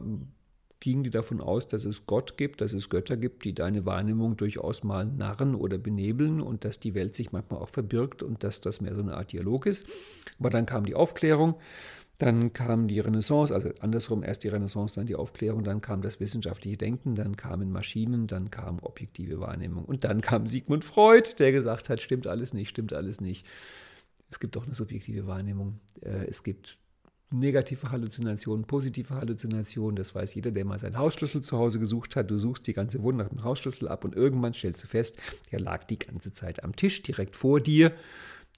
gingen 0.84 1.02
die 1.02 1.10
davon 1.10 1.40
aus, 1.40 1.66
dass 1.66 1.86
es 1.86 2.04
Gott 2.04 2.36
gibt, 2.36 2.60
dass 2.60 2.74
es 2.74 2.90
Götter 2.90 3.16
gibt, 3.16 3.46
die 3.46 3.54
deine 3.54 3.86
Wahrnehmung 3.86 4.36
durchaus 4.36 4.84
mal 4.84 5.06
narren 5.06 5.54
oder 5.54 5.78
benebeln 5.78 6.42
und 6.42 6.66
dass 6.66 6.78
die 6.78 6.94
Welt 6.94 7.14
sich 7.14 7.32
manchmal 7.32 7.60
auch 7.60 7.70
verbirgt 7.70 8.22
und 8.22 8.44
dass 8.44 8.60
das 8.60 8.82
mehr 8.82 8.94
so 8.94 9.00
eine 9.00 9.16
Art 9.16 9.32
Dialog 9.32 9.64
ist. 9.64 9.86
Aber 10.38 10.50
dann 10.50 10.66
kam 10.66 10.84
die 10.84 10.94
Aufklärung, 10.94 11.54
dann 12.18 12.52
kam 12.52 12.86
die 12.86 13.00
Renaissance, 13.00 13.52
also 13.54 13.70
andersrum 13.80 14.22
erst 14.22 14.44
die 14.44 14.48
Renaissance, 14.48 14.94
dann 14.94 15.06
die 15.06 15.16
Aufklärung, 15.16 15.64
dann 15.64 15.80
kam 15.80 16.02
das 16.02 16.20
wissenschaftliche 16.20 16.76
Denken, 16.76 17.14
dann 17.14 17.34
kamen 17.34 17.72
Maschinen, 17.72 18.26
dann 18.26 18.50
kam 18.50 18.78
objektive 18.80 19.40
Wahrnehmung 19.40 19.86
und 19.86 20.04
dann 20.04 20.20
kam 20.20 20.46
Sigmund 20.46 20.84
Freud, 20.84 21.30
der 21.38 21.50
gesagt 21.50 21.88
hat, 21.88 22.02
stimmt 22.02 22.26
alles 22.26 22.52
nicht, 22.52 22.68
stimmt 22.68 22.92
alles 22.92 23.22
nicht. 23.22 23.46
Es 24.30 24.38
gibt 24.38 24.54
doch 24.54 24.64
eine 24.64 24.74
subjektive 24.74 25.26
Wahrnehmung. 25.26 25.80
Äh, 26.02 26.26
es 26.26 26.42
gibt 26.42 26.76
negative 27.38 27.90
Halluzinationen, 27.90 28.64
positive 28.64 29.14
Halluzinationen. 29.14 29.96
Das 29.96 30.14
weiß 30.14 30.34
jeder, 30.34 30.50
der 30.50 30.64
mal 30.64 30.78
seinen 30.78 30.98
Hausschlüssel 30.98 31.42
zu 31.42 31.58
Hause 31.58 31.78
gesucht 31.78 32.16
hat. 32.16 32.30
Du 32.30 32.38
suchst 32.38 32.66
die 32.66 32.72
ganze 32.72 33.02
Wohnung 33.02 33.18
nach 33.18 33.28
dem 33.28 33.44
Hausschlüssel 33.44 33.88
ab 33.88 34.04
und 34.04 34.14
irgendwann 34.14 34.54
stellst 34.54 34.82
du 34.82 34.86
fest, 34.86 35.18
der 35.52 35.60
lag 35.60 35.84
die 35.84 35.98
ganze 35.98 36.32
Zeit 36.32 36.64
am 36.64 36.74
Tisch 36.76 37.02
direkt 37.02 37.36
vor 37.36 37.60
dir. 37.60 37.92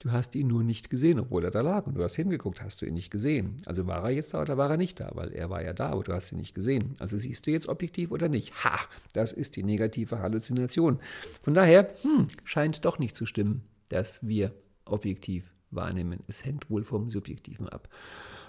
Du 0.01 0.11
hast 0.11 0.35
ihn 0.35 0.47
nur 0.47 0.63
nicht 0.63 0.91
gesehen, 0.91 1.19
obwohl 1.19 1.43
er 1.43 1.49
da 1.49 1.61
lag 1.61 1.87
und 1.87 1.95
du 1.95 2.03
hast 2.03 2.15
hingeguckt, 2.15 2.61
hast 2.61 2.81
du 2.81 2.85
ihn 2.85 2.93
nicht 2.93 3.09
gesehen. 3.09 3.57
Also 3.65 3.87
war 3.87 4.03
er 4.03 4.11
jetzt 4.11 4.33
da 4.33 4.41
oder 4.41 4.55
war 4.55 4.69
er 4.69 4.77
nicht 4.77 4.99
da, 4.99 5.09
weil 5.15 5.33
er 5.33 5.49
war 5.49 5.63
ja 5.63 5.73
da, 5.73 5.89
aber 5.89 6.03
du 6.03 6.13
hast 6.13 6.31
ihn 6.31 6.37
nicht 6.37 6.53
gesehen. 6.53 6.93
Also 6.99 7.17
siehst 7.17 7.47
du 7.47 7.51
jetzt 7.51 7.67
objektiv 7.67 8.11
oder 8.11 8.29
nicht? 8.29 8.63
Ha, 8.63 8.79
das 9.13 9.33
ist 9.33 9.55
die 9.55 9.63
negative 9.63 10.19
Halluzination. 10.19 10.99
Von 11.41 11.55
daher 11.55 11.89
hm, 12.03 12.27
scheint 12.43 12.85
doch 12.85 12.99
nicht 12.99 13.15
zu 13.15 13.25
stimmen, 13.25 13.63
dass 13.89 14.25
wir 14.25 14.53
objektiv 14.85 15.51
wahrnehmen. 15.71 16.19
Es 16.27 16.45
hängt 16.45 16.69
wohl 16.69 16.83
vom 16.83 17.09
Subjektiven 17.09 17.67
ab. 17.67 17.89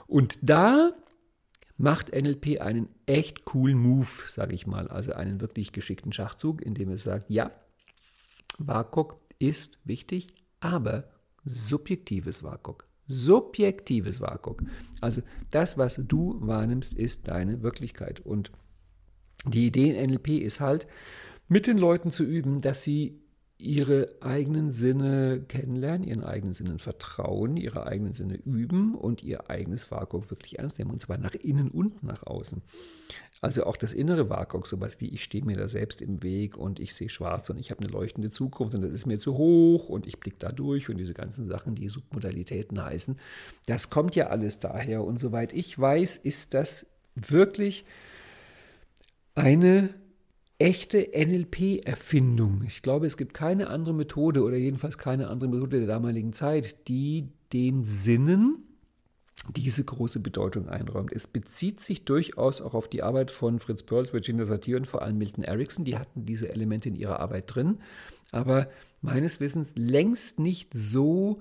Und 0.09 0.39
da 0.43 0.93
macht 1.77 2.13
NLP 2.13 2.61
einen 2.61 2.89
echt 3.07 3.45
coolen 3.45 3.79
Move, 3.79 4.09
sage 4.27 4.55
ich 4.55 4.67
mal, 4.67 4.89
also 4.89 5.13
einen 5.13 5.41
wirklich 5.41 5.71
geschickten 5.71 6.13
Schachzug, 6.13 6.61
indem 6.63 6.91
es 6.91 7.05
sagt, 7.05 7.31
ja, 7.31 7.53
WAKOK 8.59 9.21
ist 9.39 9.79
wichtig, 9.85 10.27
aber 10.59 11.05
subjektives 11.45 12.43
WAKOK. 12.43 12.89
Subjektives 13.07 14.21
WAKOK. 14.21 14.63
Also 15.01 15.23
das, 15.51 15.79
was 15.79 16.03
du 16.07 16.39
wahrnimmst, 16.41 16.95
ist 16.95 17.29
deine 17.29 17.63
Wirklichkeit. 17.63 18.21
Und 18.21 18.51
die 19.47 19.67
Idee 19.67 19.91
in 19.91 20.11
NLP 20.11 20.29
ist 20.41 20.61
halt, 20.61 20.89
mit 21.49 21.67
den 21.67 21.79
Leuten 21.79 22.11
zu 22.11 22.25
üben, 22.25 22.61
dass 22.61 22.83
sie 22.83 23.23
ihre 23.59 24.09
eigenen 24.21 24.71
Sinne 24.71 25.43
kennenlernen, 25.49 26.07
ihren 26.07 26.23
eigenen 26.23 26.53
Sinnen 26.53 26.79
vertrauen, 26.79 27.57
ihre 27.57 27.87
eigenen 27.87 28.13
Sinne 28.13 28.37
üben 28.37 28.95
und 28.95 29.25
ihr 29.25 29.51
eigenes 29.51 29.91
Vakuum 29.91 30.31
wirklich 30.31 30.61
ernst 30.61 30.79
nehmen, 30.79 30.93
und 30.93 31.01
zwar 31.01 31.19
nach 31.19 31.35
innen 31.35 31.69
und 31.69 32.05
nach 32.05 32.23
außen. 32.25 32.63
Also 33.41 33.65
auch 33.65 33.77
das 33.77 33.93
innere 33.93 34.31
Vakuum, 34.31 34.65
sowas 34.65 35.01
wie 35.01 35.09
ich 35.09 35.25
stehe 35.25 35.45
mir 35.45 35.57
da 35.57 35.69
selbst 35.69 36.03
im 36.03 36.23
Weg 36.23 36.57
und 36.57 36.79
ich 36.79 36.95
sehe 36.95 37.09
schwarz 37.09 37.51
und 37.51 37.59
ich 37.59 37.71
habe 37.73 37.83
eine 37.83 37.91
leuchtende 37.91 38.31
Zukunft 38.31 38.77
und 38.77 38.83
das 38.83 38.93
ist 38.93 39.07
mir 39.07 39.19
zu 39.19 39.37
hoch 39.37 39.89
und 39.89 40.07
ich 40.07 40.21
blicke 40.21 40.39
da 40.39 40.53
durch 40.53 40.89
und 40.89 40.97
diese 40.97 41.15
ganzen 41.15 41.45
Sachen, 41.45 41.75
die 41.75 41.89
Submodalitäten 41.89 42.83
heißen, 42.83 43.17
das 43.67 43.91
kommt 43.91 44.15
ja 44.15 44.29
alles 44.29 44.61
daher 44.61 45.03
und 45.03 45.19
soweit 45.19 45.53
ich 45.53 45.77
weiß, 45.77 46.17
ist 46.17 46.55
das 46.55 46.87
wirklich 47.17 47.85
eine 49.35 49.95
echte 50.59 51.11
NLP-Erfindung. 51.15 52.63
Ich 52.67 52.83
glaube, 52.83 53.07
es 53.07 53.17
gibt 53.17 53.35
keine 53.35 53.69
andere 53.69 53.95
Methode 53.95 54.43
oder 54.43 54.57
jedenfalls 54.57 54.99
keine 54.99 55.29
andere 55.29 55.49
Methode 55.51 55.79
der 55.79 55.87
damaligen 55.87 56.33
Zeit, 56.33 56.89
die 56.89 57.29
den 57.53 57.85
Sinnen 57.85 58.65
diese 59.55 59.85
große 59.85 60.19
Bedeutung 60.19 60.69
einräumt. 60.69 61.13
Es 61.13 61.29
bezieht 61.29 61.81
sich 61.81 62.05
durchaus 62.05 62.61
auch 62.61 62.75
auf 62.75 62.89
die 62.89 63.05
Arbeit 63.05 63.31
von 63.31 63.61
Fritz 63.61 63.85
Perls, 63.85 64.13
Virginia 64.13 64.45
Satir 64.45 64.77
und 64.77 64.87
vor 64.87 65.03
allem 65.03 65.19
Milton 65.19 65.45
Erickson. 65.45 65.85
Die 65.85 65.97
hatten 65.97 66.25
diese 66.25 66.49
Elemente 66.49 66.89
in 66.89 66.97
ihrer 66.97 67.21
Arbeit 67.21 67.55
drin, 67.55 67.79
aber 68.33 68.69
meines 69.01 69.39
Wissens 69.39 69.73
längst 69.77 70.41
nicht 70.41 70.75
so 70.75 71.39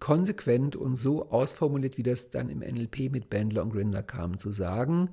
konsequent 0.00 0.74
und 0.74 0.96
so 0.96 1.30
ausformuliert, 1.30 1.96
wie 1.98 2.02
das 2.02 2.30
dann 2.30 2.50
im 2.50 2.58
NLP 2.58 3.10
mit 3.12 3.30
Bandler 3.30 3.62
und 3.62 3.72
Grinder 3.72 4.02
kam, 4.02 4.38
zu 4.38 4.52
sagen, 4.52 5.10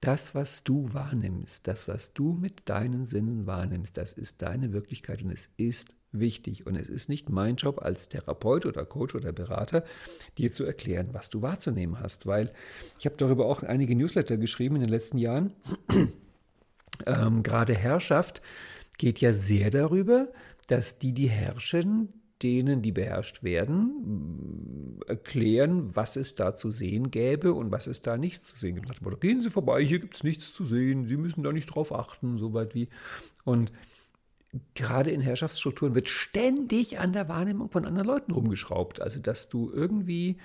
das, 0.00 0.34
was 0.34 0.64
du 0.64 0.92
wahrnimmst, 0.92 1.66
das, 1.66 1.86
was 1.86 2.14
du 2.14 2.32
mit 2.32 2.68
deinen 2.68 3.04
Sinnen 3.04 3.46
wahrnimmst, 3.46 3.96
das 3.96 4.14
ist 4.14 4.42
deine 4.42 4.72
Wirklichkeit 4.72 5.22
und 5.22 5.30
es 5.30 5.50
ist 5.56 5.94
wichtig. 6.12 6.66
Und 6.66 6.76
es 6.76 6.88
ist 6.88 7.08
nicht 7.08 7.28
mein 7.28 7.56
Job 7.56 7.82
als 7.82 8.08
Therapeut 8.08 8.66
oder 8.66 8.84
Coach 8.84 9.14
oder 9.14 9.32
Berater, 9.32 9.84
dir 10.38 10.52
zu 10.52 10.64
erklären, 10.64 11.10
was 11.12 11.30
du 11.30 11.42
wahrzunehmen 11.42 12.00
hast, 12.00 12.26
weil 12.26 12.52
ich 12.98 13.06
habe 13.06 13.16
darüber 13.16 13.46
auch 13.46 13.62
einige 13.62 13.94
Newsletter 13.94 14.36
geschrieben 14.36 14.76
in 14.76 14.82
den 14.82 14.90
letzten 14.90 15.18
Jahren. 15.18 15.52
ähm, 17.06 17.42
gerade 17.42 17.74
Herrschaft 17.74 18.42
geht 18.98 19.20
ja 19.20 19.32
sehr 19.32 19.70
darüber, 19.70 20.28
dass 20.66 20.98
die, 20.98 21.12
die 21.12 21.28
herrschen, 21.28 22.19
denen, 22.42 22.82
die 22.82 22.92
beherrscht 22.92 23.42
werden, 23.42 25.00
erklären, 25.06 25.94
was 25.94 26.16
es 26.16 26.34
da 26.34 26.54
zu 26.54 26.70
sehen 26.70 27.10
gäbe 27.10 27.52
und 27.52 27.70
was 27.70 27.86
es 27.86 28.00
da 28.00 28.16
nicht 28.16 28.44
zu 28.44 28.56
sehen 28.56 28.76
gibt. 28.76 29.00
Aber 29.00 29.16
gehen 29.18 29.42
Sie 29.42 29.50
vorbei, 29.50 29.84
hier 29.84 29.98
gibt 29.98 30.14
es 30.14 30.24
nichts 30.24 30.52
zu 30.52 30.64
sehen, 30.64 31.06
Sie 31.06 31.16
müssen 31.16 31.42
da 31.42 31.52
nicht 31.52 31.66
drauf 31.66 31.92
achten, 31.92 32.38
soweit 32.38 32.74
wie. 32.74 32.88
Und 33.44 33.72
gerade 34.74 35.10
in 35.10 35.20
Herrschaftsstrukturen 35.20 35.94
wird 35.94 36.08
ständig 36.08 36.98
an 36.98 37.12
der 37.12 37.28
Wahrnehmung 37.28 37.70
von 37.70 37.84
anderen 37.84 38.08
Leuten 38.08 38.32
rumgeschraubt. 38.32 39.00
Also, 39.00 39.20
dass 39.20 39.48
du 39.48 39.70
irgendwie 39.72 40.36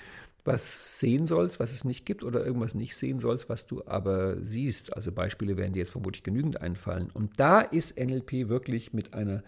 was 0.46 1.00
sehen 1.00 1.26
sollst, 1.26 1.60
was 1.60 1.74
es 1.74 1.84
nicht 1.86 2.06
gibt, 2.06 2.24
oder 2.24 2.46
irgendwas 2.46 2.76
nicht 2.76 2.96
sehen 2.96 3.20
sollst, 3.20 3.50
was 3.50 3.66
du 3.66 3.84
aber 3.88 4.38
siehst. 4.44 4.96
Also 4.96 5.12
Beispiele 5.12 5.58
werden 5.58 5.74
dir 5.74 5.80
jetzt 5.80 5.92
vermutlich 5.92 6.24
genügend 6.24 6.62
einfallen. 6.62 7.10
Und 7.12 7.40
da 7.40 7.62
ist 7.62 8.00
NLP 8.00 8.48
wirklich 8.48 8.94
mit 8.94 9.16
einer 9.16 9.44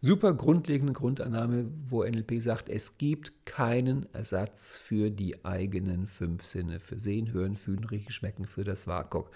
super 0.00 0.32
grundlegenden 0.32 0.94
Grundannahme, 0.94 1.66
wo 1.86 2.04
NLP 2.04 2.40
sagt, 2.40 2.68
es 2.68 2.98
gibt 2.98 3.46
keinen 3.46 4.06
Ersatz 4.14 4.76
für 4.76 5.10
die 5.10 5.44
eigenen 5.44 6.06
fünf 6.06 6.44
Sinne, 6.44 6.80
für 6.80 6.98
Sehen, 6.98 7.32
Hören, 7.32 7.56
Fühlen, 7.56 7.84
Riechen, 7.84 8.12
Schmecken, 8.12 8.46
für 8.46 8.64
das 8.64 8.86
WAKOK. 8.86 9.30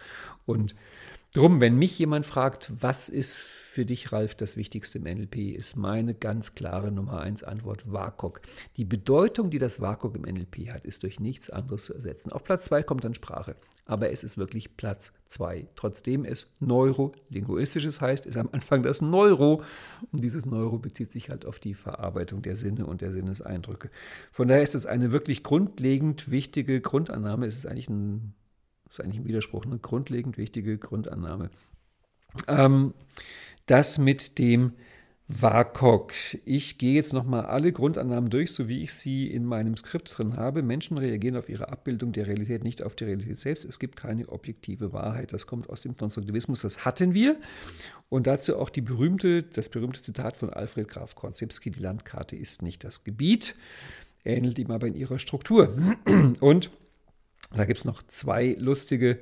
Und 0.47 0.75
Drum, 1.35 1.61
wenn 1.61 1.77
mich 1.77 1.99
jemand 1.99 2.27
fragt, 2.27 2.71
was 2.79 3.09
ist 3.09 3.39
für 3.43 3.85
dich, 3.85 4.12
Ralf, 4.12 4.37
das 4.37 4.57
Wichtigste 4.57 4.99
im 4.99 5.05
NLP, 5.05 5.57
ist 5.57 5.77
meine 5.77 6.15
ganz 6.15 6.55
klare 6.55 6.93
Nummer 6.93 7.23
eins 7.23 7.43
Antwort 7.43 7.91
WAKOK. 7.93 8.41
Die 8.77 8.85
Bedeutung, 8.85 9.51
die 9.51 9.59
das 9.59 9.81
WAKOK 9.81 10.15
im 10.15 10.23
NLP 10.23 10.71
hat, 10.73 10.85
ist 10.85 11.03
durch 11.03 11.19
nichts 11.19 11.51
anderes 11.51 11.87
zu 11.87 11.95
ersetzen. 11.95 12.31
Auf 12.31 12.45
Platz 12.45 12.67
zwei 12.67 12.85
kommt 12.85 13.03
dann 13.03 13.15
Sprache, 13.15 13.57
aber 13.87 14.11
es 14.11 14.24
ist 14.24 14.39
wirklich 14.39 14.76
Platz 14.76 15.12
zwei. 15.26 15.66
Trotzdem 15.76 16.24
es 16.24 16.51
neurolinguistisches 16.61 18.01
heißt, 18.01 18.26
ist 18.26 18.37
am 18.37 18.49
Anfang 18.53 18.82
das 18.82 19.03
Neuro 19.03 19.62
und 20.11 20.22
dieses 20.22 20.47
Neuro 20.47 20.78
bezieht 20.78 21.11
sich 21.11 21.30
halt 21.30 21.45
auf 21.45 21.59
die 21.59 21.74
Verarbeitung 21.74 22.43
der 22.43 22.57
Sinne 22.57 22.87
und 22.87 23.01
der 23.01 23.12
Sinneseindrücke. 23.12 23.91
Von 24.32 24.49
daher 24.49 24.62
ist 24.62 24.74
es 24.74 24.87
eine 24.87 25.12
wirklich 25.12 25.43
grundlegend 25.43 26.30
wichtige 26.30 26.80
Grundannahme. 26.80 27.47
Es 27.47 27.57
ist 27.57 27.66
eigentlich 27.66 27.89
ein 27.89 28.35
ist 28.89 29.01
eigentlich 29.01 29.20
ein 29.20 29.26
Widerspruch, 29.26 29.64
eine 29.66 29.78
grundlegend 29.78 30.39
wichtige 30.39 30.78
Grundannahme. 30.78 31.51
Ähm, 32.47 32.95
das 33.66 33.99
mit 33.99 34.39
dem 34.39 34.74
WAKOK. 35.29 36.12
Ich 36.45 36.77
gehe 36.77 36.95
jetzt 36.95 37.14
nochmal 37.14 37.47
alle 37.47 37.72
Grundannahmen 37.72 38.29
durch, 38.29 38.53
so 38.53 38.68
wie 38.68 38.83
ich 38.83 38.93
sie 38.93 39.27
in 39.27 39.47
meinem 39.47 39.75
Skript 39.75 40.16
drin 40.16 40.37
habe. 40.37 40.62
Menschen 40.62 40.99
reagieren 40.99 41.37
auf 41.37 41.49
ihre 41.49 41.70
Abbildung 41.70 42.12
der 42.12 42.27
Realität, 42.27 42.62
nicht 42.62 42.83
auf 42.83 42.95
die 42.95 43.05
Realität 43.05 43.39
selbst. 43.39 43.64
Es 43.64 43.79
gibt 43.79 43.97
keine 43.97 44.29
objektive 44.29 44.93
Wahrheit. 44.93 45.33
Das 45.33 45.47
kommt 45.47 45.70
aus 45.70 45.81
dem 45.81 45.97
Konstruktivismus, 45.97 46.61
das 46.61 46.85
hatten 46.85 47.14
wir. 47.14 47.41
Und 48.11 48.27
dazu 48.27 48.59
auch 48.59 48.68
die 48.68 48.83
berühmte, 48.83 49.43
das 49.43 49.70
berühmte 49.70 50.03
Zitat 50.03 50.37
von 50.37 50.51
Alfred 50.51 50.89
Graf 50.89 51.14
Korzybski, 51.14 51.70
die 51.70 51.81
Landkarte 51.81 52.37
ist 52.37 52.61
nicht 52.61 52.85
das 52.85 53.03
Gebiet, 53.03 53.55
ähnelt 54.27 54.59
ihm 54.59 54.70
aber 54.70 54.87
in 54.87 54.95
ihrer 54.95 55.18
Struktur. 55.18 55.75
Und 56.41 56.70
da 57.57 57.64
gibt 57.64 57.79
es 57.79 57.85
noch 57.87 58.03
zwei 58.09 58.57
lustige 58.59 59.18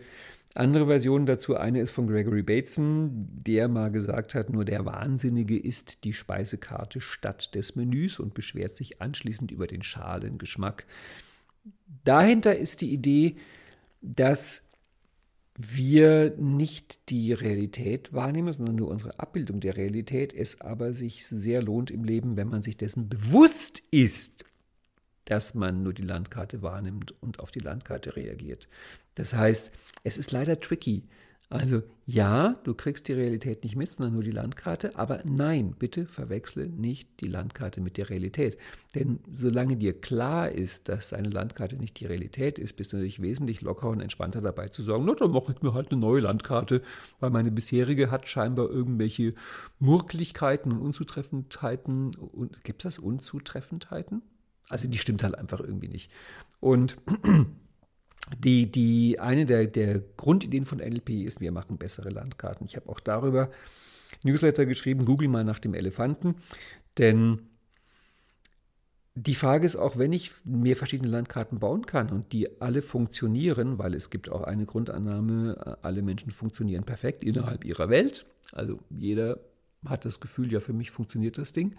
andere 0.54 0.86
Versionen 0.86 1.26
dazu. 1.26 1.56
Eine 1.56 1.80
ist 1.80 1.90
von 1.92 2.06
Gregory 2.06 2.42
Bateson, 2.42 3.28
der 3.32 3.68
mal 3.68 3.90
gesagt 3.90 4.34
hat, 4.34 4.50
nur 4.50 4.64
der 4.64 4.84
Wahnsinnige 4.84 5.58
isst 5.58 6.04
die 6.04 6.12
Speisekarte 6.12 7.00
statt 7.00 7.54
des 7.54 7.76
Menüs 7.76 8.18
und 8.18 8.34
beschwert 8.34 8.74
sich 8.74 9.00
anschließend 9.00 9.50
über 9.50 9.66
den 9.66 9.82
schalen 9.82 10.38
Geschmack. 10.38 10.86
Dahinter 12.04 12.56
ist 12.56 12.80
die 12.80 12.92
Idee, 12.92 13.36
dass 14.00 14.62
wir 15.56 16.34
nicht 16.38 17.10
die 17.10 17.32
Realität 17.32 18.12
wahrnehmen, 18.12 18.52
sondern 18.52 18.76
nur 18.76 18.88
unsere 18.88 19.20
Abbildung 19.20 19.60
der 19.60 19.76
Realität, 19.76 20.32
es 20.32 20.60
aber 20.60 20.92
sich 20.94 21.26
sehr 21.26 21.62
lohnt 21.62 21.90
im 21.90 22.04
Leben, 22.04 22.36
wenn 22.36 22.48
man 22.48 22.62
sich 22.62 22.76
dessen 22.76 23.08
bewusst 23.08 23.82
ist, 23.90 24.44
dass 25.24 25.54
man 25.54 25.82
nur 25.82 25.92
die 25.92 26.02
Landkarte 26.02 26.62
wahrnimmt 26.62 27.14
und 27.20 27.40
auf 27.40 27.50
die 27.50 27.60
Landkarte 27.60 28.16
reagiert. 28.16 28.68
Das 29.14 29.34
heißt, 29.34 29.70
es 30.04 30.18
ist 30.18 30.32
leider 30.32 30.60
tricky. 30.60 31.04
Also 31.52 31.82
ja, 32.06 32.56
du 32.64 32.72
kriegst 32.72 33.08
die 33.08 33.12
Realität 33.12 33.62
nicht 33.62 33.76
mit, 33.76 33.92
sondern 33.92 34.14
nur 34.14 34.22
die 34.22 34.30
Landkarte, 34.30 34.96
aber 34.96 35.22
nein, 35.30 35.74
bitte 35.78 36.06
verwechsle 36.06 36.66
nicht 36.66 37.20
die 37.20 37.28
Landkarte 37.28 37.82
mit 37.82 37.98
der 37.98 38.08
Realität. 38.08 38.56
Denn 38.94 39.20
solange 39.30 39.76
dir 39.76 40.00
klar 40.00 40.50
ist, 40.50 40.88
dass 40.88 41.12
eine 41.12 41.28
Landkarte 41.28 41.76
nicht 41.76 42.00
die 42.00 42.06
Realität 42.06 42.58
ist, 42.58 42.72
bist 42.76 42.94
du 42.94 42.96
natürlich 42.96 43.20
wesentlich 43.20 43.60
lockerer 43.60 43.90
und 43.90 44.00
entspannter 44.00 44.40
dabei 44.40 44.68
zu 44.68 44.82
sagen, 44.82 45.04
na, 45.04 45.14
dann 45.14 45.30
mache 45.30 45.52
ich 45.52 45.60
mir 45.60 45.74
halt 45.74 45.92
eine 45.92 46.00
neue 46.00 46.22
Landkarte, 46.22 46.80
weil 47.20 47.28
meine 47.28 47.50
bisherige 47.50 48.10
hat 48.10 48.26
scheinbar 48.28 48.70
irgendwelche 48.70 49.34
Murklichkeiten 49.78 50.72
und 50.72 50.80
Unzutreffendheiten. 50.80 52.12
Und, 52.16 52.64
Gibt 52.64 52.82
es 52.82 52.94
das 52.94 52.98
Unzutreffendheiten? 52.98 54.22
Also 54.72 54.88
die 54.88 54.96
stimmt 54.96 55.22
halt 55.22 55.36
einfach 55.36 55.60
irgendwie 55.60 55.88
nicht. 55.88 56.10
Und 56.58 56.96
die, 58.38 58.72
die, 58.72 59.20
eine 59.20 59.44
der, 59.44 59.66
der 59.66 60.00
Grundideen 60.16 60.64
von 60.64 60.78
NLP 60.78 61.10
ist, 61.10 61.42
wir 61.42 61.52
machen 61.52 61.76
bessere 61.76 62.08
Landkarten. 62.08 62.66
Ich 62.66 62.76
habe 62.76 62.88
auch 62.88 62.98
darüber 62.98 63.50
Newsletter 64.24 64.64
geschrieben, 64.64 65.04
google 65.04 65.28
mal 65.28 65.44
nach 65.44 65.58
dem 65.58 65.74
Elefanten, 65.74 66.36
denn 66.96 67.40
die 69.14 69.34
Frage 69.34 69.66
ist 69.66 69.76
auch, 69.76 69.98
wenn 69.98 70.14
ich 70.14 70.30
mehr 70.44 70.76
verschiedene 70.76 71.10
Landkarten 71.10 71.58
bauen 71.58 71.84
kann 71.84 72.08
und 72.08 72.32
die 72.32 72.62
alle 72.62 72.80
funktionieren, 72.80 73.78
weil 73.78 73.94
es 73.94 74.08
gibt 74.08 74.30
auch 74.30 74.42
eine 74.42 74.64
Grundannahme, 74.64 75.76
alle 75.82 76.00
Menschen 76.00 76.30
funktionieren 76.30 76.84
perfekt 76.84 77.22
innerhalb 77.22 77.66
ihrer 77.66 77.90
Welt. 77.90 78.24
Also 78.52 78.78
jeder 78.88 79.38
hat 79.84 80.06
das 80.06 80.18
Gefühl, 80.18 80.50
ja, 80.50 80.60
für 80.60 80.72
mich 80.72 80.90
funktioniert 80.90 81.36
das 81.36 81.52
Ding. 81.52 81.76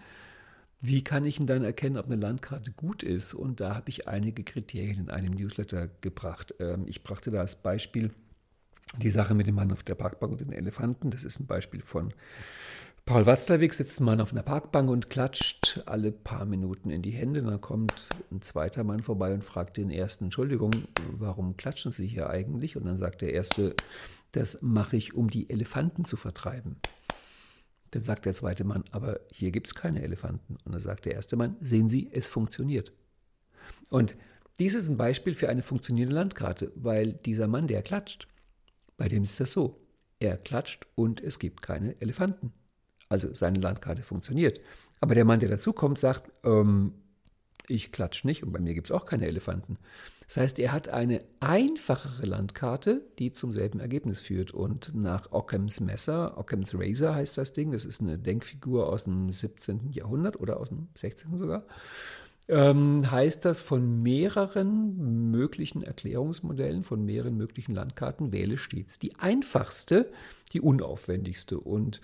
Wie 0.86 1.01
kann 1.01 1.23
ich 1.23 1.38
denn 1.38 1.47
dann 1.47 1.63
erkennen, 1.63 1.95
ob 1.95 2.07
eine 2.07 2.17
Landkarte 2.17 2.71
gut 2.71 3.03
ist? 3.03 3.34
Und 3.34 3.61
da 3.61 3.73
habe 3.73 3.89
ich 3.89 4.09
einige 4.09 4.43
Kriterien 4.43 4.99
in 4.99 5.09
einem 5.09 5.34
Newsletter 5.34 5.88
gebracht. 6.01 6.53
Ähm, 6.59 6.84
ich 6.88 7.03
brachte 7.03 7.31
da 7.31 7.39
als 7.39 7.55
Beispiel 7.55 8.11
die 8.97 9.09
Sache 9.09 9.34
mit 9.34 9.47
dem 9.47 9.55
Mann 9.55 9.71
auf 9.71 9.84
der 9.84 9.95
Parkbank 9.95 10.34
und 10.34 10.41
den 10.41 10.51
Elefanten. 10.51 11.09
Das 11.09 11.23
ist 11.23 11.39
ein 11.39 11.45
Beispiel 11.45 11.81
von 11.81 12.13
Paul 13.05 13.25
Watzlawick. 13.25 13.73
Sitzt 13.73 14.01
ein 14.01 14.03
Mann 14.03 14.19
auf 14.19 14.34
einer 14.34 14.43
Parkbank 14.43 14.89
und 14.89 15.09
klatscht 15.09 15.84
alle 15.86 16.11
paar 16.11 16.43
Minuten 16.43 16.89
in 16.89 17.01
die 17.01 17.11
Hände. 17.11 17.41
Dann 17.43 17.61
kommt 17.61 18.09
ein 18.29 18.41
zweiter 18.41 18.84
Mann 18.84 19.03
vorbei 19.03 19.34
und 19.34 19.45
fragt 19.45 19.77
den 19.77 19.89
ersten, 19.89 20.25
Entschuldigung, 20.25 20.71
warum 21.17 21.55
klatschen 21.55 21.93
Sie 21.93 22.07
hier 22.07 22.29
eigentlich? 22.29 22.75
Und 22.75 22.84
dann 22.84 22.97
sagt 22.97 23.21
der 23.21 23.31
erste, 23.31 23.73
das 24.34 24.61
mache 24.61 24.97
ich, 24.97 25.13
um 25.13 25.29
die 25.29 25.49
Elefanten 25.49 26.03
zu 26.03 26.17
vertreiben. 26.17 26.75
Dann 27.93 28.03
sagt 28.03 28.25
der 28.25 28.33
zweite 28.33 28.63
Mann, 28.63 28.83
aber 28.91 29.19
hier 29.31 29.51
gibt 29.51 29.67
es 29.67 29.75
keine 29.75 30.01
Elefanten. 30.01 30.57
Und 30.65 30.71
dann 30.71 30.79
sagt 30.79 31.05
der 31.05 31.13
erste 31.13 31.35
Mann, 31.35 31.57
sehen 31.61 31.89
Sie, 31.89 32.09
es 32.11 32.27
funktioniert. 32.27 32.91
Und 33.91 34.15
dies 34.59 34.73
ist 34.73 34.89
ein 34.89 34.97
Beispiel 34.97 35.35
für 35.35 35.47
eine 35.47 35.61
funktionierende 35.61 36.15
Landkarte, 36.15 36.71
weil 36.75 37.13
dieser 37.13 37.47
Mann, 37.47 37.67
der 37.67 37.83
klatscht, 37.83 38.27
bei 38.97 39.07
dem 39.07 39.21
ist 39.21 39.39
das 39.39 39.51
so. 39.51 39.79
Er 40.19 40.37
klatscht 40.37 40.87
und 40.95 41.21
es 41.21 41.37
gibt 41.37 41.61
keine 41.61 41.99
Elefanten. 42.01 42.51
Also 43.09 43.31
seine 43.33 43.59
Landkarte 43.59 44.01
funktioniert. 44.01 44.59
Aber 44.99 45.13
der 45.13 45.25
Mann, 45.25 45.39
der 45.39 45.49
dazukommt, 45.49 45.99
sagt, 45.99 46.31
ähm, 46.43 46.93
ich 47.68 47.91
klatsche 47.91 48.28
nicht 48.28 48.43
und 48.43 48.51
bei 48.51 48.59
mir 48.59 48.74
gibt 48.74 48.88
es 48.88 48.91
auch 48.91 49.05
keine 49.05 49.28
Elefanten. 49.28 49.78
Das 50.28 50.38
heißt, 50.38 50.59
er 50.59 50.72
hat 50.72 50.89
eine 50.89 51.20
einfachere 51.39 52.26
Landkarte, 52.26 53.01
die 53.20 53.34
zum 53.34 53.51
selben 53.51 53.80
Ergebnis 53.80 54.20
führt. 54.20 54.51
Und 54.51 54.95
nach 54.95 55.32
Ockhams 55.32 55.80
Messer, 55.80 56.38
Ockhams 56.38 56.74
Razor 56.74 57.16
heißt 57.16 57.38
das 57.38 57.53
Ding, 57.53 57.72
das 57.72 57.86
ist 57.86 58.01
eine 58.01 58.18
Denkfigur 58.18 58.89
aus 58.89 59.03
dem 59.03 59.32
17. 59.32 59.91
Jahrhundert 59.91 60.39
oder 60.39 60.59
aus 60.59 60.70
dem 60.70 60.88
16. 60.95 61.38
sogar, 61.38 61.66
ähm, 62.47 63.09
heißt 63.09 63.45
das 63.45 63.61
von 63.61 64.01
mehreren 64.01 65.31
möglichen 65.31 65.81
Erklärungsmodellen, 65.81 66.83
von 66.83 67.05
mehreren 67.05 67.37
möglichen 67.37 67.73
Landkarten, 67.73 68.31
wähle 68.31 68.57
stets 68.57 68.99
die 68.99 69.15
einfachste, 69.17 70.11
die 70.51 70.61
unaufwendigste. 70.61 71.59
Und 71.59 72.01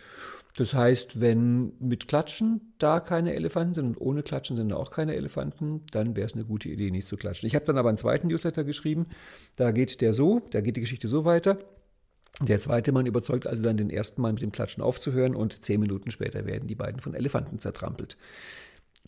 das 0.56 0.74
heißt, 0.74 1.22
wenn 1.22 1.74
mit 1.80 2.08
Klatschen 2.08 2.74
da 2.80 3.00
keine 3.00 3.34
Elefanten 3.34 3.74
sind 3.74 3.86
und 3.86 4.02
ohne 4.02 4.24
Klatschen 4.24 4.58
sind 4.58 4.74
auch 4.74 4.92
keine 4.92 5.16
Elefanten, 5.16 5.84
dann 5.92 6.16
wäre 6.16 6.26
es 6.26 6.34
eine 6.34 6.46
gute 6.46 6.70
Idee, 6.70 6.92
nicht 6.92 7.08
zu 7.08 7.18
klatschen. 7.18 7.48
Ich 7.48 7.56
habe 7.56 7.66
dann 7.66 7.78
aber 7.78 7.90
einen 7.90 7.98
zweiten 7.98 8.28
Newsletter 8.28 8.64
geschrieben, 8.64 9.06
da 9.58 9.72
geht 9.72 10.02
der 10.02 10.14
so, 10.14 10.42
da 10.52 10.62
geht 10.62 10.78
die 10.78 10.82
Geschichte 10.82 11.08
so 11.08 11.26
weiter. 11.26 11.60
Der 12.42 12.60
zweite 12.62 12.94
Mann 12.94 13.06
überzeugt 13.06 13.48
also 13.48 13.62
dann 13.64 13.78
den 13.78 13.90
ersten 13.90 14.22
Mann 14.22 14.36
mit 14.36 14.42
dem 14.42 14.52
Klatschen 14.52 14.82
aufzuhören 14.82 15.36
und 15.36 15.66
zehn 15.66 15.82
Minuten 15.82 16.10
später 16.10 16.46
werden 16.46 16.68
die 16.68 16.76
beiden 16.76 17.02
von 17.02 17.14
Elefanten 17.14 17.60
zertrampelt. 17.60 18.18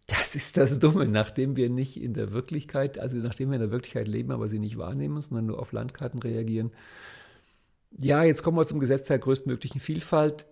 Das 0.08 0.36
ist 0.36 0.58
das 0.58 0.80
Dumme, 0.80 1.08
nachdem 1.08 1.56
wir 1.56 1.70
nicht 1.70 2.02
in 2.02 2.14
der 2.14 2.34
Wirklichkeit, 2.34 3.00
also 3.00 3.18
nachdem 3.18 3.50
wir 3.50 3.56
in 3.56 3.62
der 3.62 3.72
Wirklichkeit 3.72 4.08
leben, 4.08 4.32
aber 4.32 4.48
sie 4.48 4.60
nicht 4.60 4.78
wahrnehmen, 4.78 5.22
sondern 5.22 5.46
nur 5.46 5.60
auf 5.60 5.72
Landkarten 5.72 6.20
reagieren. 6.20 6.72
Ja, 7.92 8.24
jetzt 8.24 8.44
kommen 8.44 8.58
wir 8.58 8.66
zum 8.66 8.80
Gesetz 8.80 9.04
der 9.04 9.20
größtmöglichen 9.20 9.80
Vielfalt. 9.80 10.46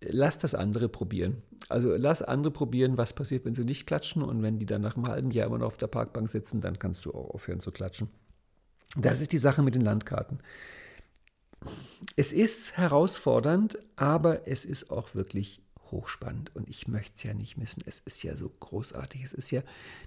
Lass 0.00 0.38
das 0.38 0.54
andere 0.54 0.88
probieren. 0.88 1.42
Also 1.68 1.94
lass 1.96 2.22
andere 2.22 2.52
probieren, 2.52 2.98
was 2.98 3.12
passiert, 3.12 3.44
wenn 3.44 3.54
sie 3.54 3.64
nicht 3.64 3.86
klatschen 3.86 4.22
und 4.22 4.42
wenn 4.42 4.58
die 4.58 4.66
dann 4.66 4.82
nach 4.82 4.96
einem 4.96 5.06
halben 5.06 5.30
Jahr 5.30 5.46
immer 5.46 5.58
noch 5.58 5.68
auf 5.68 5.76
der 5.76 5.86
Parkbank 5.86 6.28
sitzen, 6.28 6.60
dann 6.60 6.78
kannst 6.78 7.04
du 7.04 7.12
auch 7.12 7.30
aufhören 7.30 7.60
zu 7.60 7.70
klatschen. 7.70 8.08
Das 8.96 9.20
ist 9.20 9.32
die 9.32 9.38
Sache 9.38 9.62
mit 9.62 9.74
den 9.74 9.82
Landkarten. 9.82 10.40
Es 12.16 12.32
ist 12.32 12.76
herausfordernd, 12.76 13.78
aber 13.96 14.48
es 14.48 14.64
ist 14.64 14.90
auch 14.90 15.14
wirklich 15.14 15.62
hochspannend 15.92 16.54
und 16.56 16.68
ich 16.68 16.88
möchte 16.88 17.12
es 17.16 17.22
ja 17.22 17.34
nicht 17.34 17.56
missen. 17.56 17.82
Es 17.86 18.00
ist 18.00 18.22
ja 18.24 18.36
so 18.36 18.48
großartig. 18.48 19.22
Es 19.22 19.32
ist 19.32 19.50
ja, 19.50 19.62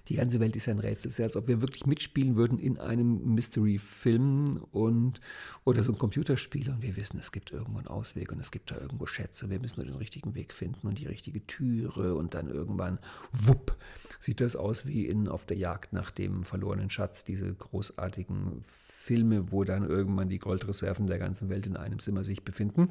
die 0.09 0.15
ganze 0.15 0.39
Welt 0.39 0.55
ist 0.55 0.65
ja 0.65 0.73
ein 0.73 0.79
Rätsel. 0.79 1.07
Es 1.07 1.13
ist 1.13 1.17
ja, 1.19 1.25
als 1.25 1.37
ob 1.37 1.47
wir 1.47 1.61
wirklich 1.61 1.85
mitspielen 1.85 2.35
würden 2.35 2.59
in 2.59 2.77
einem 2.77 3.33
Mystery-Film 3.33 4.65
und 4.71 5.21
oder 5.63 5.83
so 5.83 5.93
ein 5.93 5.97
Computerspiel 5.97 6.69
und 6.69 6.81
wir 6.81 6.97
wissen, 6.97 7.19
es 7.19 7.31
gibt 7.31 7.51
irgendwo 7.51 7.77
einen 7.77 7.87
Ausweg 7.87 8.31
und 8.31 8.39
es 8.39 8.51
gibt 8.51 8.71
da 8.71 8.79
irgendwo 8.79 9.05
Schätze. 9.05 9.49
Wir 9.49 9.59
müssen 9.59 9.77
nur 9.77 9.85
den 9.85 9.95
richtigen 9.95 10.35
Weg 10.35 10.51
finden 10.51 10.87
und 10.87 10.99
die 10.99 11.07
richtige 11.07 11.45
Türe 11.47 12.15
und 12.15 12.33
dann 12.33 12.49
irgendwann, 12.49 12.99
wupp, 13.31 13.77
sieht 14.19 14.41
das 14.41 14.55
aus 14.55 14.85
wie 14.85 15.05
in 15.05 15.27
Auf 15.29 15.45
der 15.45 15.57
Jagd 15.57 15.93
nach 15.93 16.11
dem 16.11 16.43
verlorenen 16.43 16.89
Schatz, 16.89 17.23
diese 17.23 17.53
großartigen 17.53 18.63
Filme, 19.05 19.51
wo 19.51 19.63
dann 19.63 19.87
irgendwann 19.87 20.29
die 20.29 20.39
Goldreserven 20.39 21.05
der 21.05 21.19
ganzen 21.19 21.49
Welt 21.49 21.67
in 21.67 21.77
einem 21.77 21.99
Zimmer 21.99 22.23
sich 22.23 22.43
befinden. 22.43 22.89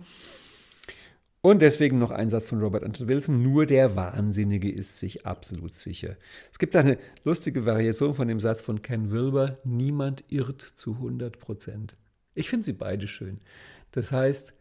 Und 1.45 1.61
deswegen 1.61 1.99
noch 1.99 2.11
ein 2.11 2.31
Satz 2.31 2.47
von 2.47 2.63
Robert 2.63 2.85
Anton 2.85 3.07
Wilson, 3.07 3.43
nur 3.43 3.67
der 3.67 3.97
Wahnsinnige 3.97 4.73
ist 4.73 4.97
sich 4.97 5.27
absolut 5.27 5.75
sicher. 5.75 6.17
Es 6.51 6.59
gibt 6.59 6.75
eine 6.75 6.97
lustige 7.23 7.67
Variation 7.67 8.15
von 8.15 8.29
dem 8.29 8.41
Satz 8.41 8.63
von 8.63 8.81
Ken 8.81 9.11
Wilber, 9.11 9.59
niemand 9.63 10.25
irrt 10.29 10.63
zu 10.63 10.93
100 10.93 11.39
Prozent. 11.39 11.99
Ich 12.35 12.49
finde 12.49 12.65
sie 12.65 12.73
beide 12.73 13.07
schön. 13.07 13.43
Das 13.91 14.11
heißt, 14.11 14.55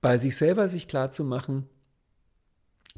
bei 0.00 0.18
sich 0.18 0.36
selber 0.36 0.68
sich 0.68 0.88
klar 0.88 1.12
zu 1.12 1.22
machen, 1.22 1.68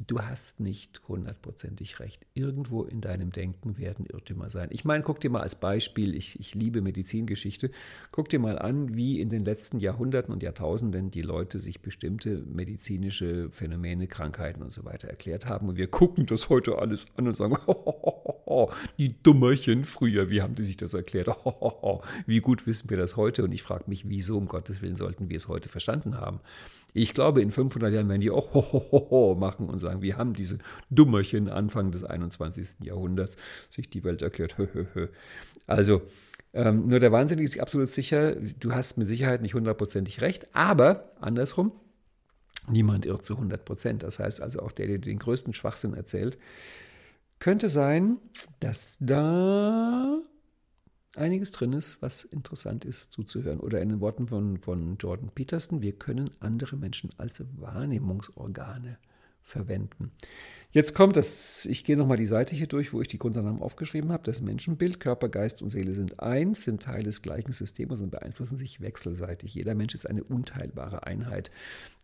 du 0.07 0.19
hast 0.21 0.59
nicht 0.59 1.01
hundertprozentig 1.07 1.99
recht. 1.99 2.25
Irgendwo 2.33 2.83
in 2.83 3.01
deinem 3.01 3.31
Denken 3.31 3.77
werden 3.77 4.05
Irrtümer 4.05 4.49
sein. 4.49 4.69
Ich 4.71 4.85
meine, 4.85 5.03
guck 5.03 5.19
dir 5.19 5.29
mal 5.29 5.41
als 5.41 5.55
Beispiel, 5.55 6.15
ich, 6.15 6.39
ich 6.39 6.55
liebe 6.55 6.81
Medizingeschichte, 6.81 7.71
guck 8.11 8.29
dir 8.29 8.39
mal 8.39 8.59
an, 8.59 8.95
wie 8.95 9.19
in 9.19 9.29
den 9.29 9.45
letzten 9.45 9.79
Jahrhunderten 9.79 10.33
und 10.33 10.43
Jahrtausenden 10.43 11.11
die 11.11 11.21
Leute 11.21 11.59
sich 11.59 11.81
bestimmte 11.81 12.43
medizinische 12.45 13.49
Phänomene, 13.51 14.07
Krankheiten 14.07 14.61
und 14.61 14.71
so 14.71 14.85
weiter 14.85 15.07
erklärt 15.07 15.45
haben. 15.47 15.69
Und 15.69 15.77
wir 15.77 15.87
gucken 15.87 16.25
das 16.25 16.49
heute 16.49 16.77
alles 16.77 17.05
an 17.15 17.27
und 17.27 17.37
sagen, 17.37 17.57
die 18.97 19.15
Dummerchen 19.23 19.85
früher, 19.85 20.29
wie 20.29 20.41
haben 20.41 20.55
die 20.55 20.63
sich 20.63 20.77
das 20.77 20.93
erklärt? 20.93 21.29
wie 22.25 22.39
gut 22.39 22.67
wissen 22.67 22.89
wir 22.89 22.97
das 22.97 23.17
heute? 23.17 23.43
Und 23.43 23.51
ich 23.51 23.63
frage 23.63 23.85
mich, 23.87 24.09
wieso 24.09 24.37
um 24.37 24.47
Gottes 24.47 24.81
Willen 24.81 24.95
sollten 24.95 25.29
wir 25.29 25.37
es 25.37 25.47
heute 25.47 25.69
verstanden 25.69 26.19
haben? 26.19 26.39
Ich 26.93 27.13
glaube, 27.13 27.41
in 27.41 27.51
500 27.51 27.91
Jahren 27.91 28.07
werden 28.07 28.21
die 28.21 28.29
auch 28.29 28.53
ho, 28.53 28.61
ho, 28.61 28.85
ho, 28.91 29.07
ho 29.09 29.35
machen 29.35 29.69
und 29.69 29.79
sagen, 29.79 30.01
wir 30.01 30.17
haben 30.17 30.33
diese 30.33 30.59
Dummerchen 30.89 31.49
Anfang 31.49 31.91
des 31.91 32.03
21. 32.03 32.81
Jahrhunderts 32.81 33.35
sich 33.69 33.89
die 33.89 34.03
Welt 34.03 34.21
erklärt. 34.21 34.55
also, 35.67 36.01
ähm, 36.53 36.85
nur 36.85 36.99
der 36.99 37.11
Wahnsinnige 37.11 37.45
ist 37.45 37.59
absolut 37.59 37.89
sicher, 37.89 38.35
du 38.35 38.73
hast 38.73 38.97
mit 38.97 39.07
Sicherheit 39.07 39.41
nicht 39.41 39.55
hundertprozentig 39.55 40.21
recht, 40.21 40.47
aber 40.53 41.09
andersrum, 41.19 41.71
niemand 42.69 43.05
irrt 43.05 43.25
zu 43.25 43.33
100 43.33 43.65
Prozent. 43.65 44.03
Das 44.03 44.19
heißt 44.19 44.41
also 44.41 44.59
auch 44.59 44.71
der, 44.71 44.87
der 44.87 44.99
den 44.99 45.19
größten 45.19 45.53
Schwachsinn 45.53 45.95
erzählt, 45.95 46.37
könnte 47.39 47.69
sein, 47.69 48.17
dass 48.59 48.97
da 48.99 50.21
einiges 51.15 51.51
drin 51.51 51.73
ist, 51.73 52.01
was 52.01 52.23
interessant 52.23 52.85
ist 52.85 53.11
zuzuhören. 53.11 53.59
Oder 53.59 53.81
in 53.81 53.89
den 53.89 54.01
Worten 54.01 54.27
von, 54.27 54.57
von 54.57 54.97
Jordan 54.97 55.29
Peterson, 55.33 55.81
wir 55.81 55.93
können 55.93 56.29
andere 56.39 56.75
Menschen 56.75 57.11
als 57.17 57.43
Wahrnehmungsorgane 57.59 58.97
verwenden. 59.43 60.11
Jetzt 60.71 60.95
kommt 60.95 61.17
das, 61.17 61.67
ich 61.67 61.83
gehe 61.83 61.95
nochmal 61.95 62.17
die 62.17 62.25
Seite 62.25 62.55
hier 62.55 62.65
durch, 62.65 62.93
wo 62.93 63.01
ich 63.01 63.07
die 63.07 63.19
Grundannahmen 63.19 63.61
aufgeschrieben 63.61 64.11
habe. 64.11 64.23
Das 64.23 64.41
Menschenbild, 64.41 64.99
Körper, 64.99 65.29
Geist 65.29 65.61
und 65.61 65.69
Seele 65.69 65.93
sind 65.93 66.19
eins, 66.19 66.63
sind 66.63 66.81
Teil 66.81 67.03
des 67.03 67.21
gleichen 67.21 67.51
Systems 67.51 68.01
und 68.01 68.09
beeinflussen 68.09 68.57
sich 68.57 68.81
wechselseitig. 68.81 69.53
Jeder 69.53 69.75
Mensch 69.75 69.93
ist 69.93 70.09
eine 70.09 70.23
unteilbare 70.23 71.05
Einheit. 71.05 71.51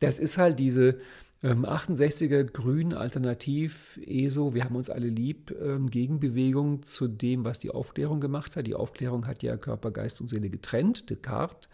Das 0.01 0.19
ist 0.19 0.37
halt 0.37 0.59
diese 0.59 0.99
ähm, 1.41 1.65
68er 1.65 2.43
Grün 2.43 2.93
Alternativ 2.93 3.99
ESO, 4.05 4.53
wir 4.53 4.65
haben 4.65 4.75
uns 4.75 4.91
alle 4.91 5.07
lieb, 5.07 5.51
ähm, 5.59 5.89
Gegenbewegung 5.89 6.83
zu 6.83 7.07
dem, 7.07 7.45
was 7.45 7.57
die 7.57 7.71
Aufklärung 7.71 8.19
gemacht 8.19 8.55
hat. 8.55 8.67
Die 8.67 8.75
Aufklärung 8.75 9.25
hat 9.25 9.41
ja 9.41 9.57
Körper, 9.57 9.89
Geist 9.89 10.21
und 10.21 10.27
Seele 10.27 10.51
getrennt. 10.51 11.09
Descartes 11.09 11.69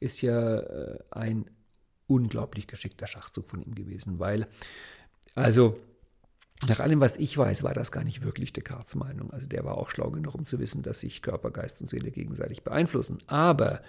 ist 0.00 0.20
ja 0.20 0.58
äh, 0.58 0.98
ein 1.10 1.46
unglaublich 2.06 2.66
geschickter 2.66 3.06
Schachzug 3.06 3.48
von 3.48 3.62
ihm 3.62 3.74
gewesen, 3.74 4.18
weil, 4.18 4.46
also 5.34 5.78
nach 6.68 6.80
allem, 6.80 7.00
was 7.00 7.16
ich 7.18 7.36
weiß, 7.36 7.64
war 7.64 7.74
das 7.74 7.92
gar 7.92 8.04
nicht 8.04 8.22
wirklich 8.22 8.52
Descartes 8.52 8.94
Meinung. 8.94 9.30
Also 9.30 9.46
der 9.46 9.64
war 9.64 9.76
auch 9.76 9.90
schlau 9.90 10.10
genug, 10.10 10.34
um 10.34 10.46
zu 10.46 10.58
wissen, 10.58 10.82
dass 10.82 11.00
sich 11.00 11.20
Körper, 11.20 11.50
Geist 11.50 11.80
und 11.82 11.88
Seele 11.88 12.10
gegenseitig 12.10 12.62
beeinflussen. 12.62 13.18
Aber 13.26 13.82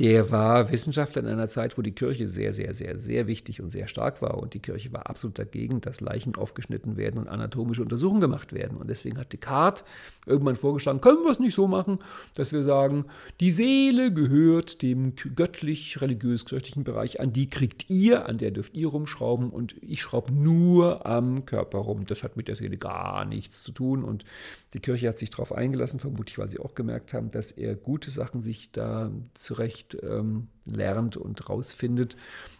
der 0.00 0.30
war 0.30 0.72
Wissenschaftler 0.72 1.20
in 1.20 1.28
einer 1.28 1.50
Zeit, 1.50 1.76
wo 1.76 1.82
die 1.82 1.92
Kirche 1.92 2.26
sehr, 2.26 2.54
sehr, 2.54 2.72
sehr, 2.72 2.96
sehr 2.96 3.26
wichtig 3.26 3.60
und 3.60 3.68
sehr 3.68 3.86
stark 3.86 4.22
war. 4.22 4.38
Und 4.38 4.54
die 4.54 4.58
Kirche 4.58 4.94
war 4.94 5.10
absolut 5.10 5.38
dagegen, 5.38 5.82
dass 5.82 6.00
Leichen 6.00 6.36
aufgeschnitten 6.36 6.96
werden 6.96 7.20
und 7.20 7.28
anatomische 7.28 7.82
Untersuchungen 7.82 8.22
gemacht 8.22 8.54
werden. 8.54 8.78
Und 8.78 8.88
deswegen 8.88 9.18
hat 9.18 9.34
Descartes 9.34 9.84
irgendwann 10.24 10.56
vorgeschlagen, 10.56 11.02
können 11.02 11.22
wir 11.22 11.30
es 11.30 11.38
nicht 11.38 11.54
so 11.54 11.68
machen, 11.68 11.98
dass 12.34 12.50
wir 12.50 12.62
sagen, 12.62 13.04
die 13.40 13.50
Seele 13.50 14.10
gehört 14.10 14.80
dem 14.80 15.16
göttlich-religiös-kirchlichen 15.16 16.82
Bereich 16.82 17.20
an, 17.20 17.34
die 17.34 17.50
kriegt 17.50 17.90
ihr, 17.90 18.26
an 18.26 18.38
der 18.38 18.52
dürft 18.52 18.78
ihr 18.78 18.88
rumschrauben 18.88 19.50
und 19.50 19.76
ich 19.82 20.00
schraube 20.00 20.32
nur 20.32 21.04
am 21.04 21.44
Körper 21.44 21.76
rum. 21.76 22.06
Das 22.06 22.22
hat 22.22 22.38
mit 22.38 22.48
der 22.48 22.56
Seele 22.56 22.78
gar 22.78 23.26
nichts 23.26 23.62
zu 23.62 23.70
tun. 23.70 24.02
Und 24.02 24.24
die 24.72 24.80
Kirche 24.80 25.08
hat 25.08 25.18
sich 25.18 25.28
darauf 25.28 25.52
eingelassen, 25.52 26.00
vermutlich, 26.00 26.38
weil 26.38 26.48
sie 26.48 26.58
auch 26.58 26.74
gemerkt 26.74 27.12
haben, 27.12 27.30
dass 27.30 27.50
er 27.50 27.74
gute 27.74 28.10
Sachen 28.10 28.40
sich 28.40 28.72
da 28.72 29.10
zurecht 29.34 29.89
ähm, 30.02 30.48
lernt 30.64 31.16
und 31.16 31.48
rausfindet. 31.48 32.16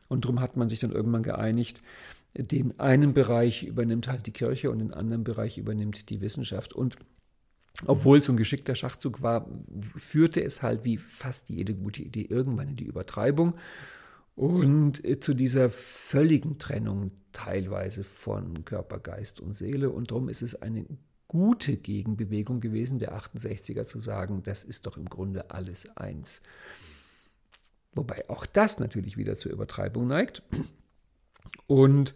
Und 0.08 0.24
darum 0.24 0.40
hat 0.40 0.56
man 0.56 0.68
sich 0.68 0.80
dann 0.80 0.92
irgendwann 0.92 1.22
geeinigt, 1.22 1.82
den 2.34 2.78
einen 2.78 3.12
Bereich 3.12 3.64
übernimmt 3.64 4.08
halt 4.08 4.26
die 4.26 4.32
Kirche 4.32 4.70
und 4.70 4.78
den 4.78 4.94
anderen 4.94 5.24
Bereich 5.24 5.58
übernimmt 5.58 6.10
die 6.10 6.20
Wissenschaft. 6.20 6.72
Und 6.72 6.96
obwohl 7.86 8.18
es 8.18 8.28
ein 8.28 8.36
geschickter 8.36 8.74
Schachzug 8.74 9.22
war, 9.22 9.48
führte 9.96 10.42
es 10.42 10.62
halt 10.62 10.84
wie 10.84 10.96
fast 10.96 11.50
jede 11.50 11.74
gute 11.74 12.02
Idee 12.02 12.26
irgendwann 12.28 12.68
in 12.68 12.76
die 12.76 12.84
Übertreibung 12.84 13.54
und 14.34 15.04
äh, 15.04 15.20
zu 15.20 15.34
dieser 15.34 15.68
völligen 15.68 16.58
Trennung 16.58 17.10
teilweise 17.32 18.04
von 18.04 18.64
Körper, 18.64 18.98
Geist 18.98 19.40
und 19.40 19.54
Seele. 19.54 19.90
Und 19.90 20.10
darum 20.10 20.28
ist 20.28 20.42
es 20.42 20.60
eine 20.60 20.86
gute 21.28 21.76
Gegenbewegung 21.76 22.60
gewesen, 22.60 22.98
der 22.98 23.16
68er 23.16 23.84
zu 23.84 23.98
sagen, 23.98 24.42
das 24.42 24.64
ist 24.64 24.86
doch 24.86 24.96
im 24.96 25.08
Grunde 25.08 25.50
alles 25.50 25.96
eins. 25.96 26.42
Wobei 27.92 28.28
auch 28.28 28.46
das 28.46 28.78
natürlich 28.78 29.16
wieder 29.16 29.36
zur 29.36 29.52
Übertreibung 29.52 30.06
neigt. 30.06 30.42
Und 31.66 32.14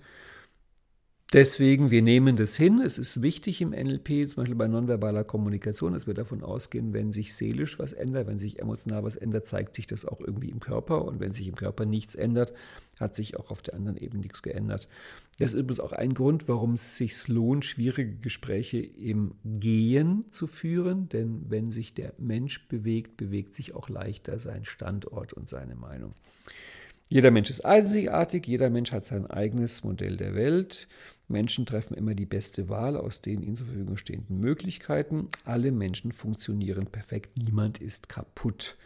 deswegen, 1.35 1.91
wir 1.91 2.01
nehmen 2.01 2.37
das 2.37 2.57
hin. 2.57 2.81
Es 2.81 2.97
ist 2.97 3.21
wichtig 3.21 3.61
im 3.61 3.71
NLP, 3.71 4.27
zum 4.29 4.37
Beispiel 4.37 4.55
bei 4.55 4.69
nonverbaler 4.69 5.25
Kommunikation, 5.25 5.93
dass 5.93 6.07
wir 6.07 6.15
davon 6.15 6.43
ausgehen, 6.43 6.95
wenn 6.95 7.13
sich 7.13 7.35
seelisch 7.35 7.79
was 7.79 7.93
ändert, 7.93 8.27
wenn 8.27 8.39
sich 8.39 8.61
emotional 8.61 9.05
was 9.05 9.17
ändert, 9.17 9.47
zeigt 9.47 9.75
sich 9.75 9.87
das 9.87 10.07
auch 10.07 10.21
irgendwie 10.21 10.49
im 10.49 10.61
Körper. 10.61 11.05
Und 11.05 11.21
wenn 11.21 11.33
sich 11.33 11.47
im 11.47 11.57
Körper 11.57 11.85
nichts 11.85 12.15
ändert, 12.15 12.55
hat 12.99 13.15
sich 13.15 13.37
auch 13.37 13.51
auf 13.51 13.61
der 13.61 13.75
anderen 13.75 13.99
Ebene 13.99 14.23
nichts 14.23 14.43
geändert. 14.43 14.89
Das 15.39 15.53
ist 15.53 15.61
übrigens 15.61 15.81
auch 15.81 15.93
ein 15.93 16.15
Grund, 16.15 16.49
warum 16.49 16.75
es 16.75 16.97
sich 16.97 17.29
lohnt, 17.29 17.65
schwierige 17.65 18.15
Gespräche 18.15 18.79
im 18.79 19.35
Gehen 19.45 20.25
zu 20.31 20.47
führen. 20.47 21.09
Denn 21.11 21.45
wenn 21.49 21.71
sich 21.71 21.93
der 21.93 22.15
Mensch 22.17 22.67
bewegt, 22.69 23.17
bewegt 23.17 23.55
sich 23.55 23.75
auch 23.75 23.89
leichter 23.89 24.39
sein 24.39 24.65
Standort 24.65 25.33
und 25.33 25.51
seine 25.51 25.75
Meinung. 25.75 26.15
Jeder 27.09 27.31
Mensch 27.31 27.51
ist 27.51 27.65
einzigartig, 27.65 28.47
jeder 28.47 28.71
Mensch 28.71 28.91
hat 28.93 29.07
sein 29.07 29.27
eigenes 29.27 29.85
Modell 29.85 30.17
der 30.17 30.35
Welt. 30.35 30.89
Menschen 31.29 31.67
treffen 31.67 31.95
immer 31.95 32.15
die 32.15 32.27
beste 32.27 32.69
Wahl 32.69 32.97
aus 32.97 33.21
den 33.21 33.43
ihnen 33.43 33.57
zur 33.57 33.67
Verfügung 33.67 33.97
stehenden 33.97 34.41
Möglichkeiten. 34.41 35.29
Alle 35.45 35.73
Menschen 35.73 36.13
funktionieren 36.13 36.87
perfekt, 36.87 37.37
niemand 37.37 37.79
ist 37.79 38.09
kaputt. 38.09 38.77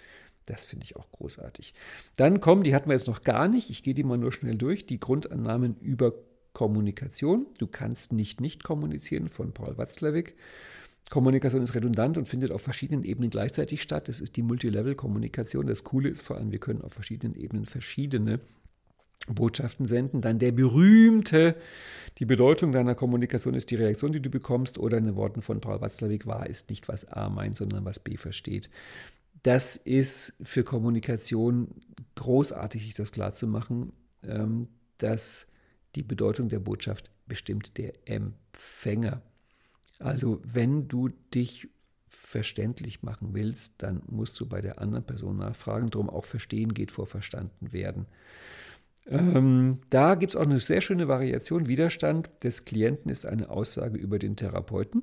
Das 0.47 0.65
finde 0.65 0.85
ich 0.85 0.97
auch 0.97 1.11
großartig. 1.13 1.75
Dann 2.17 2.41
kommen, 2.41 2.63
die 2.63 2.75
hatten 2.75 2.89
wir 2.89 2.95
jetzt 2.95 3.09
noch 3.09 3.23
gar 3.23 3.49
nicht, 3.49 3.71
ich 3.71 3.83
gehe 3.83 3.95
die 3.95 4.05
mal 4.05 4.19
nur 4.19 4.33
schnell 4.33 4.57
durch, 4.57 4.87
die 4.87 5.01
Grundannahmen 5.01 5.77
über 5.81 6.15
Kommunikation. 6.55 7.47
Du 7.59 7.67
kannst 7.67 8.13
nicht 8.13 8.41
nicht 8.41 8.65
kommunizieren 8.65 9.29
von 9.29 9.53
Paul 9.53 9.77
Watzlawick. 9.77 10.35
Kommunikation 11.11 11.63
ist 11.63 11.75
redundant 11.75 12.19
und 12.19 12.29
findet 12.29 12.51
auf 12.51 12.63
verschiedenen 12.63 13.05
Ebenen 13.05 13.31
gleichzeitig 13.31 13.83
statt. 13.83 14.09
Das 14.09 14.21
ist 14.21 14.37
die 14.37 14.43
Multilevel-Kommunikation. 14.43 15.67
Das 15.67 15.85
Coole 15.85 16.09
ist 16.09 16.23
vor 16.23 16.37
allem, 16.37 16.51
wir 16.51 16.59
können 16.59 16.83
auf 16.83 16.93
verschiedenen 16.93 17.35
Ebenen 17.35 17.65
verschiedene 17.65 18.41
Botschaften 19.27 19.87
senden. 19.87 20.21
Dann 20.21 20.39
der 20.39 20.53
berühmte, 20.53 21.57
die 22.19 22.25
Bedeutung 22.25 22.73
deiner 22.73 22.95
Kommunikation 22.95 23.55
ist 23.55 23.71
die 23.71 23.77
Reaktion, 23.77 24.13
die 24.13 24.23
du 24.23 24.31
bekommst, 24.31 24.79
oder 24.79 24.99
in 24.99 25.07
den 25.07 25.17
Worten 25.17 25.43
von 25.43 25.61
Paul 25.61 25.81
Watzlawick, 25.81 26.27
wahr 26.27 26.47
ist 26.47 26.71
nicht, 26.71 26.89
was 26.89 27.05
A 27.07 27.29
meint, 27.29 27.57
sondern 27.59 27.85
was 27.85 27.99
B 27.99 28.17
versteht 28.17 28.71
das 29.43 29.77
ist 29.77 30.35
für 30.43 30.65
Kommunikation 30.65 31.69
großartig, 32.17 32.83
sich 32.83 32.95
das 32.95 33.13
klarzumachen, 33.13 33.93
ähm, 34.23 34.69
dass 34.99 35.47
die 35.95 36.03
Bedeutung 36.03 36.49
der 36.49 36.59
Botschaft 36.59 37.11
bestimmt 37.27 37.79
der 37.79 37.95
Empfänger. 38.09 39.23
Also 39.99 40.41
wenn 40.45 40.89
du 40.89 41.09
dich 41.35 41.69
verständlich 42.07 43.03
machen 43.03 43.31
willst, 43.33 43.83
dann 43.83 44.03
musst 44.07 44.39
du 44.39 44.47
bei 44.47 44.61
der 44.61 44.81
anderen 44.81 45.05
Person 45.05 45.39
nachfragen. 45.39 45.91
Darum 45.91 46.11
auch 46.11 46.25
verstehen 46.25 46.75
geht 46.75 46.93
vor 46.93 47.07
verstanden 47.07 47.73
werden. 47.73 48.07
Ähm, 49.11 49.79
da 49.91 50.15
gibt 50.15 50.35
es 50.35 50.37
auch 50.37 50.45
eine 50.45 50.61
sehr 50.61 50.81
schöne 50.81 51.09
Variation. 51.09 51.67
Widerstand 51.67 52.31
des 52.43 52.65
Klienten 52.65 53.11
ist 53.11 53.27
eine 53.27 53.51
Aussage 53.51 53.99
über 53.99 54.19
den 54.19 54.37
Therapeuten. 54.37 55.03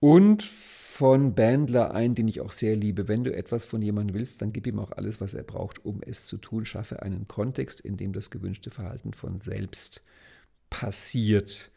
Und 0.00 0.42
von 0.42 1.34
Bandler 1.34 1.94
ein, 1.94 2.14
den 2.14 2.28
ich 2.28 2.40
auch 2.40 2.52
sehr 2.52 2.76
liebe. 2.76 3.08
Wenn 3.08 3.24
du 3.24 3.34
etwas 3.34 3.64
von 3.64 3.80
jemandem 3.80 4.18
willst, 4.18 4.42
dann 4.42 4.52
gib 4.52 4.66
ihm 4.66 4.78
auch 4.78 4.92
alles, 4.92 5.20
was 5.20 5.32
er 5.32 5.42
braucht, 5.42 5.84
um 5.84 6.02
es 6.04 6.26
zu 6.26 6.36
tun. 6.36 6.66
Schaffe 6.66 7.02
einen 7.02 7.26
Kontext, 7.28 7.80
in 7.80 7.96
dem 7.96 8.12
das 8.12 8.30
gewünschte 8.30 8.70
Verhalten 8.70 9.14
von 9.14 9.38
selbst 9.38 10.02
passiert. 10.68 11.70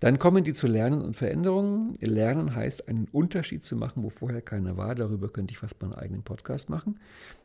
Dann 0.00 0.20
kommen 0.20 0.44
die 0.44 0.52
zu 0.52 0.68
Lernen 0.68 1.02
und 1.02 1.16
Veränderungen. 1.16 1.94
Lernen 2.00 2.54
heißt, 2.54 2.88
einen 2.88 3.08
Unterschied 3.10 3.64
zu 3.64 3.74
machen, 3.74 4.04
wo 4.04 4.10
vorher 4.10 4.42
keiner 4.42 4.76
war. 4.76 4.94
Darüber 4.94 5.28
könnte 5.28 5.52
ich 5.52 5.58
fast 5.58 5.80
meinen 5.82 5.94
eigenen 5.94 6.22
Podcast 6.22 6.70
machen. 6.70 7.00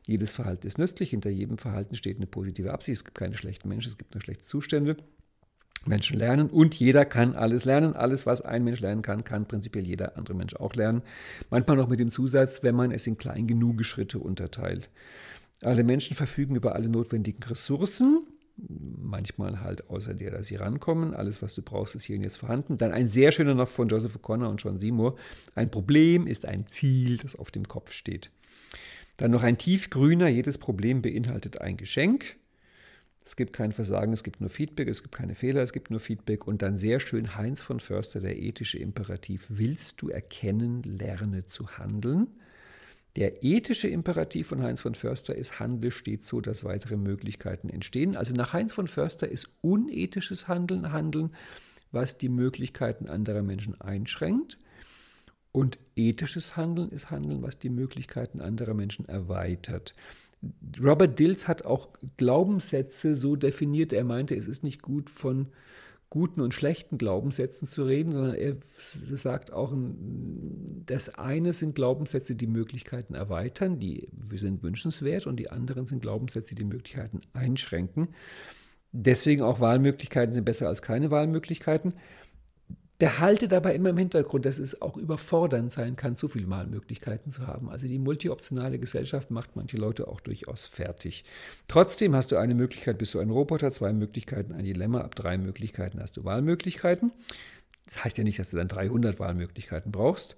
Jedes 0.08 0.32
Verhalten 0.32 0.68
ist 0.68 0.78
nützlich. 0.78 1.10
Hinter 1.10 1.32
jedem 1.32 1.58
Verhalten 1.58 1.96
steht 1.96 2.18
eine 2.18 2.28
positive 2.28 2.72
Absicht. 2.72 2.98
Es 2.98 3.06
gibt 3.06 3.18
keine 3.18 3.36
schlechten 3.36 3.70
Menschen, 3.70 3.90
es 3.90 3.98
gibt 3.98 4.14
nur 4.14 4.22
schlechte 4.22 4.46
Zustände. 4.46 4.98
Menschen 5.86 6.18
lernen 6.18 6.50
und 6.50 6.76
jeder 6.76 7.06
kann 7.06 7.36
alles 7.36 7.66
lernen. 7.66 7.94
Alles, 7.94 8.26
was 8.26 8.42
ein 8.42 8.64
Mensch 8.64 8.80
lernen 8.80 9.02
kann, 9.02 9.24
kann 9.24 9.48
prinzipiell 9.48 9.86
jeder 9.86 10.16
andere 10.18 10.36
Mensch 10.36 10.56
auch 10.56 10.76
lernen. 10.76 11.02
Manchmal 11.50 11.76
noch 11.78 11.90
mit 11.90 12.00
dem 12.00 12.10
Zusatz, 12.10 12.64
wenn 12.64 12.76
man 12.76 12.92
es 12.92 13.08
in 13.08 13.18
klein 13.18 13.48
genug 13.48 13.84
Schritte 13.84 14.20
unterteilt. 14.20 14.90
Alle 15.64 15.84
Menschen 15.84 16.16
verfügen 16.16 16.56
über 16.56 16.76
alle 16.76 16.88
notwendigen 16.88 17.44
Ressourcen 17.44 18.28
manchmal 18.58 19.62
halt 19.62 19.90
außer 19.90 20.14
der, 20.14 20.32
dass 20.32 20.48
sie 20.48 20.56
rankommen. 20.56 21.14
Alles, 21.14 21.42
was 21.42 21.56
du 21.56 21.62
brauchst, 21.62 21.96
ist 21.96 22.04
hier 22.04 22.18
und 22.18 22.24
jetzt 22.24 22.38
vorhanden. 22.38 22.78
Dann 22.78 22.92
ein 22.92 23.08
sehr 23.08 23.32
schöner 23.32 23.56
noch 23.56 23.68
von 23.68 23.88
Joseph 23.88 24.16
O'Connor 24.16 24.50
und 24.50 24.62
John 24.62 24.80
Seymour. 24.80 25.16
Ein 25.56 25.72
Problem 25.72 26.28
ist 26.28 26.46
ein 26.46 26.68
Ziel, 26.68 27.18
das 27.18 27.36
auf 27.36 27.52
dem 27.52 27.68
Kopf 27.68 27.92
steht. 27.92 28.30
Dann 29.18 29.32
noch 29.32 29.44
ein 29.44 29.58
tiefgrüner, 29.58 30.28
jedes 30.28 30.58
Problem 30.58 31.02
beinhaltet 31.02 31.62
ein 31.62 31.78
Geschenk. 31.78 32.38
Es 33.26 33.36
gibt 33.36 33.54
kein 33.54 33.72
Versagen, 33.72 34.12
es 34.12 34.24
gibt 34.24 34.42
nur 34.42 34.50
Feedback, 34.50 34.88
es 34.90 35.02
gibt 35.02 35.16
keine 35.16 35.36
Fehler, 35.36 35.62
es 35.62 35.72
gibt 35.72 35.92
nur 35.92 36.00
Feedback. 36.00 36.46
Und 36.46 36.62
dann 36.62 36.78
sehr 36.78 37.00
schön 37.00 37.36
Heinz 37.36 37.62
von 37.62 37.80
Förster, 37.80 38.20
der 38.20 38.38
ethische 38.38 38.80
Imperativ. 38.80 39.46
Willst 39.50 40.02
du 40.02 40.10
erkennen, 40.10 40.84
lerne 40.84 41.46
zu 41.48 41.78
handeln? 41.78 42.28
Der 43.16 43.44
ethische 43.44 43.88
Imperativ 43.88 44.48
von 44.48 44.64
Heinz 44.64 44.82
von 44.82 44.96
Förster 44.96 45.36
ist, 45.36 45.60
handle 45.60 45.92
stets 45.92 46.28
so, 46.28 46.42
dass 46.42 46.64
weitere 46.64 46.98
Möglichkeiten 46.98 47.70
entstehen. 47.70 48.18
Also 48.18 48.34
nach 48.34 48.54
Heinz 48.54 48.74
von 48.74 48.88
Förster 48.88 49.28
ist 49.28 49.50
unethisches 49.62 50.48
Handeln 50.48 50.92
Handeln, 50.92 51.36
was 51.92 52.18
die 52.18 52.30
Möglichkeiten 52.30 53.08
anderer 53.08 53.44
Menschen 53.44 53.80
einschränkt. 53.80 54.58
Und 55.52 55.78
ethisches 55.96 56.58
Handeln 56.58 56.90
ist 56.90 57.12
Handeln, 57.12 57.44
was 57.44 57.60
die 57.60 57.70
Möglichkeiten 57.70 58.42
anderer 58.42 58.74
Menschen 58.74 59.08
erweitert. 59.08 59.94
Robert 60.84 61.20
Dills 61.20 61.48
hat 61.48 61.64
auch 61.66 61.90
Glaubenssätze 62.18 63.16
so 63.16 63.36
definiert. 63.36 63.94
Er 63.94 64.04
meinte, 64.04 64.36
es 64.36 64.48
ist 64.48 64.64
nicht 64.64 64.82
gut 64.82 65.12
von 65.12 65.50
guten 66.14 66.42
und 66.42 66.54
schlechten 66.54 67.00
Glaubenssätzen 67.00 67.68
zu 67.68 67.86
reden, 67.86 68.12
sondern 68.12 68.36
er 68.36 68.56
sagt 68.78 69.52
auch, 69.52 69.74
das 70.86 71.18
eine 71.18 71.54
sind 71.54 71.74
Glaubenssätze, 71.74 72.36
die 72.36 72.46
Möglichkeiten 72.46 73.16
erweitern, 73.16 73.80
die 73.80 74.10
sind 74.36 74.62
wünschenswert, 74.62 75.26
und 75.26 75.38
die 75.38 75.50
anderen 75.50 75.88
sind 75.88 76.04
Glaubenssätze, 76.04 76.54
die 76.54 76.66
Möglichkeiten 76.66 77.22
einschränken. 77.34 78.10
Deswegen 78.92 79.42
auch 79.42 79.60
Wahlmöglichkeiten 79.60 80.34
sind 80.36 80.46
besser 80.46 80.68
als 80.68 80.84
keine 80.84 81.10
Wahlmöglichkeiten. 81.10 81.94
Behalte 83.04 83.50
dabei 83.50 83.76
immer 83.76 83.90
im 83.90 83.98
Hintergrund, 83.98 84.46
dass 84.46 84.60
es 84.60 84.82
auch 84.82 84.96
überfordernd 84.96 85.74
sein 85.74 85.98
kann, 85.98 86.16
zu 86.16 86.30
viele 86.30 86.48
Malmöglichkeiten 86.48 87.30
zu 87.30 87.48
haben. 87.48 87.70
Also 87.70 87.86
die 87.86 88.00
multioptionale 88.00 88.80
Gesellschaft 88.80 89.30
macht 89.30 89.58
manche 89.58 89.76
Leute 89.76 90.08
auch 90.08 90.22
durchaus 90.22 90.66
fertig. 90.68 91.26
Trotzdem 91.68 92.16
hast 92.16 92.32
du 92.32 92.38
eine 92.38 92.56
Möglichkeit, 92.56 92.98
bist 92.98 93.14
du 93.14 93.20
ein 93.20 93.30
Roboter, 93.30 93.72
zwei 93.72 93.92
Möglichkeiten, 93.92 94.54
ein 94.54 94.64
Dilemma, 94.64 95.02
ab 95.02 95.16
drei 95.16 95.38
Möglichkeiten 95.38 96.00
hast 96.00 96.16
du 96.16 96.24
Wahlmöglichkeiten. 96.24 97.12
Das 97.88 98.06
heißt 98.06 98.18
ja 98.18 98.24
nicht, 98.24 98.40
dass 98.40 98.52
du 98.52 98.56
dann 98.56 98.70
300 98.70 99.20
Wahlmöglichkeiten 99.20 99.92
brauchst. 99.92 100.38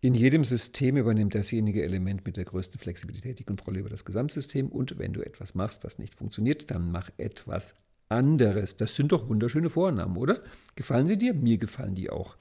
In 0.00 0.14
jedem 0.14 0.44
System 0.44 0.96
übernimmt 0.96 1.34
dasjenige 1.34 1.82
Element 1.82 2.24
mit 2.24 2.36
der 2.36 2.44
größten 2.44 2.78
Flexibilität 2.78 3.40
die 3.40 3.44
Kontrolle 3.44 3.80
über 3.80 3.90
das 3.90 4.04
Gesamtsystem 4.04 4.68
und 4.68 4.96
wenn 5.00 5.12
du 5.12 5.22
etwas 5.22 5.56
machst, 5.56 5.82
was 5.82 5.98
nicht 5.98 6.14
funktioniert, 6.14 6.70
dann 6.70 6.92
mach 6.92 7.10
etwas 7.16 7.74
anderes. 8.10 8.76
Das 8.76 8.94
sind 8.94 9.12
doch 9.12 9.28
wunderschöne 9.28 9.70
Vornamen, 9.70 10.16
oder? 10.16 10.42
Gefallen 10.76 11.06
sie 11.06 11.16
dir? 11.16 11.34
Mir 11.34 11.58
gefallen 11.58 11.94
die 11.94 12.10
auch. 12.10 12.36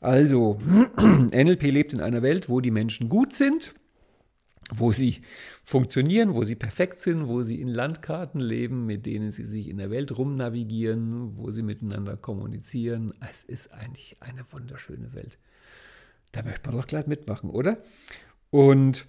Also, 0.00 0.60
NLP 0.98 1.62
lebt 1.64 1.92
in 1.92 2.00
einer 2.00 2.22
Welt, 2.22 2.48
wo 2.48 2.60
die 2.60 2.70
Menschen 2.70 3.08
gut 3.08 3.32
sind, 3.32 3.74
wo 4.70 4.92
sie 4.92 5.22
funktionieren, 5.64 6.34
wo 6.34 6.44
sie 6.44 6.54
perfekt 6.54 7.00
sind, 7.00 7.28
wo 7.28 7.42
sie 7.42 7.60
in 7.60 7.68
Landkarten 7.68 8.40
leben, 8.40 8.86
mit 8.86 9.06
denen 9.06 9.30
sie 9.30 9.44
sich 9.44 9.68
in 9.68 9.78
der 9.78 9.90
Welt 9.90 10.16
rumnavigieren, 10.16 11.36
wo 11.36 11.50
sie 11.50 11.62
miteinander 11.62 12.16
kommunizieren. 12.16 13.14
Es 13.28 13.44
ist 13.44 13.72
eigentlich 13.72 14.16
eine 14.20 14.44
wunderschöne 14.50 15.14
Welt. 15.14 15.38
Da 16.32 16.42
möchte 16.42 16.68
man 16.68 16.78
doch 16.78 16.86
gleich 16.86 17.06
mitmachen, 17.06 17.50
oder? 17.50 17.78
Und 18.50 19.06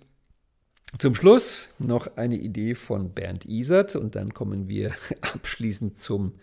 zum 0.97 1.13
Schluss 1.13 1.69
noch 1.77 2.17
eine 2.17 2.37
Idee 2.37 2.73
von 2.73 3.13
Bernd 3.13 3.45
Isert 3.45 3.95
und 3.95 4.15
dann 4.15 4.33
kommen 4.33 4.67
wir 4.67 4.95
abschließend 5.21 5.99
zum 5.99 6.33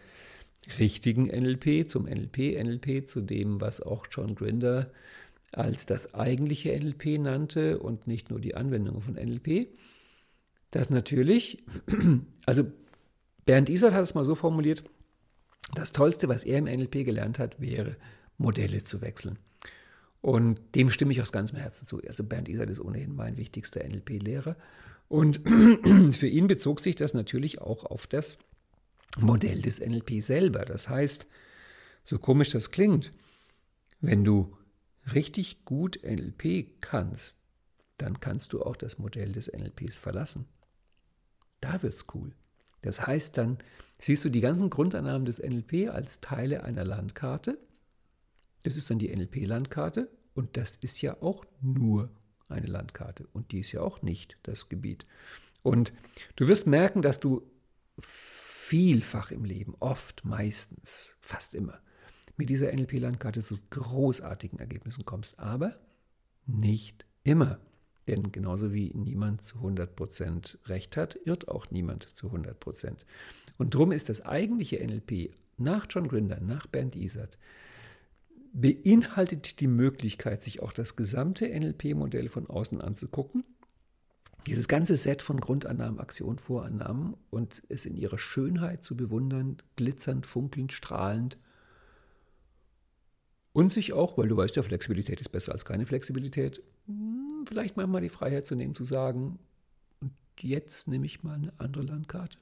richtigen 0.79 1.27
NLP, 1.27 1.91
zum 1.91 2.05
NLP, 2.05 2.63
NLP, 2.63 3.09
zu 3.09 3.21
dem, 3.21 3.61
was 3.61 3.81
auch 3.81 4.07
John 4.11 4.35
Grinder 4.35 4.91
als 5.53 5.87
das 5.87 6.15
eigentliche 6.15 6.79
NLP 6.79 7.19
nannte 7.19 7.79
und 7.79 8.07
nicht 8.07 8.31
nur 8.31 8.41
die 8.41 8.55
Anwendung 8.55 9.01
von 9.01 9.15
NLP. 9.15 9.69
Das 10.71 10.91
natürlich, 10.91 11.65
also 12.47 12.65
Bernd 13.47 13.69
Isert 13.69 13.95
hat 13.95 14.03
es 14.03 14.15
mal 14.15 14.25
so 14.25 14.35
formuliert, 14.35 14.85
das 15.75 15.93
Tollste, 15.93 16.29
was 16.29 16.45
er 16.45 16.59
im 16.59 16.65
NLP 16.65 17.05
gelernt 17.05 17.39
hat, 17.39 17.61
wäre, 17.61 17.97
Modelle 18.39 18.85
zu 18.85 19.01
wechseln. 19.01 19.39
Und 20.27 20.61
dem 20.75 20.91
stimme 20.91 21.13
ich 21.13 21.23
aus 21.23 21.31
ganzem 21.31 21.57
Herzen 21.57 21.87
zu. 21.87 22.03
Also 22.03 22.25
Bernd 22.25 22.49
Isert 22.49 22.69
ist 22.69 22.81
ohnehin 22.81 23.15
mein 23.15 23.37
wichtigster 23.37 23.85
NLP-Lehrer. 23.85 24.57
Und 25.07 25.37
für 26.17 26.27
ihn 26.27 26.49
bezog 26.49 26.81
sich 26.81 26.97
das 26.97 27.15
natürlich 27.15 27.61
auch 27.61 27.85
auf 27.85 28.09
das 28.09 28.37
Modell 29.21 29.63
des 29.63 29.79
NLP 29.79 30.21
selber. 30.21 30.65
Das 30.65 30.89
heißt, 30.89 31.29
so 32.03 32.19
komisch 32.19 32.49
das 32.49 32.73
klingt, 32.73 33.13
wenn 34.01 34.25
du 34.25 34.57
richtig 35.15 35.65
gut 35.65 36.01
NLP 36.03 36.81
kannst, 36.81 37.37
dann 37.97 38.19
kannst 38.19 38.53
du 38.53 38.65
auch 38.65 38.75
das 38.75 38.99
Modell 38.99 39.31
des 39.31 39.47
NLPs 39.47 39.97
verlassen. 39.97 40.47
Da 41.61 41.85
wird's 41.85 42.07
cool. 42.15 42.33
Das 42.81 43.07
heißt, 43.07 43.39
dann 43.39 43.59
siehst 44.01 44.25
du 44.25 44.29
die 44.29 44.41
ganzen 44.41 44.71
Grundannahmen 44.71 45.25
des 45.25 45.39
NLP 45.39 45.89
als 45.89 46.21
Teile 46.21 46.65
einer 46.65 46.85
Landkarte. 46.85 47.61
Das 48.65 48.77
ist 48.77 48.91
dann 48.91 48.99
die 48.99 49.15
NLP-Landkarte. 49.15 50.09
Und 50.37 50.57
das 50.57 50.77
ist 50.77 51.01
ja 51.03 51.17
auch 51.23 51.45
nur 51.63 52.11
eine 52.49 52.67
Landkarte. 52.67 53.27
Und 53.33 53.53
die 53.53 53.61
ist 53.61 53.73
ja 53.73 53.81
auch 53.81 54.03
nicht 54.03 54.39
das 54.43 54.69
Gebiet. 54.69 55.07
Und 55.63 55.93
du 56.37 56.47
wirst 56.47 56.67
merken, 56.67 57.03
dass 57.03 57.19
du 57.19 57.43
vielfach 57.99 59.31
im 59.31 59.45
Leben, 59.45 59.75
oft, 59.81 60.25
meistens, 60.25 61.17
fast 61.21 61.55
immer, 61.55 61.81
mit 62.37 62.51
dieser 62.51 62.71
NLP-Landkarte 62.73 63.43
zu 63.43 63.59
großartigen 63.71 64.59
Ergebnissen 64.59 65.05
kommst. 65.07 65.39
Aber 65.39 65.75
nicht 66.47 67.07
immer. 67.25 67.59
Denn 68.07 68.31
genauso 68.31 68.73
wie 68.73 68.93
niemand 68.95 69.45
zu 69.45 69.57
100% 69.59 70.69
Recht 70.69 70.97
hat, 70.97 71.19
irrt 71.25 71.49
auch 71.49 71.71
niemand 71.71 72.05
zu 72.15 72.29
100%. 72.29 73.05
Und 73.59 73.75
darum 73.75 73.91
ist 73.91 74.09
das 74.11 74.21
eigentliche 74.21 74.87
NLP 74.87 75.35
nach 75.57 75.87
John 75.89 76.09
Grinder, 76.09 76.39
nach 76.41 76.67
Bernd 76.67 76.95
Isert, 76.95 77.39
beinhaltet 78.59 79.61
die 79.61 79.67
Möglichkeit, 79.67 80.43
sich 80.43 80.63
auch 80.63 80.73
das 80.73 80.97
gesamte 80.97 81.47
NLP-Modell 81.47 82.31
von 82.31 82.47
außen 82.49 82.81
anzugucken. 82.81 83.45
Dieses 84.47 84.67
ganze 84.67 84.97
Set 84.97 85.21
von 85.21 85.41
Grundannahmen, 85.41 86.01
Aktionen, 86.01 86.39
Vorannahmen 86.39 87.17
und 87.29 87.63
es 87.69 87.85
in 87.85 87.97
ihrer 87.97 88.19
Schönheit 88.19 88.83
zu 88.83 88.97
bewundern, 88.97 89.59
glitzernd, 89.77 90.25
funkelnd, 90.25 90.73
strahlend. 90.73 91.37
Und 93.53 93.73
sich 93.73 93.93
auch, 93.93 94.17
weil 94.17 94.29
du 94.29 94.37
weißt 94.39 94.57
ja, 94.57 94.63
Flexibilität 94.63 95.21
ist 95.21 95.31
besser 95.31 95.53
als 95.53 95.67
keine 95.67 95.85
Flexibilität, 95.85 96.63
hm, 96.87 97.45
vielleicht 97.47 97.77
manchmal 97.77 98.01
die 98.01 98.09
Freiheit 98.09 98.47
zu 98.47 98.55
nehmen, 98.55 98.75
zu 98.75 98.85
sagen, 98.85 99.39
und 100.01 100.13
jetzt 100.41 100.89
nehme 100.89 101.05
ich 101.05 101.23
mal 101.23 101.35
eine 101.35 101.53
andere 101.59 101.83
Landkarte. 101.83 102.39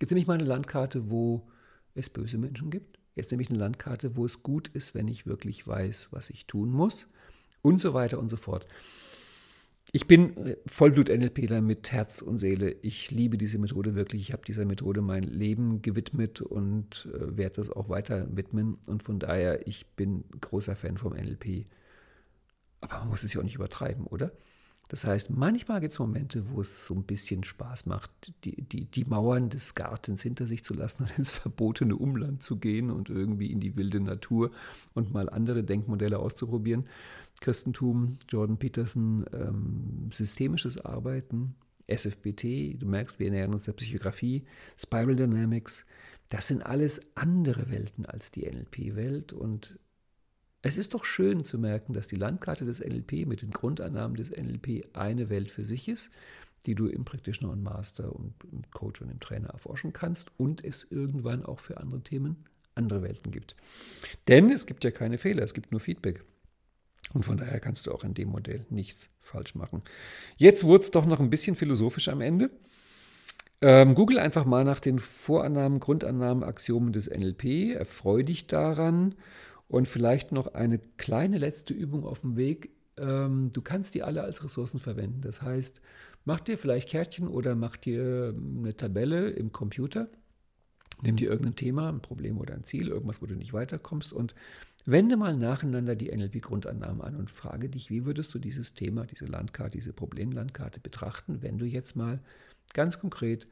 Jetzt 0.00 0.10
nehme 0.10 0.20
ich 0.20 0.26
mal 0.26 0.34
eine 0.34 0.44
Landkarte, 0.44 1.08
wo 1.08 1.48
es 1.94 2.10
böse 2.10 2.38
Menschen 2.38 2.70
gibt 2.70 2.98
Jetzt 3.14 3.30
nehme 3.30 3.42
ich 3.42 3.50
eine 3.50 3.58
Landkarte, 3.58 4.16
wo 4.16 4.24
es 4.24 4.42
gut 4.42 4.68
ist, 4.68 4.94
wenn 4.94 5.08
ich 5.08 5.26
wirklich 5.26 5.66
weiß, 5.66 6.08
was 6.12 6.30
ich 6.30 6.46
tun 6.46 6.70
muss 6.70 7.08
und 7.60 7.80
so 7.80 7.94
weiter 7.94 8.18
und 8.18 8.28
so 8.28 8.36
fort. 8.36 8.66
Ich 9.90 10.06
bin 10.06 10.56
Vollblut-NLPler 10.66 11.60
mit 11.60 11.92
Herz 11.92 12.22
und 12.22 12.38
Seele. 12.38 12.76
Ich 12.82 13.10
liebe 13.10 13.36
diese 13.36 13.58
Methode 13.58 13.94
wirklich. 13.94 14.22
Ich 14.22 14.32
habe 14.32 14.44
dieser 14.46 14.64
Methode 14.64 15.02
mein 15.02 15.24
Leben 15.24 15.82
gewidmet 15.82 16.40
und 16.40 17.08
äh, 17.12 17.36
werde 17.36 17.56
das 17.56 17.68
auch 17.68 17.88
weiter 17.88 18.26
widmen. 18.34 18.78
Und 18.86 19.02
von 19.02 19.18
daher, 19.18 19.66
ich 19.66 19.86
bin 19.88 20.24
großer 20.40 20.76
Fan 20.76 20.96
vom 20.96 21.12
NLP. 21.12 21.66
Aber 22.80 23.00
man 23.00 23.08
muss 23.08 23.22
es 23.22 23.34
ja 23.34 23.40
auch 23.40 23.44
nicht 23.44 23.56
übertreiben, 23.56 24.06
oder? 24.06 24.32
Das 24.88 25.04
heißt, 25.04 25.30
manchmal 25.30 25.80
gibt 25.80 25.94
es 25.94 25.98
Momente, 25.98 26.50
wo 26.50 26.60
es 26.60 26.84
so 26.84 26.94
ein 26.94 27.04
bisschen 27.04 27.44
Spaß 27.44 27.86
macht, 27.86 28.10
die, 28.44 28.60
die, 28.60 28.84
die 28.84 29.04
Mauern 29.04 29.48
des 29.48 29.74
Gartens 29.74 30.22
hinter 30.22 30.46
sich 30.46 30.64
zu 30.64 30.74
lassen 30.74 31.04
und 31.04 31.10
ins 31.18 31.32
verbotene 31.32 31.96
Umland 31.96 32.42
zu 32.42 32.56
gehen 32.56 32.90
und 32.90 33.08
irgendwie 33.08 33.50
in 33.50 33.60
die 33.60 33.76
wilde 33.76 34.00
Natur 34.00 34.50
und 34.94 35.12
mal 35.12 35.30
andere 35.30 35.64
Denkmodelle 35.64 36.18
auszuprobieren. 36.18 36.86
Christentum, 37.40 38.18
Jordan 38.28 38.58
Peterson, 38.58 39.24
ähm, 39.32 40.10
systemisches 40.12 40.84
Arbeiten, 40.84 41.54
SFBT, 41.88 42.80
du 42.80 42.86
merkst, 42.86 43.18
wir 43.18 43.30
nähern 43.30 43.52
uns 43.52 43.64
der 43.64 43.72
Psychografie, 43.72 44.44
Spiral 44.78 45.16
Dynamics, 45.16 45.84
das 46.28 46.48
sind 46.48 46.64
alles 46.64 47.14
andere 47.14 47.70
Welten 47.70 48.06
als 48.06 48.30
die 48.30 48.46
NLP-Welt 48.50 49.32
und 49.32 49.78
es 50.62 50.78
ist 50.78 50.94
doch 50.94 51.04
schön 51.04 51.44
zu 51.44 51.58
merken, 51.58 51.92
dass 51.92 52.06
die 52.06 52.16
Landkarte 52.16 52.64
des 52.64 52.80
NLP 52.80 53.26
mit 53.26 53.42
den 53.42 53.50
Grundannahmen 53.50 54.16
des 54.16 54.30
NLP 54.30 54.86
eine 54.94 55.28
Welt 55.28 55.50
für 55.50 55.64
sich 55.64 55.88
ist, 55.88 56.10
die 56.66 56.76
du 56.76 56.86
im 56.86 57.04
Practitioner 57.04 57.52
und 57.52 57.62
Master 57.62 58.14
und 58.14 58.34
im 58.50 58.62
Coach 58.70 59.02
und 59.02 59.10
im 59.10 59.18
Trainer 59.20 59.48
erforschen 59.48 59.92
kannst 59.92 60.30
und 60.38 60.64
es 60.64 60.86
irgendwann 60.88 61.44
auch 61.44 61.58
für 61.58 61.78
andere 61.78 62.00
Themen 62.00 62.44
andere 62.74 63.02
Welten 63.02 63.32
gibt. 63.32 63.56
Denn 64.28 64.50
es 64.50 64.66
gibt 64.66 64.84
ja 64.84 64.90
keine 64.90 65.18
Fehler, 65.18 65.42
es 65.42 65.52
gibt 65.54 65.72
nur 65.72 65.80
Feedback. 65.80 66.24
Und 67.12 67.24
von 67.24 67.36
daher 67.36 67.60
kannst 67.60 67.86
du 67.86 67.92
auch 67.92 68.04
in 68.04 68.14
dem 68.14 68.30
Modell 68.30 68.64
nichts 68.70 69.10
falsch 69.20 69.54
machen. 69.54 69.82
Jetzt 70.36 70.64
wurde 70.64 70.84
es 70.84 70.90
doch 70.90 71.04
noch 71.04 71.20
ein 71.20 71.28
bisschen 71.28 71.56
philosophisch 71.56 72.08
am 72.08 72.20
Ende. 72.20 72.50
Ähm, 73.60 73.94
Google 73.94 74.18
einfach 74.18 74.44
mal 74.44 74.64
nach 74.64 74.80
den 74.80 74.98
Vorannahmen, 74.98 75.78
Grundannahmen, 75.78 76.42
Axiomen 76.42 76.92
des 76.92 77.10
NLP. 77.10 77.74
Erfreu 77.74 78.22
dich 78.22 78.46
daran. 78.46 79.14
Und 79.72 79.88
vielleicht 79.88 80.32
noch 80.32 80.52
eine 80.52 80.78
kleine 80.78 81.38
letzte 81.38 81.72
Übung 81.72 82.04
auf 82.04 82.20
dem 82.20 82.36
Weg. 82.36 82.72
Ähm, 82.98 83.50
du 83.54 83.62
kannst 83.62 83.94
die 83.94 84.02
alle 84.02 84.22
als 84.22 84.44
Ressourcen 84.44 84.78
verwenden. 84.78 85.22
Das 85.22 85.40
heißt, 85.40 85.80
mach 86.26 86.40
dir 86.40 86.58
vielleicht 86.58 86.90
Kärtchen 86.90 87.26
oder 87.26 87.54
mach 87.54 87.78
dir 87.78 88.34
eine 88.36 88.76
Tabelle 88.76 89.30
im 89.30 89.50
Computer. 89.50 90.08
Nimm 91.00 91.16
dir 91.16 91.30
irgendein 91.30 91.56
Thema, 91.56 91.88
ein 91.88 92.02
Problem 92.02 92.36
oder 92.36 92.52
ein 92.52 92.64
Ziel, 92.64 92.88
irgendwas, 92.88 93.22
wo 93.22 93.26
du 93.26 93.34
nicht 93.34 93.54
weiterkommst 93.54 94.12
und 94.12 94.34
Wende 94.84 95.16
mal 95.16 95.38
nacheinander 95.38 95.96
die 95.96 96.14
NLP-Grundannahmen 96.14 97.00
an 97.00 97.16
und 97.16 97.30
frage 97.30 97.70
dich, 97.70 97.88
wie 97.88 98.04
würdest 98.04 98.34
du 98.34 98.38
dieses 98.38 98.74
Thema, 98.74 99.06
diese 99.06 99.24
Landkarte, 99.24 99.78
diese 99.78 99.94
Problemlandkarte 99.94 100.80
betrachten, 100.80 101.40
wenn 101.40 101.56
du 101.56 101.64
jetzt 101.64 101.96
mal 101.96 102.20
ganz 102.74 102.98
konkret 102.98 103.46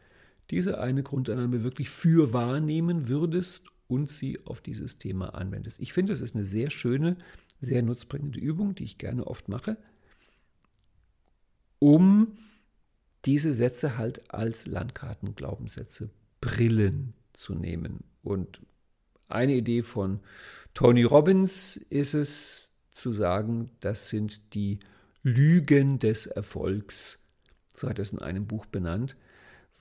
diese 0.51 0.81
eine 0.81 1.03
Grundannahme 1.03 1.63
wirklich 1.63 1.89
für 1.89 2.35
wahrnehmen 2.35 3.09
würdest 3.09 3.71
und 3.91 4.09
sie 4.11 4.39
auf 4.47 4.61
dieses 4.61 4.99
Thema 4.99 5.35
anwendest. 5.35 5.81
Ich 5.81 5.93
finde, 5.93 6.12
es 6.12 6.21
ist 6.21 6.37
eine 6.37 6.45
sehr 6.45 6.71
schöne, 6.71 7.17
sehr 7.61 7.83
nutzbringende 7.83 8.39
Übung, 8.39 8.75
die 8.77 8.85
ich 8.85 8.99
gerne 8.99 9.27
oft 9.27 9.49
mache, 9.49 9.77
um 11.81 12.39
diese 13.25 13.53
Sätze 13.53 13.99
halt 13.99 14.33
als 14.33 14.67
Landkarten-Glaubenssätze, 14.67 16.11
Brillen 16.41 17.15
zu 17.33 17.55
nehmen. 17.55 18.05
Und 18.23 18.61
eine 19.29 19.55
Idee 19.55 19.83
von 19.83 20.21
Tony 20.73 21.03
Robbins 21.03 21.77
ist 21.77 22.15
es 22.15 22.73
zu 22.93 23.12
sagen, 23.12 23.71
das 23.81 24.09
sind 24.09 24.55
die 24.55 24.79
Lügen 25.23 25.99
des 25.99 26.27
Erfolgs. 26.27 27.19
So 27.75 27.89
hat 27.89 27.99
er 27.99 28.03
es 28.03 28.12
in 28.12 28.21
einem 28.21 28.47
Buch 28.47 28.67
benannt, 28.67 29.17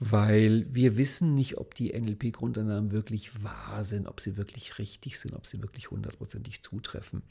weil 0.00 0.66
wir 0.74 0.96
wissen 0.96 1.34
nicht, 1.34 1.58
ob 1.58 1.74
die 1.74 1.92
NLP-Grundannahmen 1.92 2.90
wirklich 2.90 3.44
wahr 3.44 3.84
sind, 3.84 4.06
ob 4.06 4.20
sie 4.20 4.38
wirklich 4.38 4.78
richtig 4.78 5.20
sind, 5.20 5.34
ob 5.34 5.46
sie 5.46 5.60
wirklich 5.62 5.90
hundertprozentig 5.90 6.62
zutreffen. 6.62 7.22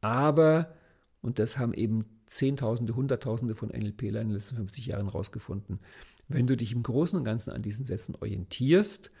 Aber, 0.00 0.74
und 1.22 1.38
das 1.38 1.58
haben 1.58 1.72
eben 1.72 2.04
Zehntausende, 2.26 2.96
Hunderttausende 2.96 3.54
von 3.54 3.68
NLP-Lern 3.68 4.22
in 4.22 4.28
den 4.30 4.36
letzten 4.36 4.56
50 4.56 4.86
Jahren 4.86 5.06
herausgefunden, 5.06 5.78
wenn 6.26 6.48
du 6.48 6.56
dich 6.56 6.72
im 6.72 6.82
Großen 6.82 7.16
und 7.16 7.24
Ganzen 7.24 7.50
an 7.50 7.62
diesen 7.62 7.86
Sätzen 7.86 8.16
orientierst, 8.16 9.12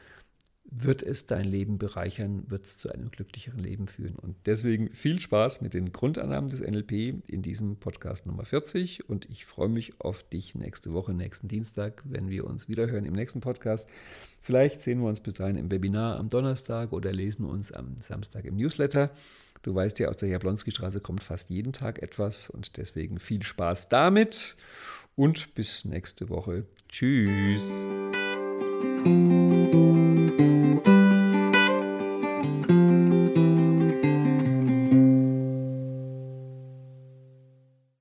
wird 0.74 1.02
es 1.02 1.26
dein 1.26 1.44
Leben 1.44 1.76
bereichern, 1.76 2.44
wird 2.48 2.64
es 2.66 2.78
zu 2.78 2.90
einem 2.90 3.10
glücklicheren 3.10 3.60
Leben 3.60 3.86
führen. 3.86 4.16
Und 4.16 4.36
deswegen 4.46 4.90
viel 4.94 5.20
Spaß 5.20 5.60
mit 5.60 5.74
den 5.74 5.92
Grundannahmen 5.92 6.48
des 6.48 6.60
NLP 6.60 7.28
in 7.28 7.42
diesem 7.42 7.76
Podcast 7.76 8.26
Nummer 8.26 8.44
40. 8.46 9.08
Und 9.08 9.28
ich 9.28 9.44
freue 9.44 9.68
mich 9.68 10.00
auf 10.00 10.22
dich 10.22 10.54
nächste 10.54 10.94
Woche, 10.94 11.12
nächsten 11.12 11.46
Dienstag, 11.48 12.02
wenn 12.04 12.30
wir 12.30 12.46
uns 12.46 12.68
wiederhören 12.68 13.04
im 13.04 13.12
nächsten 13.12 13.40
Podcast. 13.40 13.88
Vielleicht 14.40 14.80
sehen 14.82 15.00
wir 15.00 15.08
uns 15.08 15.20
bis 15.20 15.34
dahin 15.34 15.56
im 15.56 15.70
Webinar 15.70 16.18
am 16.18 16.30
Donnerstag 16.30 16.92
oder 16.92 17.12
lesen 17.12 17.44
uns 17.44 17.70
am 17.70 17.96
Samstag 17.98 18.46
im 18.46 18.56
Newsletter. 18.56 19.10
Du 19.62 19.74
weißt 19.74 19.98
ja, 19.98 20.08
aus 20.08 20.16
der 20.16 20.30
Jablonski-Straße 20.30 21.00
kommt 21.00 21.22
fast 21.22 21.50
jeden 21.50 21.72
Tag 21.72 22.02
etwas 22.02 22.48
und 22.48 22.78
deswegen 22.78 23.20
viel 23.20 23.42
Spaß 23.42 23.90
damit 23.90 24.56
und 25.16 25.54
bis 25.54 25.84
nächste 25.84 26.30
Woche. 26.30 26.64
Tschüss. 26.88 27.70